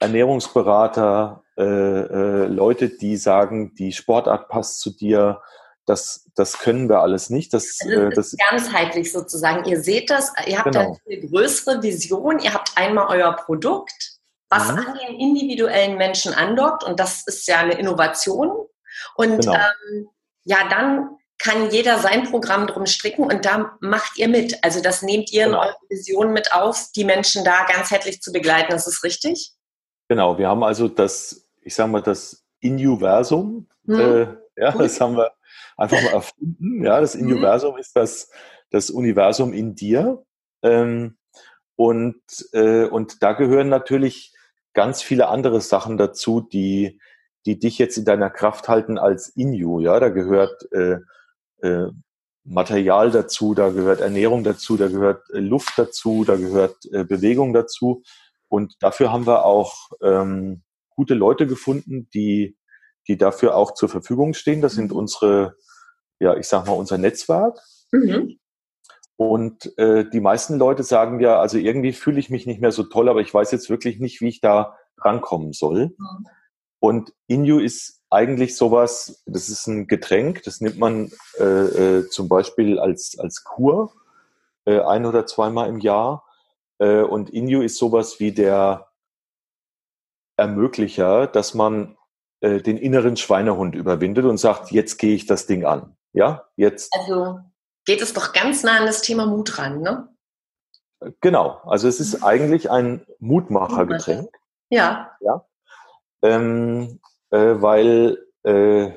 Ernährungsberater, 0.00 1.44
äh, 1.56 1.62
äh, 1.62 2.46
Leute, 2.46 2.88
die 2.88 3.16
sagen, 3.16 3.74
die 3.74 3.92
Sportart 3.92 4.48
passt 4.48 4.80
zu 4.80 4.90
dir. 4.90 5.40
Das, 5.86 6.28
das 6.34 6.58
können 6.58 6.88
wir 6.88 7.00
alles 7.00 7.30
nicht. 7.30 7.54
Das, 7.54 7.78
also 7.80 8.06
das, 8.06 8.14
das 8.14 8.26
ist 8.32 8.40
ganzheitlich 8.50 9.12
sozusagen. 9.12 9.64
Ihr 9.64 9.80
seht 9.80 10.10
das, 10.10 10.32
ihr 10.46 10.58
habt 10.58 10.72
genau. 10.72 10.98
eine 11.06 11.20
größere 11.28 11.82
Vision. 11.82 12.40
Ihr 12.40 12.52
habt 12.52 12.72
einmal 12.76 13.06
euer 13.08 13.32
Produkt, 13.34 14.18
was 14.50 14.72
mhm. 14.72 14.78
an 14.78 14.98
den 14.98 15.20
individuellen 15.20 15.96
Menschen 15.96 16.34
andockt. 16.34 16.82
Und 16.82 16.98
das 16.98 17.22
ist 17.26 17.46
ja 17.46 17.58
eine 17.58 17.78
Innovation. 17.78 18.66
Und 19.14 19.40
genau. 19.42 19.54
ähm, 19.54 20.08
ja, 20.44 20.68
dann 20.68 21.16
kann 21.38 21.70
jeder 21.70 21.98
sein 21.98 22.24
Programm 22.24 22.66
drum 22.66 22.86
stricken 22.86 23.24
und 23.24 23.44
da 23.44 23.76
macht 23.80 24.16
ihr 24.16 24.28
mit. 24.28 24.62
Also 24.64 24.80
das 24.80 25.02
nehmt 25.02 25.30
ihr 25.32 25.44
genau. 25.44 25.62
in 25.62 25.68
eure 25.68 25.76
Vision 25.88 26.32
mit 26.32 26.52
auf, 26.52 26.90
die 26.96 27.04
Menschen 27.04 27.44
da 27.44 27.64
ganzheitlich 27.64 28.22
zu 28.22 28.32
begleiten. 28.32 28.70
Das 28.70 28.86
ist 28.86 29.04
richtig? 29.04 29.52
Genau, 30.08 30.38
wir 30.38 30.48
haben 30.48 30.62
also 30.62 30.88
das, 30.88 31.46
ich 31.62 31.74
sage 31.74 31.90
mal, 31.90 32.02
das 32.02 32.44
Injuversum. 32.60 33.68
Hm. 33.86 34.00
Äh, 34.00 34.26
ja, 34.60 34.72
das 34.72 35.00
haben 35.00 35.16
wir 35.16 35.30
einfach 35.76 36.02
mal 36.02 36.12
erfunden. 36.12 36.84
Ja, 36.84 37.00
das 37.00 37.14
mhm. 37.14 37.22
Injuversum 37.22 37.74
hm. 37.74 37.80
ist 37.80 37.96
das, 37.96 38.30
das 38.70 38.90
Universum 38.90 39.52
in 39.52 39.74
dir. 39.74 40.24
Ähm, 40.62 41.16
und, 41.76 42.22
äh, 42.52 42.86
und 42.86 43.22
da 43.22 43.32
gehören 43.32 43.68
natürlich 43.68 44.32
ganz 44.72 45.02
viele 45.02 45.28
andere 45.28 45.60
Sachen 45.60 45.96
dazu, 45.98 46.40
die, 46.40 47.00
die 47.44 47.58
dich 47.58 47.78
jetzt 47.78 47.96
in 47.96 48.04
deiner 48.04 48.30
Kraft 48.30 48.68
halten 48.68 48.98
als 48.98 49.28
Inju. 49.28 49.80
Ja, 49.80 50.00
da 50.00 50.08
gehört 50.08 50.70
äh, 50.72 50.98
äh, 51.62 51.88
Material 52.44 53.10
dazu, 53.10 53.54
da 53.54 53.70
gehört 53.70 54.00
Ernährung 54.00 54.44
dazu, 54.44 54.76
da 54.76 54.88
gehört 54.88 55.28
äh, 55.30 55.40
Luft 55.40 55.74
dazu, 55.76 56.24
da 56.24 56.36
gehört 56.36 56.76
äh, 56.92 57.04
Bewegung 57.04 57.52
dazu. 57.52 58.02
Und 58.48 58.74
dafür 58.80 59.12
haben 59.12 59.26
wir 59.26 59.44
auch 59.44 59.90
ähm, 60.02 60.62
gute 60.90 61.14
Leute 61.14 61.46
gefunden, 61.46 62.08
die, 62.14 62.56
die 63.08 63.16
dafür 63.16 63.56
auch 63.56 63.74
zur 63.74 63.88
Verfügung 63.88 64.34
stehen. 64.34 64.60
Das 64.60 64.74
sind 64.74 64.90
mhm. 64.90 64.98
unsere, 64.98 65.56
ja, 66.18 66.36
ich 66.36 66.48
sag 66.48 66.66
mal, 66.66 66.72
unser 66.72 66.98
Netzwerk. 66.98 67.60
Mhm. 67.92 68.38
Und 69.16 69.76
äh, 69.78 70.08
die 70.08 70.20
meisten 70.20 70.58
Leute 70.58 70.82
sagen 70.82 71.20
ja, 71.20 71.40
also 71.40 71.56
irgendwie 71.56 71.92
fühle 71.92 72.20
ich 72.20 72.28
mich 72.28 72.46
nicht 72.46 72.60
mehr 72.60 72.72
so 72.72 72.82
toll, 72.82 73.08
aber 73.08 73.20
ich 73.20 73.32
weiß 73.32 73.50
jetzt 73.50 73.70
wirklich 73.70 73.98
nicht, 73.98 74.20
wie 74.20 74.28
ich 74.28 74.40
da 74.40 74.76
rankommen 74.98 75.52
soll. 75.52 75.94
Mhm. 75.98 76.26
Und 76.80 77.12
Inu 77.26 77.58
ist 77.58 78.02
eigentlich 78.10 78.56
sowas, 78.56 79.22
das 79.26 79.48
ist 79.48 79.66
ein 79.66 79.86
Getränk, 79.86 80.42
das 80.44 80.60
nimmt 80.60 80.78
man 80.78 81.10
äh, 81.38 81.44
äh, 81.98 82.08
zum 82.08 82.28
Beispiel 82.28 82.78
als, 82.78 83.18
als 83.18 83.42
Kur 83.42 83.92
äh, 84.66 84.80
ein 84.80 85.06
oder 85.06 85.26
zweimal 85.26 85.68
im 85.68 85.80
Jahr. 85.80 86.24
Äh, 86.78 87.02
und 87.02 87.30
Inju 87.30 87.62
ist 87.62 87.78
sowas 87.78 88.20
wie 88.20 88.32
der 88.32 88.88
Ermöglicher, 90.36 91.26
dass 91.26 91.54
man 91.54 91.95
äh, 92.46 92.62
den 92.62 92.76
inneren 92.76 93.16
Schweinehund 93.16 93.74
überwindet 93.74 94.24
und 94.24 94.38
sagt, 94.38 94.70
jetzt 94.70 94.98
gehe 94.98 95.14
ich 95.14 95.26
das 95.26 95.46
Ding 95.46 95.64
an. 95.64 95.96
Ja, 96.12 96.44
jetzt. 96.56 96.94
Also 96.96 97.40
geht 97.84 98.00
es 98.00 98.12
doch 98.12 98.32
ganz 98.32 98.62
nah 98.62 98.78
an 98.78 98.86
das 98.86 99.02
Thema 99.02 99.26
Mut 99.26 99.58
ran, 99.58 99.80
ne? 99.80 100.08
Genau, 101.20 101.60
also 101.64 101.88
es 101.88 102.00
ist 102.00 102.22
eigentlich 102.22 102.70
ein 102.70 103.04
Mutmachergetränk. 103.18 104.30
Ja. 104.70 105.10
Ja. 105.20 105.44
Ähm, 106.22 107.00
äh, 107.30 107.56
weil 107.60 108.18
äh, 108.44 108.92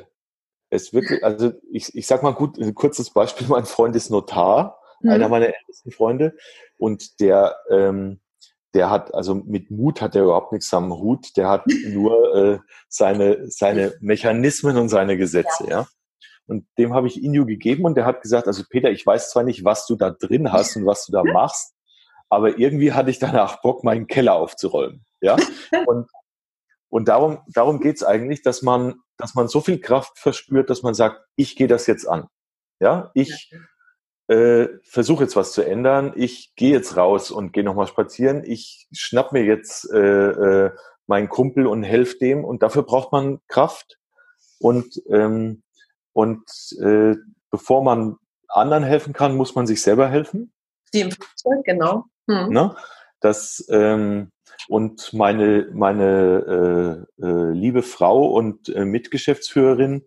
es 0.69 0.93
wirklich, 0.93 1.23
also 1.23 1.51
ich, 1.71 1.95
ich 1.95 2.07
sag 2.07 2.23
mal 2.23 2.33
gut, 2.33 2.57
ein 2.57 2.75
kurzes 2.75 3.09
Beispiel, 3.09 3.47
mein 3.47 3.65
Freund 3.65 3.95
ist 3.95 4.11
Notar, 4.11 4.79
mhm. 5.01 5.09
einer 5.09 5.29
meiner 5.29 5.47
ältesten 5.47 5.91
Freunde, 5.91 6.37
und 6.77 7.19
der, 7.19 7.57
ähm, 7.69 8.21
der 8.73 8.89
hat, 8.89 9.13
also 9.13 9.35
mit 9.35 9.71
Mut 9.71 10.01
hat 10.01 10.15
er 10.15 10.23
überhaupt 10.23 10.51
nichts 10.51 10.73
am 10.73 10.93
Hut, 10.93 11.35
der 11.37 11.49
hat 11.49 11.65
nur 11.87 12.35
äh, 12.35 12.59
seine, 12.87 13.49
seine 13.49 13.93
Mechanismen 13.99 14.77
und 14.77 14.89
seine 14.89 15.17
Gesetze, 15.17 15.65
ja. 15.65 15.69
ja? 15.69 15.87
Und 16.47 16.65
dem 16.79 16.95
habe 16.95 17.05
ich 17.05 17.23
Inju 17.23 17.45
gegeben 17.45 17.85
und 17.85 17.95
der 17.95 18.05
hat 18.05 18.21
gesagt, 18.21 18.47
also 18.47 18.63
Peter, 18.67 18.89
ich 18.89 19.05
weiß 19.05 19.29
zwar 19.29 19.43
nicht, 19.43 19.65
was 19.65 19.85
du 19.85 19.95
da 19.95 20.09
drin 20.09 20.51
hast 20.51 20.75
und 20.75 20.85
was 20.85 21.05
du 21.05 21.11
da 21.11 21.23
machst, 21.33 21.75
aber 22.27 22.57
irgendwie 22.57 22.91
hatte 22.93 23.11
ich 23.11 23.19
danach 23.19 23.61
Bock, 23.61 23.83
meinen 23.83 24.07
Keller 24.07 24.33
aufzuräumen. 24.33 25.05
Ja. 25.21 25.35
Und 25.85 26.07
und 26.89 27.07
darum, 27.07 27.39
darum 27.47 27.79
geht's 27.79 28.03
eigentlich, 28.03 28.41
dass 28.41 28.61
man, 28.61 28.95
dass 29.17 29.35
man 29.35 29.47
so 29.47 29.61
viel 29.61 29.79
Kraft 29.79 30.17
verspürt, 30.17 30.69
dass 30.69 30.81
man 30.81 30.95
sagt, 30.95 31.21
ich 31.35 31.55
gehe 31.55 31.67
das 31.67 31.85
jetzt 31.87 32.07
an. 32.07 32.27
Ja, 32.79 33.11
ich 33.13 33.51
äh, 34.29 34.79
versuche 34.83 35.23
jetzt 35.23 35.35
was 35.35 35.53
zu 35.53 35.63
ändern. 35.63 36.13
Ich 36.15 36.53
gehe 36.55 36.71
jetzt 36.71 36.95
raus 36.95 37.31
und 37.31 37.51
gehe 37.51 37.63
nochmal 37.63 37.87
spazieren. 37.87 38.43
Ich 38.45 38.87
schnapp 38.91 39.33
mir 39.33 39.43
jetzt 39.43 39.91
äh, 39.91 39.97
äh, 39.97 40.71
meinen 41.07 41.29
Kumpel 41.29 41.65
und 41.65 41.81
helfe 41.81 42.17
dem. 42.19 42.45
Und 42.45 42.61
dafür 42.61 42.83
braucht 42.83 43.11
man 43.11 43.39
Kraft. 43.47 43.97
Und, 44.59 45.01
ähm, 45.09 45.63
und 46.13 46.43
äh, 46.79 47.15
bevor 47.49 47.83
man 47.83 48.17
anderen 48.47 48.83
helfen 48.83 49.13
kann, 49.13 49.35
muss 49.35 49.55
man 49.55 49.65
sich 49.65 49.81
selber 49.81 50.07
helfen. 50.07 50.53
Die 50.93 51.01
im 51.01 51.11
Flugzeug, 51.11 51.63
genau. 51.65 52.05
Hm. 52.29 52.49
Ne? 52.49 52.75
Das, 53.21 53.65
ähm, 53.69 54.31
und 54.67 55.11
meine, 55.13 55.69
meine 55.73 57.07
äh, 57.19 57.25
äh, 57.25 57.51
liebe 57.51 57.81
Frau 57.81 58.27
und 58.27 58.69
äh, 58.69 58.85
Mitgeschäftsführerin 58.85 60.05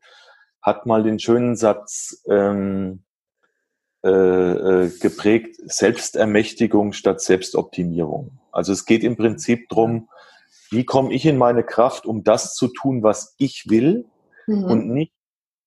hat 0.60 0.86
mal 0.86 1.02
den 1.02 1.18
schönen 1.18 1.56
Satz 1.56 2.22
ähm, 2.28 3.02
äh, 4.05 4.09
äh, 4.09 4.90
geprägt, 4.98 5.57
Selbstermächtigung 5.64 6.92
statt 6.92 7.20
Selbstoptimierung. 7.20 8.38
Also 8.50 8.72
es 8.72 8.84
geht 8.84 9.05
im 9.05 9.16
Prinzip 9.16 9.68
drum, 9.68 10.09
wie 10.70 10.84
komme 10.84 11.12
ich 11.12 11.24
in 11.24 11.38
meine 11.38 11.62
Kraft, 11.62 12.07
um 12.07 12.24
das 12.24 12.55
zu 12.55 12.68
tun, 12.68 13.03
was 13.03 13.34
ich 13.38 13.68
will 13.68 14.07
mhm. 14.46 14.64
und 14.64 14.88
nicht, 14.88 15.12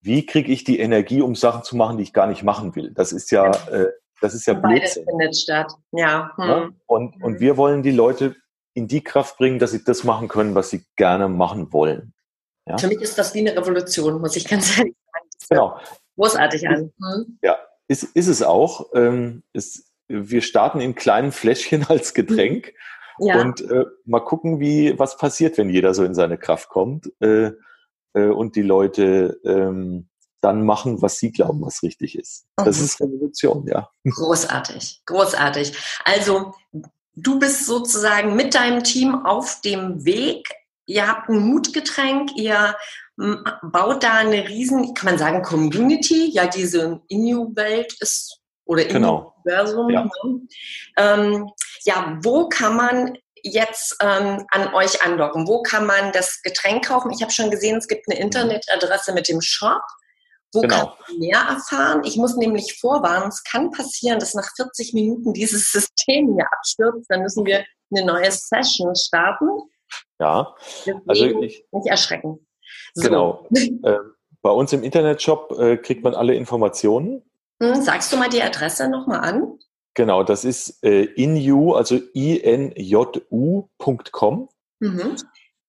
wie 0.01 0.25
kriege 0.25 0.51
ich 0.51 0.63
die 0.63 0.79
Energie, 0.79 1.21
um 1.21 1.35
Sachen 1.35 1.63
zu 1.63 1.77
machen, 1.77 1.97
die 1.97 2.03
ich 2.03 2.13
gar 2.13 2.27
nicht 2.27 2.43
machen 2.43 2.75
will. 2.75 2.91
Das 2.93 3.13
ist 3.13 3.31
ja, 3.31 3.51
äh, 3.71 3.87
das 4.19 4.33
ist 4.33 4.45
ja 4.47 4.53
Blödsinn. 4.53 5.05
findet 5.05 5.35
statt, 5.37 5.71
ja. 5.91 6.31
Hm. 6.35 6.49
ja? 6.49 6.69
Und, 6.87 7.23
und 7.23 7.33
mhm. 7.33 7.39
wir 7.39 7.57
wollen 7.57 7.83
die 7.83 7.91
Leute 7.91 8.35
in 8.73 8.87
die 8.87 9.03
Kraft 9.03 9.37
bringen, 9.37 9.59
dass 9.59 9.71
sie 9.71 9.83
das 9.83 10.03
machen 10.03 10.27
können, 10.27 10.55
was 10.55 10.69
sie 10.69 10.83
gerne 10.95 11.29
machen 11.29 11.71
wollen. 11.71 12.13
Ja? 12.67 12.77
Für 12.77 12.87
mich 12.87 13.01
ist 13.01 13.17
das 13.17 13.33
wie 13.33 13.39
eine 13.39 13.55
Revolution, 13.57 14.19
muss 14.19 14.35
ich 14.35 14.47
ganz 14.47 14.77
ehrlich 14.77 14.95
sagen. 15.11 15.29
Genau. 15.49 15.79
Großartig 16.17 16.67
an. 16.67 16.91
Hm? 16.99 17.39
Ja, 17.41 17.57
ist, 17.87 18.03
ist 18.03 18.27
es 18.27 18.41
auch. 18.41 18.89
Ähm, 18.93 19.43
ist, 19.53 19.91
wir 20.07 20.41
starten 20.41 20.81
in 20.81 20.95
kleinen 20.95 21.31
Fläschchen 21.31 21.85
als 21.89 22.13
Getränk 22.13 22.73
ja. 23.19 23.41
und 23.41 23.61
äh, 23.61 23.85
mal 24.05 24.19
gucken, 24.21 24.59
wie 24.59 24.97
was 24.99 25.17
passiert, 25.17 25.57
wenn 25.57 25.69
jeder 25.69 25.93
so 25.93 26.03
in 26.03 26.15
seine 26.15 26.37
Kraft 26.37 26.69
kommt 26.69 27.11
äh, 27.21 27.51
äh, 28.13 28.27
und 28.27 28.55
die 28.55 28.61
Leute 28.61 29.39
ähm, 29.43 30.09
dann 30.41 30.63
machen, 30.63 31.01
was 31.01 31.17
sie 31.17 31.31
glauben, 31.31 31.61
was 31.61 31.81
richtig 31.81 32.17
ist. 32.17 32.45
Das 32.57 32.77
mhm. 32.77 32.85
ist 32.85 33.01
Revolution, 33.01 33.67
ja. 33.67 33.89
Großartig, 34.07 35.01
großartig. 35.05 35.73
Also 36.03 36.53
du 37.15 37.39
bist 37.39 37.65
sozusagen 37.65 38.35
mit 38.35 38.53
deinem 38.53 38.83
Team 38.83 39.25
auf 39.25 39.61
dem 39.61 40.05
Weg. 40.05 40.47
Ihr 40.85 41.07
habt 41.07 41.29
ein 41.29 41.39
Mutgetränk, 41.39 42.31
ihr 42.35 42.75
baut 43.17 44.03
da 44.03 44.13
eine 44.15 44.47
riesen, 44.47 44.93
kann 44.93 45.11
man 45.11 45.17
sagen, 45.17 45.41
Community. 45.41 46.31
Ja, 46.31 46.47
diese 46.47 47.01
Inu-Welt 47.07 47.95
ist 47.99 48.41
oder 48.65 48.83
genau. 48.85 49.33
Inu-Versum. 49.45 49.89
Ja. 49.89 50.03
Ne? 50.23 50.41
Ähm, 50.97 51.49
ja, 51.85 52.17
wo 52.21 52.49
kann 52.49 52.75
man 52.75 53.17
jetzt 53.43 53.95
ähm, 54.01 54.45
an 54.49 54.73
euch 54.73 55.03
andocken? 55.03 55.47
Wo 55.47 55.61
kann 55.61 55.85
man 55.85 56.11
das 56.11 56.41
Getränk 56.41 56.85
kaufen? 56.87 57.11
Ich 57.11 57.21
habe 57.21 57.31
schon 57.31 57.51
gesehen, 57.51 57.77
es 57.77 57.87
gibt 57.87 58.09
eine. 58.09 58.19
Internetadresse 58.19 59.13
mit 59.13 59.29
dem 59.29 59.41
Shop. 59.41 59.81
Wo 60.51 60.61
genau. 60.61 60.75
kann 60.75 60.93
man 61.07 61.19
mehr 61.19 61.39
erfahren? 61.39 62.03
Ich 62.05 62.17
muss 62.17 62.35
nämlich 62.37 62.79
vorwarnen, 62.79 63.29
es 63.29 63.43
kann 63.43 63.71
passieren, 63.71 64.19
dass 64.19 64.33
nach 64.33 64.49
40 64.55 64.93
Minuten 64.93 65.33
dieses 65.33 65.71
System 65.71 66.33
hier 66.33 66.47
abstürzt. 66.51 67.05
Dann 67.09 67.21
müssen 67.21 67.45
wir 67.45 67.65
eine 67.91 68.05
neue 68.05 68.31
Session 68.31 68.95
starten. 68.95 69.47
Ja, 70.19 70.55
Deswegen 70.85 71.01
also 71.07 71.25
ich, 71.41 71.65
nicht 71.71 71.87
erschrecken. 71.87 72.45
So. 72.95 73.03
Genau. 73.03 73.47
äh, 73.83 73.97
bei 74.41 74.49
uns 74.49 74.73
im 74.73 74.83
Internetshop 74.83 75.55
äh, 75.59 75.77
kriegt 75.77 76.03
man 76.03 76.15
alle 76.15 76.33
Informationen. 76.35 77.21
Hm, 77.61 77.75
sagst 77.81 78.11
du 78.11 78.17
mal 78.17 78.29
die 78.29 78.41
Adresse 78.41 78.89
nochmal 78.89 79.19
an? 79.19 79.59
Genau, 79.93 80.23
das 80.23 80.43
ist 80.43 80.83
äh, 80.83 81.03
inu, 81.03 81.73
also 81.73 81.99
inju.com. 82.13 83.29
Mhm. 84.79 85.15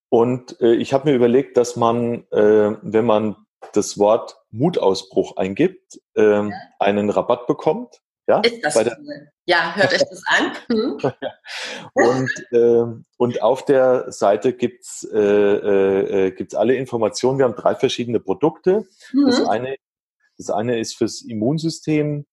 Und 0.09 0.61
äh, 0.61 0.74
ich 0.74 0.93
habe 0.93 1.11
mir 1.11 1.16
überlegt, 1.16 1.57
dass 1.57 1.77
man, 1.77 2.24
äh, 2.31 2.77
wenn 2.83 3.07
man 3.07 3.37
das 3.72 3.99
Wort 3.99 4.37
Mutausbruch 4.51 5.37
eingibt, 5.37 6.01
äh, 6.16 6.22
ja. 6.22 6.51
einen 6.79 7.11
Rabatt 7.11 7.47
bekommt. 7.47 8.01
Ja, 8.29 8.41
ist 8.41 8.61
das 8.62 8.77
cool. 8.77 9.29
Ja, 9.45 9.77
hört 9.77 9.93
euch 9.93 10.03
das 10.03 10.22
an. 10.27 10.53
Hm. 10.68 10.99
und, 11.95 12.47
äh, 12.51 13.03
und 13.16 13.43
auf 13.43 13.64
der 13.64 14.11
Seite 14.11 14.53
gibt's 14.53 15.05
äh, 15.12 15.18
äh, 15.18 16.31
gibt's 16.33 16.57
alle 16.57 16.74
Informationen. 16.74 17.39
Wir 17.39 17.45
haben 17.45 17.55
drei 17.55 17.77
verschiedene 17.77 18.18
Produkte. 18.18 18.85
Mhm. 19.12 19.27
Das, 19.27 19.47
eine, 19.47 19.77
das 20.39 20.51
eine 20.51 20.81
ist 20.81 20.97
fürs 20.97 21.22
Immunsystem, 21.22 22.27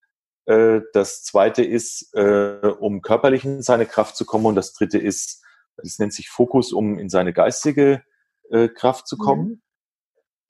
äh, 0.46 0.82
das 0.94 1.24
zweite 1.24 1.64
ist, 1.64 2.14
äh, 2.14 2.68
um 2.80 3.02
körperlich 3.02 3.46
in 3.46 3.62
seine 3.62 3.86
Kraft 3.86 4.18
zu 4.18 4.26
kommen 4.26 4.46
und 4.46 4.56
das 4.56 4.74
dritte 4.74 4.98
ist, 4.98 5.44
das 5.78 6.00
nennt 6.00 6.14
sich 6.14 6.30
Fokus, 6.30 6.74
um 6.74 7.00
in 7.00 7.10
seine 7.10 7.34
geistige 7.34 8.04
äh, 8.50 8.68
Kraft 8.68 9.08
zu 9.08 9.18
kommen. 9.18 9.48
Mhm. 9.48 9.62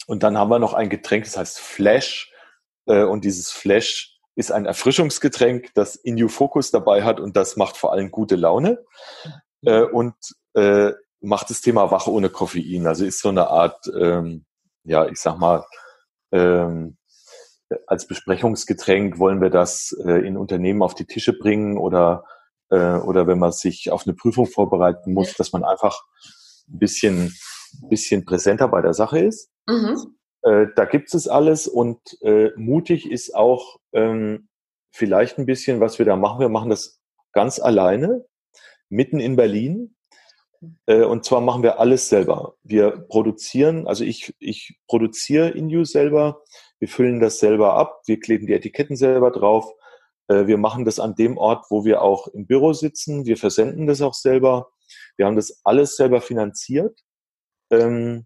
Und 0.07 0.23
dann 0.23 0.37
haben 0.37 0.49
wir 0.49 0.59
noch 0.59 0.73
ein 0.73 0.89
Getränk, 0.89 1.23
das 1.25 1.37
heißt 1.37 1.59
Flash. 1.59 2.33
Äh, 2.87 3.03
und 3.03 3.23
dieses 3.23 3.51
Flash 3.51 4.12
ist 4.35 4.51
ein 4.51 4.65
Erfrischungsgetränk, 4.65 5.73
das 5.75 5.95
Inu 5.95 6.27
Focus 6.27 6.71
dabei 6.71 7.03
hat 7.03 7.19
und 7.19 7.35
das 7.35 7.55
macht 7.55 7.77
vor 7.77 7.91
allem 7.93 8.11
gute 8.11 8.35
Laune. 8.35 8.83
Mhm. 9.61 9.69
Äh, 9.69 9.83
und 9.83 10.15
äh, 10.55 10.93
macht 11.21 11.49
das 11.49 11.61
Thema 11.61 11.91
Wache 11.91 12.11
ohne 12.11 12.29
Koffein. 12.29 12.87
Also 12.87 13.05
ist 13.05 13.21
so 13.21 13.29
eine 13.29 13.47
Art, 13.47 13.89
ähm, 13.97 14.45
ja, 14.83 15.07
ich 15.07 15.19
sag 15.19 15.37
mal, 15.37 15.65
ähm, 16.31 16.97
als 17.87 18.07
Besprechungsgetränk 18.07 19.17
wollen 19.19 19.41
wir 19.41 19.49
das 19.49 19.95
äh, 20.05 20.27
in 20.27 20.37
Unternehmen 20.37 20.83
auf 20.83 20.95
die 20.95 21.05
Tische 21.05 21.33
bringen 21.33 21.77
oder, 21.77 22.25
äh, 22.69 22.97
oder 22.97 23.25
wenn 23.25 23.39
man 23.39 23.51
sich 23.51 23.91
auf 23.91 24.05
eine 24.05 24.15
Prüfung 24.15 24.45
vorbereiten 24.45 25.13
muss, 25.13 25.33
dass 25.33 25.53
man 25.53 25.63
einfach 25.63 26.03
ein 26.69 26.79
bisschen, 26.79 27.33
bisschen 27.89 28.25
präsenter 28.25 28.67
bei 28.67 28.81
der 28.81 28.93
Sache 28.93 29.19
ist. 29.19 29.49
Mhm. 29.65 30.17
Äh, 30.43 30.67
da 30.75 30.85
gibt 30.85 31.13
es 31.13 31.27
alles 31.27 31.67
und 31.67 31.99
äh, 32.21 32.51
mutig 32.57 33.09
ist 33.09 33.33
auch 33.33 33.79
ähm, 33.93 34.49
vielleicht 34.91 35.37
ein 35.37 35.45
bisschen, 35.45 35.79
was 35.79 35.99
wir 35.99 36.05
da 36.05 36.15
machen. 36.15 36.39
Wir 36.39 36.49
machen 36.49 36.69
das 36.69 37.01
ganz 37.31 37.59
alleine, 37.59 38.25
mitten 38.89 39.19
in 39.19 39.35
Berlin. 39.35 39.95
Äh, 40.85 41.03
und 41.03 41.25
zwar 41.25 41.41
machen 41.41 41.63
wir 41.63 41.79
alles 41.79 42.09
selber. 42.09 42.55
Wir 42.63 42.91
produzieren, 42.91 43.87
also 43.87 44.03
ich, 44.03 44.33
ich 44.39 44.79
produziere 44.87 45.49
Inju 45.49 45.83
selber, 45.83 46.41
wir 46.79 46.87
füllen 46.87 47.19
das 47.19 47.39
selber 47.39 47.73
ab, 47.73 48.01
wir 48.05 48.19
kleben 48.19 48.47
die 48.47 48.53
Etiketten 48.53 48.95
selber 48.95 49.31
drauf. 49.31 49.71
Äh, 50.27 50.47
wir 50.47 50.57
machen 50.57 50.85
das 50.85 50.99
an 50.99 51.15
dem 51.15 51.37
Ort, 51.37 51.65
wo 51.69 51.85
wir 51.85 52.01
auch 52.01 52.27
im 52.27 52.45
Büro 52.45 52.73
sitzen. 52.73 53.25
Wir 53.25 53.37
versenden 53.37 53.87
das 53.87 54.01
auch 54.01 54.13
selber. 54.13 54.69
Wir 55.17 55.25
haben 55.25 55.35
das 55.35 55.61
alles 55.63 55.95
selber 55.95 56.21
finanziert. 56.21 56.99
Ähm, 57.71 58.25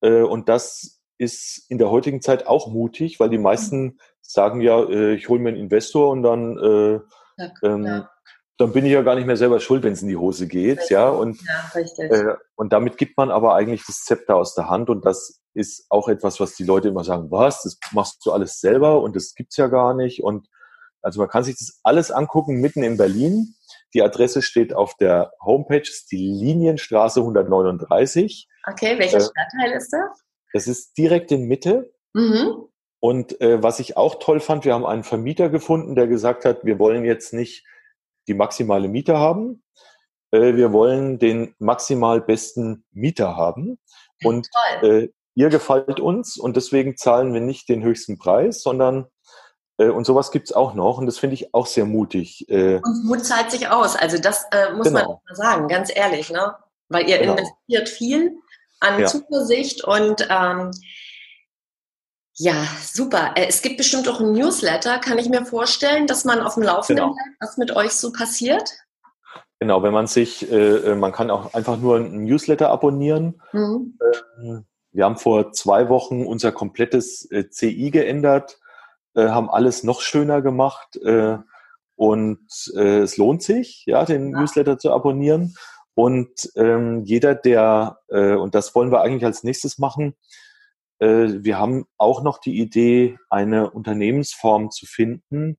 äh, 0.00 0.22
und 0.22 0.48
das 0.48 0.93
ist 1.18 1.64
in 1.68 1.78
der 1.78 1.90
heutigen 1.90 2.20
Zeit 2.20 2.46
auch 2.46 2.68
mutig, 2.68 3.20
weil 3.20 3.30
die 3.30 3.38
meisten 3.38 3.98
sagen 4.20 4.60
ja, 4.60 4.82
äh, 4.82 5.14
ich 5.14 5.28
hole 5.28 5.40
mir 5.40 5.50
einen 5.50 5.58
Investor 5.58 6.10
und 6.10 6.22
dann, 6.22 6.58
äh, 6.58 7.00
ja, 7.42 7.50
ähm, 7.62 8.04
dann 8.56 8.72
bin 8.72 8.86
ich 8.86 8.92
ja 8.92 9.02
gar 9.02 9.16
nicht 9.16 9.26
mehr 9.26 9.36
selber 9.36 9.58
schuld, 9.60 9.82
wenn 9.82 9.92
es 9.92 10.02
in 10.02 10.08
die 10.08 10.16
Hose 10.16 10.46
geht. 10.46 10.78
Richtig. 10.78 10.90
Ja, 10.90 11.08
und, 11.08 11.38
ja, 11.42 12.04
äh, 12.04 12.36
und 12.54 12.72
damit 12.72 12.98
gibt 12.98 13.16
man 13.16 13.30
aber 13.30 13.54
eigentlich 13.54 13.84
das 13.86 14.04
Zepter 14.04 14.36
aus 14.36 14.54
der 14.54 14.70
Hand 14.70 14.90
und 14.90 15.04
das 15.04 15.40
ist 15.54 15.86
auch 15.88 16.08
etwas, 16.08 16.40
was 16.40 16.54
die 16.54 16.64
Leute 16.64 16.88
immer 16.88 17.04
sagen, 17.04 17.30
was, 17.30 17.62
das 17.62 17.78
machst 17.92 18.24
du 18.24 18.32
alles 18.32 18.60
selber 18.60 19.00
und 19.02 19.16
das 19.16 19.34
gibt's 19.34 19.56
ja 19.56 19.68
gar 19.68 19.94
nicht. 19.94 20.22
Und 20.22 20.48
also 21.02 21.20
man 21.20 21.28
kann 21.28 21.44
sich 21.44 21.56
das 21.56 21.80
alles 21.82 22.10
angucken, 22.10 22.60
mitten 22.60 22.82
in 22.82 22.96
Berlin. 22.96 23.54
Die 23.92 24.02
Adresse 24.02 24.42
steht 24.42 24.74
auf 24.74 24.94
der 24.96 25.32
Homepage, 25.40 25.82
ist 25.82 26.10
die 26.10 26.28
Linienstraße 26.28 27.20
139. 27.20 28.48
Okay, 28.68 28.98
welcher 28.98 29.18
äh, 29.18 29.20
Stadtteil 29.20 29.72
ist 29.76 29.92
das? 29.92 30.24
Das 30.54 30.68
ist 30.68 30.96
direkt 30.96 31.32
in 31.32 31.46
Mitte. 31.46 31.92
Mhm. 32.14 32.68
Und 33.00 33.40
äh, 33.40 33.62
was 33.62 33.80
ich 33.80 33.98
auch 33.98 34.14
toll 34.14 34.40
fand, 34.40 34.64
wir 34.64 34.72
haben 34.72 34.86
einen 34.86 35.04
Vermieter 35.04 35.50
gefunden, 35.50 35.94
der 35.96 36.06
gesagt 36.06 36.44
hat, 36.46 36.64
wir 36.64 36.78
wollen 36.78 37.04
jetzt 37.04 37.34
nicht 37.34 37.66
die 38.28 38.34
maximale 38.34 38.88
Miete 38.88 39.18
haben, 39.18 39.62
äh, 40.30 40.54
wir 40.54 40.72
wollen 40.72 41.18
den 41.18 41.54
maximal 41.58 42.20
besten 42.20 42.84
Mieter 42.92 43.36
haben. 43.36 43.78
Und 44.22 44.48
äh, 44.80 45.08
ihr 45.34 45.48
gefällt 45.48 45.98
uns 45.98 46.38
und 46.38 46.56
deswegen 46.56 46.96
zahlen 46.96 47.34
wir 47.34 47.40
nicht 47.40 47.68
den 47.68 47.82
höchsten 47.82 48.16
Preis, 48.16 48.62
sondern 48.62 49.08
äh, 49.76 49.88
und 49.88 50.06
sowas 50.06 50.30
gibt's 50.30 50.52
auch 50.52 50.74
noch 50.74 50.98
und 50.98 51.06
das 51.06 51.18
finde 51.18 51.34
ich 51.34 51.52
auch 51.52 51.66
sehr 51.66 51.84
mutig. 51.84 52.48
Äh, 52.48 52.76
und 52.76 53.04
Mut 53.04 53.24
zahlt 53.24 53.50
sich 53.50 53.68
aus. 53.68 53.96
Also 53.96 54.18
das 54.18 54.46
muss 54.76 54.86
genau. 54.86 55.00
man 55.00 55.18
mal 55.28 55.34
sagen, 55.34 55.68
ganz 55.68 55.94
ehrlich, 55.94 56.30
ne? 56.30 56.54
Weil 56.88 57.08
ihr 57.08 57.18
genau. 57.18 57.32
investiert 57.32 57.88
viel 57.88 58.38
an 58.84 59.00
ja. 59.00 59.06
Zuversicht 59.06 59.84
und 59.84 60.26
ähm, 60.30 60.70
ja, 62.36 62.66
super. 62.82 63.32
Äh, 63.36 63.46
es 63.48 63.62
gibt 63.62 63.76
bestimmt 63.76 64.08
auch 64.08 64.20
ein 64.20 64.32
Newsletter, 64.32 64.98
kann 64.98 65.18
ich 65.18 65.28
mir 65.28 65.44
vorstellen, 65.44 66.06
dass 66.06 66.24
man 66.24 66.40
auf 66.40 66.54
dem 66.54 66.64
Laufenden 66.64 67.04
genau. 67.04 67.14
bleibt, 67.14 67.36
was 67.40 67.56
mit 67.56 67.74
euch 67.76 67.92
so 67.92 68.12
passiert. 68.12 68.70
Genau, 69.60 69.82
wenn 69.82 69.92
man 69.92 70.08
sich, 70.08 70.50
äh, 70.50 70.90
äh 70.90 70.94
man 70.96 71.12
kann 71.12 71.30
auch 71.30 71.54
einfach 71.54 71.78
nur 71.78 71.96
ein 71.96 72.24
Newsletter 72.24 72.70
abonnieren. 72.70 73.40
Mhm. 73.52 73.98
Ähm, 74.42 74.64
wir 74.90 75.04
haben 75.04 75.16
vor 75.16 75.52
zwei 75.52 75.88
Wochen 75.88 76.26
unser 76.26 76.52
komplettes 76.52 77.30
äh, 77.30 77.48
CI 77.50 77.90
geändert, 77.90 78.58
äh, 79.14 79.28
haben 79.28 79.48
alles 79.48 79.84
noch 79.84 80.00
schöner 80.00 80.42
gemacht 80.42 80.96
äh, 80.96 81.38
und 81.96 82.40
es 82.74 83.16
lohnt 83.16 83.44
sich, 83.44 83.84
ja, 83.86 84.04
den 84.04 84.32
ja. 84.32 84.40
Newsletter 84.40 84.78
zu 84.78 84.92
abonnieren. 84.92 85.54
Und 85.94 86.50
ähm, 86.56 87.04
jeder, 87.04 87.34
der, 87.34 88.00
äh, 88.08 88.34
und 88.34 88.54
das 88.54 88.74
wollen 88.74 88.90
wir 88.90 89.02
eigentlich 89.02 89.24
als 89.24 89.44
nächstes 89.44 89.78
machen, 89.78 90.16
äh, 90.98 91.28
wir 91.44 91.58
haben 91.58 91.86
auch 91.98 92.22
noch 92.22 92.38
die 92.38 92.58
Idee, 92.60 93.18
eine 93.30 93.70
Unternehmensform 93.70 94.70
zu 94.70 94.86
finden, 94.86 95.58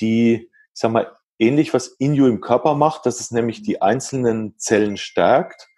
die, 0.00 0.50
ich 0.50 0.80
sag 0.80 0.92
mal, 0.92 1.12
ähnlich 1.38 1.72
was 1.74 1.88
Inju 1.88 2.26
im 2.26 2.40
Körper 2.40 2.74
macht, 2.74 3.06
dass 3.06 3.20
es 3.20 3.30
nämlich 3.30 3.62
die 3.62 3.80
einzelnen 3.80 4.58
Zellen 4.58 4.96
stärkt, 4.96 5.68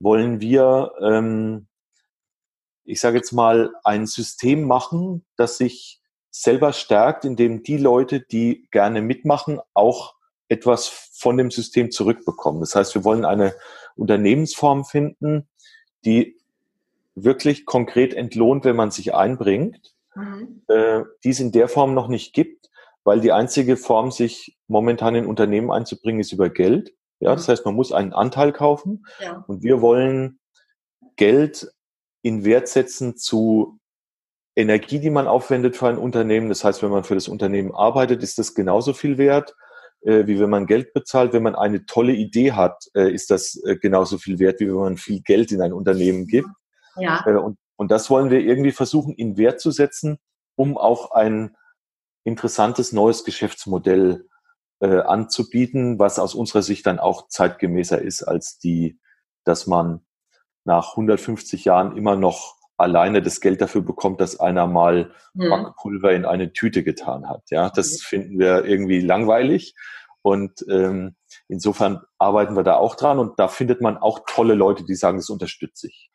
wollen 0.00 0.40
wir, 0.40 0.92
ähm, 1.00 1.68
ich 2.84 3.00
sage 3.00 3.16
jetzt 3.16 3.32
mal, 3.32 3.74
ein 3.84 4.06
System 4.06 4.64
machen, 4.64 5.24
das 5.36 5.58
sich 5.58 6.00
selber 6.30 6.72
stärkt, 6.72 7.24
indem 7.24 7.62
die 7.62 7.76
Leute, 7.76 8.20
die 8.20 8.68
gerne 8.70 9.02
mitmachen, 9.02 9.60
auch 9.72 10.14
etwas 10.48 11.10
von 11.14 11.36
dem 11.36 11.50
System 11.50 11.90
zurückbekommen. 11.90 12.60
Das 12.60 12.74
heißt, 12.74 12.94
wir 12.94 13.04
wollen 13.04 13.24
eine 13.24 13.54
Unternehmensform 13.96 14.84
finden, 14.84 15.48
die 16.04 16.36
wirklich 17.14 17.64
konkret 17.64 18.14
entlohnt, 18.14 18.64
wenn 18.64 18.76
man 18.76 18.90
sich 18.90 19.14
einbringt, 19.14 19.94
mhm. 20.14 20.62
äh, 20.68 21.02
die 21.22 21.30
es 21.30 21.40
in 21.40 21.52
der 21.52 21.68
Form 21.68 21.94
noch 21.94 22.08
nicht 22.08 22.34
gibt, 22.34 22.70
weil 23.04 23.20
die 23.20 23.32
einzige 23.32 23.76
Form, 23.76 24.10
sich 24.10 24.56
momentan 24.66 25.14
in 25.14 25.26
Unternehmen 25.26 25.70
einzubringen, 25.70 26.20
ist 26.20 26.32
über 26.32 26.50
Geld. 26.50 26.94
Ja, 27.20 27.32
mhm. 27.32 27.36
das 27.36 27.48
heißt, 27.48 27.64
man 27.64 27.74
muss 27.74 27.92
einen 27.92 28.12
Anteil 28.12 28.52
kaufen 28.52 29.06
ja. 29.20 29.44
und 29.46 29.62
wir 29.62 29.80
wollen 29.80 30.40
Geld 31.16 31.72
in 32.22 32.44
Wert 32.44 32.68
setzen 32.68 33.16
zu 33.16 33.78
Energie, 34.56 34.98
die 34.98 35.10
man 35.10 35.26
aufwendet 35.26 35.76
für 35.76 35.88
ein 35.88 35.98
Unternehmen. 35.98 36.48
Das 36.48 36.64
heißt, 36.64 36.82
wenn 36.82 36.90
man 36.90 37.04
für 37.04 37.14
das 37.14 37.28
Unternehmen 37.28 37.74
arbeitet, 37.74 38.22
ist 38.22 38.38
das 38.38 38.54
genauso 38.54 38.92
viel 38.92 39.18
wert, 39.18 39.54
wie 40.04 40.38
wenn 40.38 40.50
man 40.50 40.66
Geld 40.66 40.92
bezahlt. 40.92 41.32
Wenn 41.32 41.42
man 41.42 41.54
eine 41.54 41.86
tolle 41.86 42.12
Idee 42.12 42.52
hat, 42.52 42.84
äh, 42.94 43.10
ist 43.10 43.30
das 43.30 43.60
äh, 43.64 43.76
genauso 43.76 44.18
viel 44.18 44.38
wert, 44.38 44.60
wie 44.60 44.68
wenn 44.68 44.74
man 44.74 44.96
viel 44.96 45.22
Geld 45.22 45.50
in 45.52 45.62
ein 45.62 45.72
Unternehmen 45.72 46.26
gibt. 46.26 46.48
Ja. 46.96 47.24
Äh, 47.26 47.36
und, 47.36 47.58
und 47.76 47.90
das 47.90 48.10
wollen 48.10 48.30
wir 48.30 48.40
irgendwie 48.40 48.72
versuchen, 48.72 49.14
in 49.14 49.36
Wert 49.36 49.60
zu 49.60 49.70
setzen, 49.70 50.18
um 50.56 50.76
auch 50.76 51.12
ein 51.12 51.56
interessantes 52.24 52.92
neues 52.92 53.24
Geschäftsmodell 53.24 54.26
äh, 54.80 55.00
anzubieten, 55.00 55.98
was 55.98 56.18
aus 56.18 56.34
unserer 56.34 56.62
Sicht 56.62 56.86
dann 56.86 56.98
auch 56.98 57.28
zeitgemäßer 57.28 58.00
ist 58.00 58.22
als 58.22 58.58
die, 58.58 58.98
dass 59.44 59.66
man 59.66 60.04
nach 60.64 60.90
150 60.92 61.64
Jahren 61.64 61.96
immer 61.96 62.16
noch 62.16 62.56
alleine 62.76 63.22
das 63.22 63.40
Geld 63.40 63.60
dafür 63.60 63.82
bekommt, 63.82 64.20
dass 64.20 64.40
einer 64.40 64.66
mal 64.66 65.12
hm. 65.36 65.50
Backpulver 65.50 66.12
in 66.12 66.24
eine 66.24 66.52
Tüte 66.52 66.82
getan 66.82 67.28
hat. 67.28 67.42
Ja, 67.50 67.70
das 67.70 67.92
mhm. 67.92 67.98
finden 67.98 68.38
wir 68.38 68.64
irgendwie 68.64 69.00
langweilig. 69.00 69.74
Und 70.22 70.64
ähm, 70.70 71.16
insofern 71.48 72.00
arbeiten 72.18 72.56
wir 72.56 72.62
da 72.62 72.76
auch 72.76 72.94
dran 72.94 73.18
und 73.18 73.38
da 73.38 73.46
findet 73.48 73.82
man 73.82 73.98
auch 73.98 74.20
tolle 74.26 74.54
Leute, 74.54 74.84
die 74.84 74.94
sagen, 74.94 75.18
das 75.18 75.28
unterstütze 75.28 75.88
ich. 75.88 76.10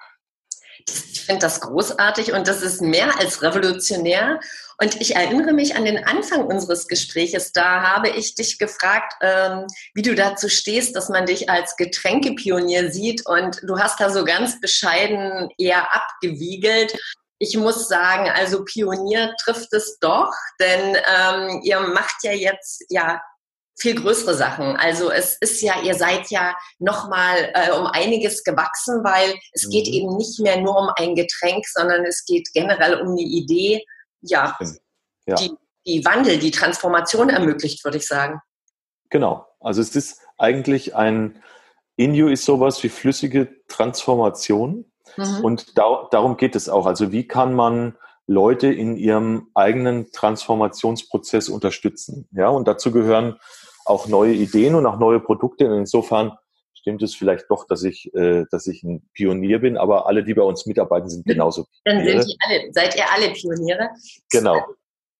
Ich 0.88 1.22
finde 1.22 1.42
das 1.42 1.62
großartig 1.62 2.34
und 2.34 2.48
das 2.48 2.64
ist 2.64 2.82
mehr 2.82 3.20
als 3.20 3.44
revolutionär. 3.44 4.40
Und 4.82 5.02
ich 5.02 5.16
erinnere 5.16 5.52
mich 5.52 5.76
an 5.76 5.84
den 5.84 6.06
Anfang 6.06 6.46
unseres 6.46 6.88
Gespräches. 6.88 7.52
Da 7.52 7.82
habe 7.82 8.10
ich 8.10 8.36
dich 8.36 8.58
gefragt, 8.58 9.14
ähm, 9.22 9.68
wie 9.94 10.02
du 10.02 10.16
dazu 10.16 10.48
stehst, 10.48 10.96
dass 10.96 11.10
man 11.10 11.26
dich 11.26 11.50
als 11.50 11.76
Getränkepionier 11.76 12.90
sieht. 12.90 13.26
Und 13.26 13.60
du 13.64 13.78
hast 13.78 14.00
da 14.00 14.10
so 14.10 14.24
ganz 14.24 14.62
bescheiden 14.62 15.50
eher 15.58 15.94
abgewiegelt. 15.94 16.98
Ich 17.40 17.58
muss 17.58 17.90
sagen, 17.90 18.30
also 18.30 18.64
Pionier 18.64 19.34
trifft 19.44 19.74
es 19.74 19.98
doch, 20.00 20.32
denn 20.62 20.96
ähm, 20.96 21.62
ihr 21.64 21.82
macht 21.82 22.24
ja 22.24 22.32
jetzt 22.32 22.84
ja 22.90 23.22
viel 23.78 23.96
größere 23.96 24.34
Sachen. 24.34 24.76
Also 24.78 25.10
es 25.12 25.38
ist 25.40 25.62
ja, 25.62 25.82
ihr 25.82 25.96
seid 25.96 26.30
ja 26.30 26.56
nochmal 26.80 27.52
äh, 27.54 27.72
um 27.72 27.88
einiges 27.88 28.44
gewachsen, 28.44 29.04
weil 29.04 29.34
es 29.54 29.66
mhm. 29.66 29.72
geht 29.72 29.88
eben 29.88 30.16
nicht 30.18 30.40
mehr 30.40 30.60
nur 30.62 30.78
um 30.78 30.90
ein 30.96 31.16
Getränk, 31.16 31.66
sondern 31.68 32.06
es 32.06 32.24
geht 32.26 32.50
generell 32.54 33.02
um 33.02 33.16
die 33.16 33.38
Idee, 33.38 33.86
ja, 34.22 34.58
ja. 35.26 35.36
Die, 35.36 35.52
die 35.86 36.06
Wandel, 36.06 36.40
die 36.40 36.52
Transformation 36.52 37.30
ermöglicht, 37.30 37.84
würde 37.84 37.98
ich 37.98 38.08
sagen. 38.08 38.42
Genau. 39.10 39.46
Also 39.60 39.82
es 39.82 39.96
ist 39.96 40.22
eigentlich 40.38 40.96
ein, 40.96 41.42
Inju 41.96 42.28
ist 42.28 42.46
sowas 42.46 42.82
wie 42.84 42.90
flüssige 42.90 43.50
Transformation. 43.68 44.86
Mhm. 45.18 45.44
Und 45.44 45.78
da, 45.78 46.08
darum 46.12 46.38
geht 46.38 46.56
es 46.56 46.70
auch. 46.70 46.86
Also 46.86 47.12
wie 47.12 47.28
kann 47.28 47.54
man 47.54 47.98
Leute 48.26 48.68
in 48.68 48.96
ihrem 48.96 49.50
eigenen 49.54 50.12
Transformationsprozess 50.12 51.50
unterstützen? 51.50 52.28
Ja, 52.32 52.50
und 52.50 52.68
dazu 52.68 52.92
gehören 52.92 53.40
auch 53.86 54.08
neue 54.08 54.34
Ideen 54.34 54.76
und 54.76 54.86
auch 54.86 55.00
neue 55.00 55.20
Produkte. 55.20 55.70
Und 55.70 55.80
insofern 55.80 56.38
stimmt 56.80 57.04
es 57.04 57.16
vielleicht 57.16 57.46
doch, 57.50 57.66
dass 57.68 57.84
ich, 57.84 58.14
äh, 58.14 58.46
dass 58.52 58.68
ich 58.68 58.84
ein 58.84 59.08
Pionier 59.14 59.60
bin, 59.60 59.78
aber 59.78 60.08
alle, 60.08 60.24
die 60.24 60.34
bei 60.34 60.44
uns 60.44 60.66
mitarbeiten, 60.66 61.10
sind 61.10 61.26
genauso 61.26 61.68
Pioniere. 61.84 62.14
Dann 62.14 62.24
sind 62.24 62.38
alle, 62.40 62.74
seid 62.74 62.96
ihr 62.96 63.12
alle 63.12 63.32
Pioniere. 63.34 63.90
Genau. 64.32 64.66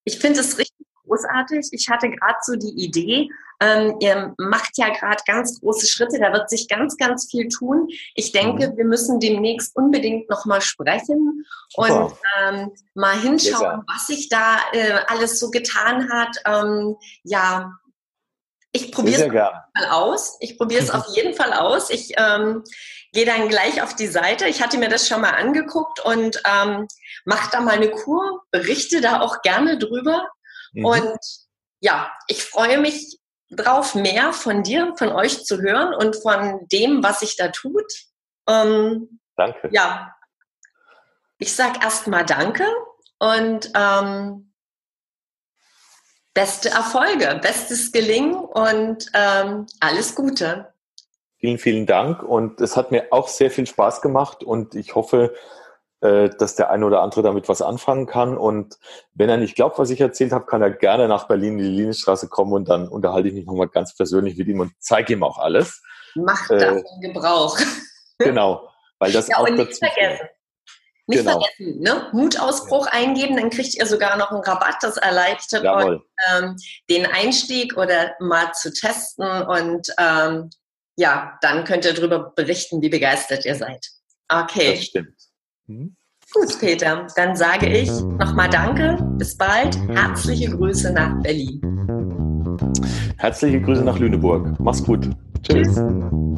Ich 0.04 0.18
finde 0.18 0.40
es 0.40 0.58
richtig 0.58 0.86
großartig. 1.04 1.68
Ich 1.72 1.88
hatte 1.88 2.10
gerade 2.10 2.38
so 2.42 2.56
die 2.56 2.82
Idee, 2.82 3.28
ähm, 3.62 3.96
ihr 4.00 4.34
macht 4.38 4.78
ja 4.78 4.88
gerade 4.88 5.22
ganz 5.26 5.60
große 5.60 5.86
Schritte, 5.86 6.18
da 6.18 6.32
wird 6.32 6.48
sich 6.48 6.66
ganz, 6.66 6.96
ganz 6.96 7.30
viel 7.30 7.48
tun. 7.48 7.88
Ich 8.14 8.32
denke, 8.32 8.70
mhm. 8.70 8.76
wir 8.78 8.84
müssen 8.86 9.20
demnächst 9.20 9.76
unbedingt 9.76 10.30
nochmal 10.30 10.62
sprechen 10.62 11.44
Super. 11.68 12.06
und 12.06 12.12
ähm, 12.40 12.70
mal 12.94 13.20
hinschauen, 13.20 13.82
was 13.86 14.06
sich 14.06 14.28
da 14.28 14.58
äh, 14.72 15.00
alles 15.08 15.38
so 15.38 15.50
getan 15.50 16.10
hat. 16.10 16.36
Ähm, 16.46 16.96
ja, 17.22 17.72
ich 18.72 18.92
probiere 18.92 19.26
es 19.26 19.32
mal 19.32 19.90
aus. 19.90 20.36
Ich 20.40 20.56
probiere 20.56 20.82
es 20.82 20.90
auf 20.94 21.06
jeden 21.14 21.34
Fall 21.34 21.52
aus. 21.52 21.90
Ich 21.90 22.12
ähm, 22.16 22.62
gehe 23.12 23.26
dann 23.26 23.48
gleich 23.48 23.82
auf 23.82 23.94
die 23.94 24.06
Seite. 24.06 24.46
Ich 24.46 24.62
hatte 24.62 24.78
mir 24.78 24.88
das 24.88 25.08
schon 25.08 25.20
mal 25.20 25.30
angeguckt 25.30 26.04
und 26.04 26.40
ähm, 26.46 26.86
mache 27.24 27.50
da 27.50 27.60
mal 27.60 27.74
eine 27.74 27.90
Kur, 27.90 28.42
berichte 28.50 29.00
da 29.00 29.20
auch 29.20 29.42
gerne 29.42 29.78
drüber. 29.78 30.28
Mhm. 30.72 30.84
Und 30.84 31.18
ja, 31.80 32.12
ich 32.28 32.44
freue 32.44 32.78
mich 32.78 33.18
drauf, 33.50 33.94
mehr 33.94 34.32
von 34.32 34.62
dir, 34.62 34.94
von 34.96 35.10
euch 35.10 35.44
zu 35.44 35.60
hören 35.60 35.94
und 35.94 36.16
von 36.16 36.66
dem, 36.70 37.02
was 37.02 37.20
sich 37.20 37.36
da 37.36 37.48
tut. 37.48 37.90
Ähm, 38.48 39.20
danke. 39.36 39.68
Ja, 39.72 40.14
ich 41.38 41.54
sage 41.54 41.80
erstmal 41.82 42.24
Danke 42.24 42.66
und 43.18 43.72
ähm, 43.74 44.49
beste 46.34 46.70
Erfolge, 46.70 47.38
bestes 47.42 47.92
Gelingen 47.92 48.34
und 48.34 49.06
ähm, 49.14 49.66
alles 49.80 50.14
Gute. 50.14 50.72
Vielen, 51.38 51.58
vielen 51.58 51.86
Dank 51.86 52.22
und 52.22 52.60
es 52.60 52.76
hat 52.76 52.90
mir 52.90 53.08
auch 53.10 53.28
sehr 53.28 53.50
viel 53.50 53.66
Spaß 53.66 54.02
gemacht 54.02 54.44
und 54.44 54.74
ich 54.74 54.94
hoffe, 54.94 55.34
äh, 56.02 56.30
dass 56.30 56.54
der 56.54 56.70
eine 56.70 56.86
oder 56.86 57.02
andere 57.02 57.22
damit 57.22 57.48
was 57.48 57.60
anfangen 57.60 58.06
kann. 58.06 58.38
Und 58.38 58.78
wenn 59.14 59.28
er 59.28 59.36
nicht 59.36 59.54
glaubt, 59.54 59.78
was 59.78 59.90
ich 59.90 60.00
erzählt 60.00 60.32
habe, 60.32 60.46
kann 60.46 60.62
er 60.62 60.70
gerne 60.70 61.08
nach 61.08 61.28
Berlin 61.28 61.58
in 61.58 61.64
die 61.64 61.76
Linienstraße 61.76 62.28
kommen 62.28 62.52
und 62.52 62.68
dann 62.68 62.88
unterhalte 62.88 63.28
ich 63.28 63.34
mich 63.34 63.44
nochmal 63.44 63.68
ganz 63.68 63.94
persönlich 63.94 64.36
mit 64.38 64.48
ihm 64.48 64.60
und 64.60 64.72
zeige 64.78 65.12
ihm 65.12 65.22
auch 65.22 65.38
alles. 65.38 65.82
Macht 66.14 66.50
davon 66.50 66.78
äh, 66.78 67.08
Gebrauch. 67.08 67.58
Genau, 68.18 68.68
weil 68.98 69.12
das 69.12 69.28
ja, 69.28 69.38
auch 69.38 69.48
und 69.48 69.56
dazu 69.56 69.78
vergessen. 69.78 70.28
Nicht 71.10 71.24
genau. 71.24 71.40
vergessen, 71.40 71.80
ne? 71.80 72.06
Mutausbruch 72.12 72.86
ja. 72.86 72.92
eingeben, 72.92 73.36
dann 73.36 73.50
kriegt 73.50 73.74
ihr 73.74 73.86
sogar 73.86 74.16
noch 74.16 74.30
einen 74.30 74.40
Rabatt, 74.40 74.76
das 74.80 74.96
erleichtert 74.96 75.64
Jawohl. 75.64 75.96
euch 75.96 76.00
ähm, 76.32 76.56
den 76.88 77.06
Einstieg 77.06 77.76
oder 77.76 78.14
mal 78.20 78.52
zu 78.52 78.72
testen 78.72 79.26
und 79.42 79.88
ähm, 79.98 80.50
ja, 80.96 81.38
dann 81.42 81.64
könnt 81.64 81.84
ihr 81.84 81.94
darüber 81.94 82.32
berichten, 82.34 82.80
wie 82.82 82.88
begeistert 82.88 83.44
ihr 83.44 83.54
seid. 83.54 83.86
Okay. 84.28 84.74
Das 84.74 84.84
stimmt. 84.84 85.16
Mhm. 85.66 85.96
Gut, 86.32 86.60
Peter, 86.60 87.08
dann 87.16 87.34
sage 87.34 87.66
ich 87.66 87.90
nochmal 87.90 88.48
Danke, 88.48 88.98
bis 89.18 89.36
bald, 89.36 89.76
herzliche 89.88 90.50
Grüße 90.50 90.92
nach 90.92 91.20
Berlin. 91.22 91.60
Herzliche 93.18 93.60
Grüße 93.60 93.82
nach 93.82 93.98
Lüneburg. 93.98 94.54
Mach's 94.60 94.82
gut. 94.82 95.10
Tschüss. 95.42 95.74
Tschüss. 95.74 96.29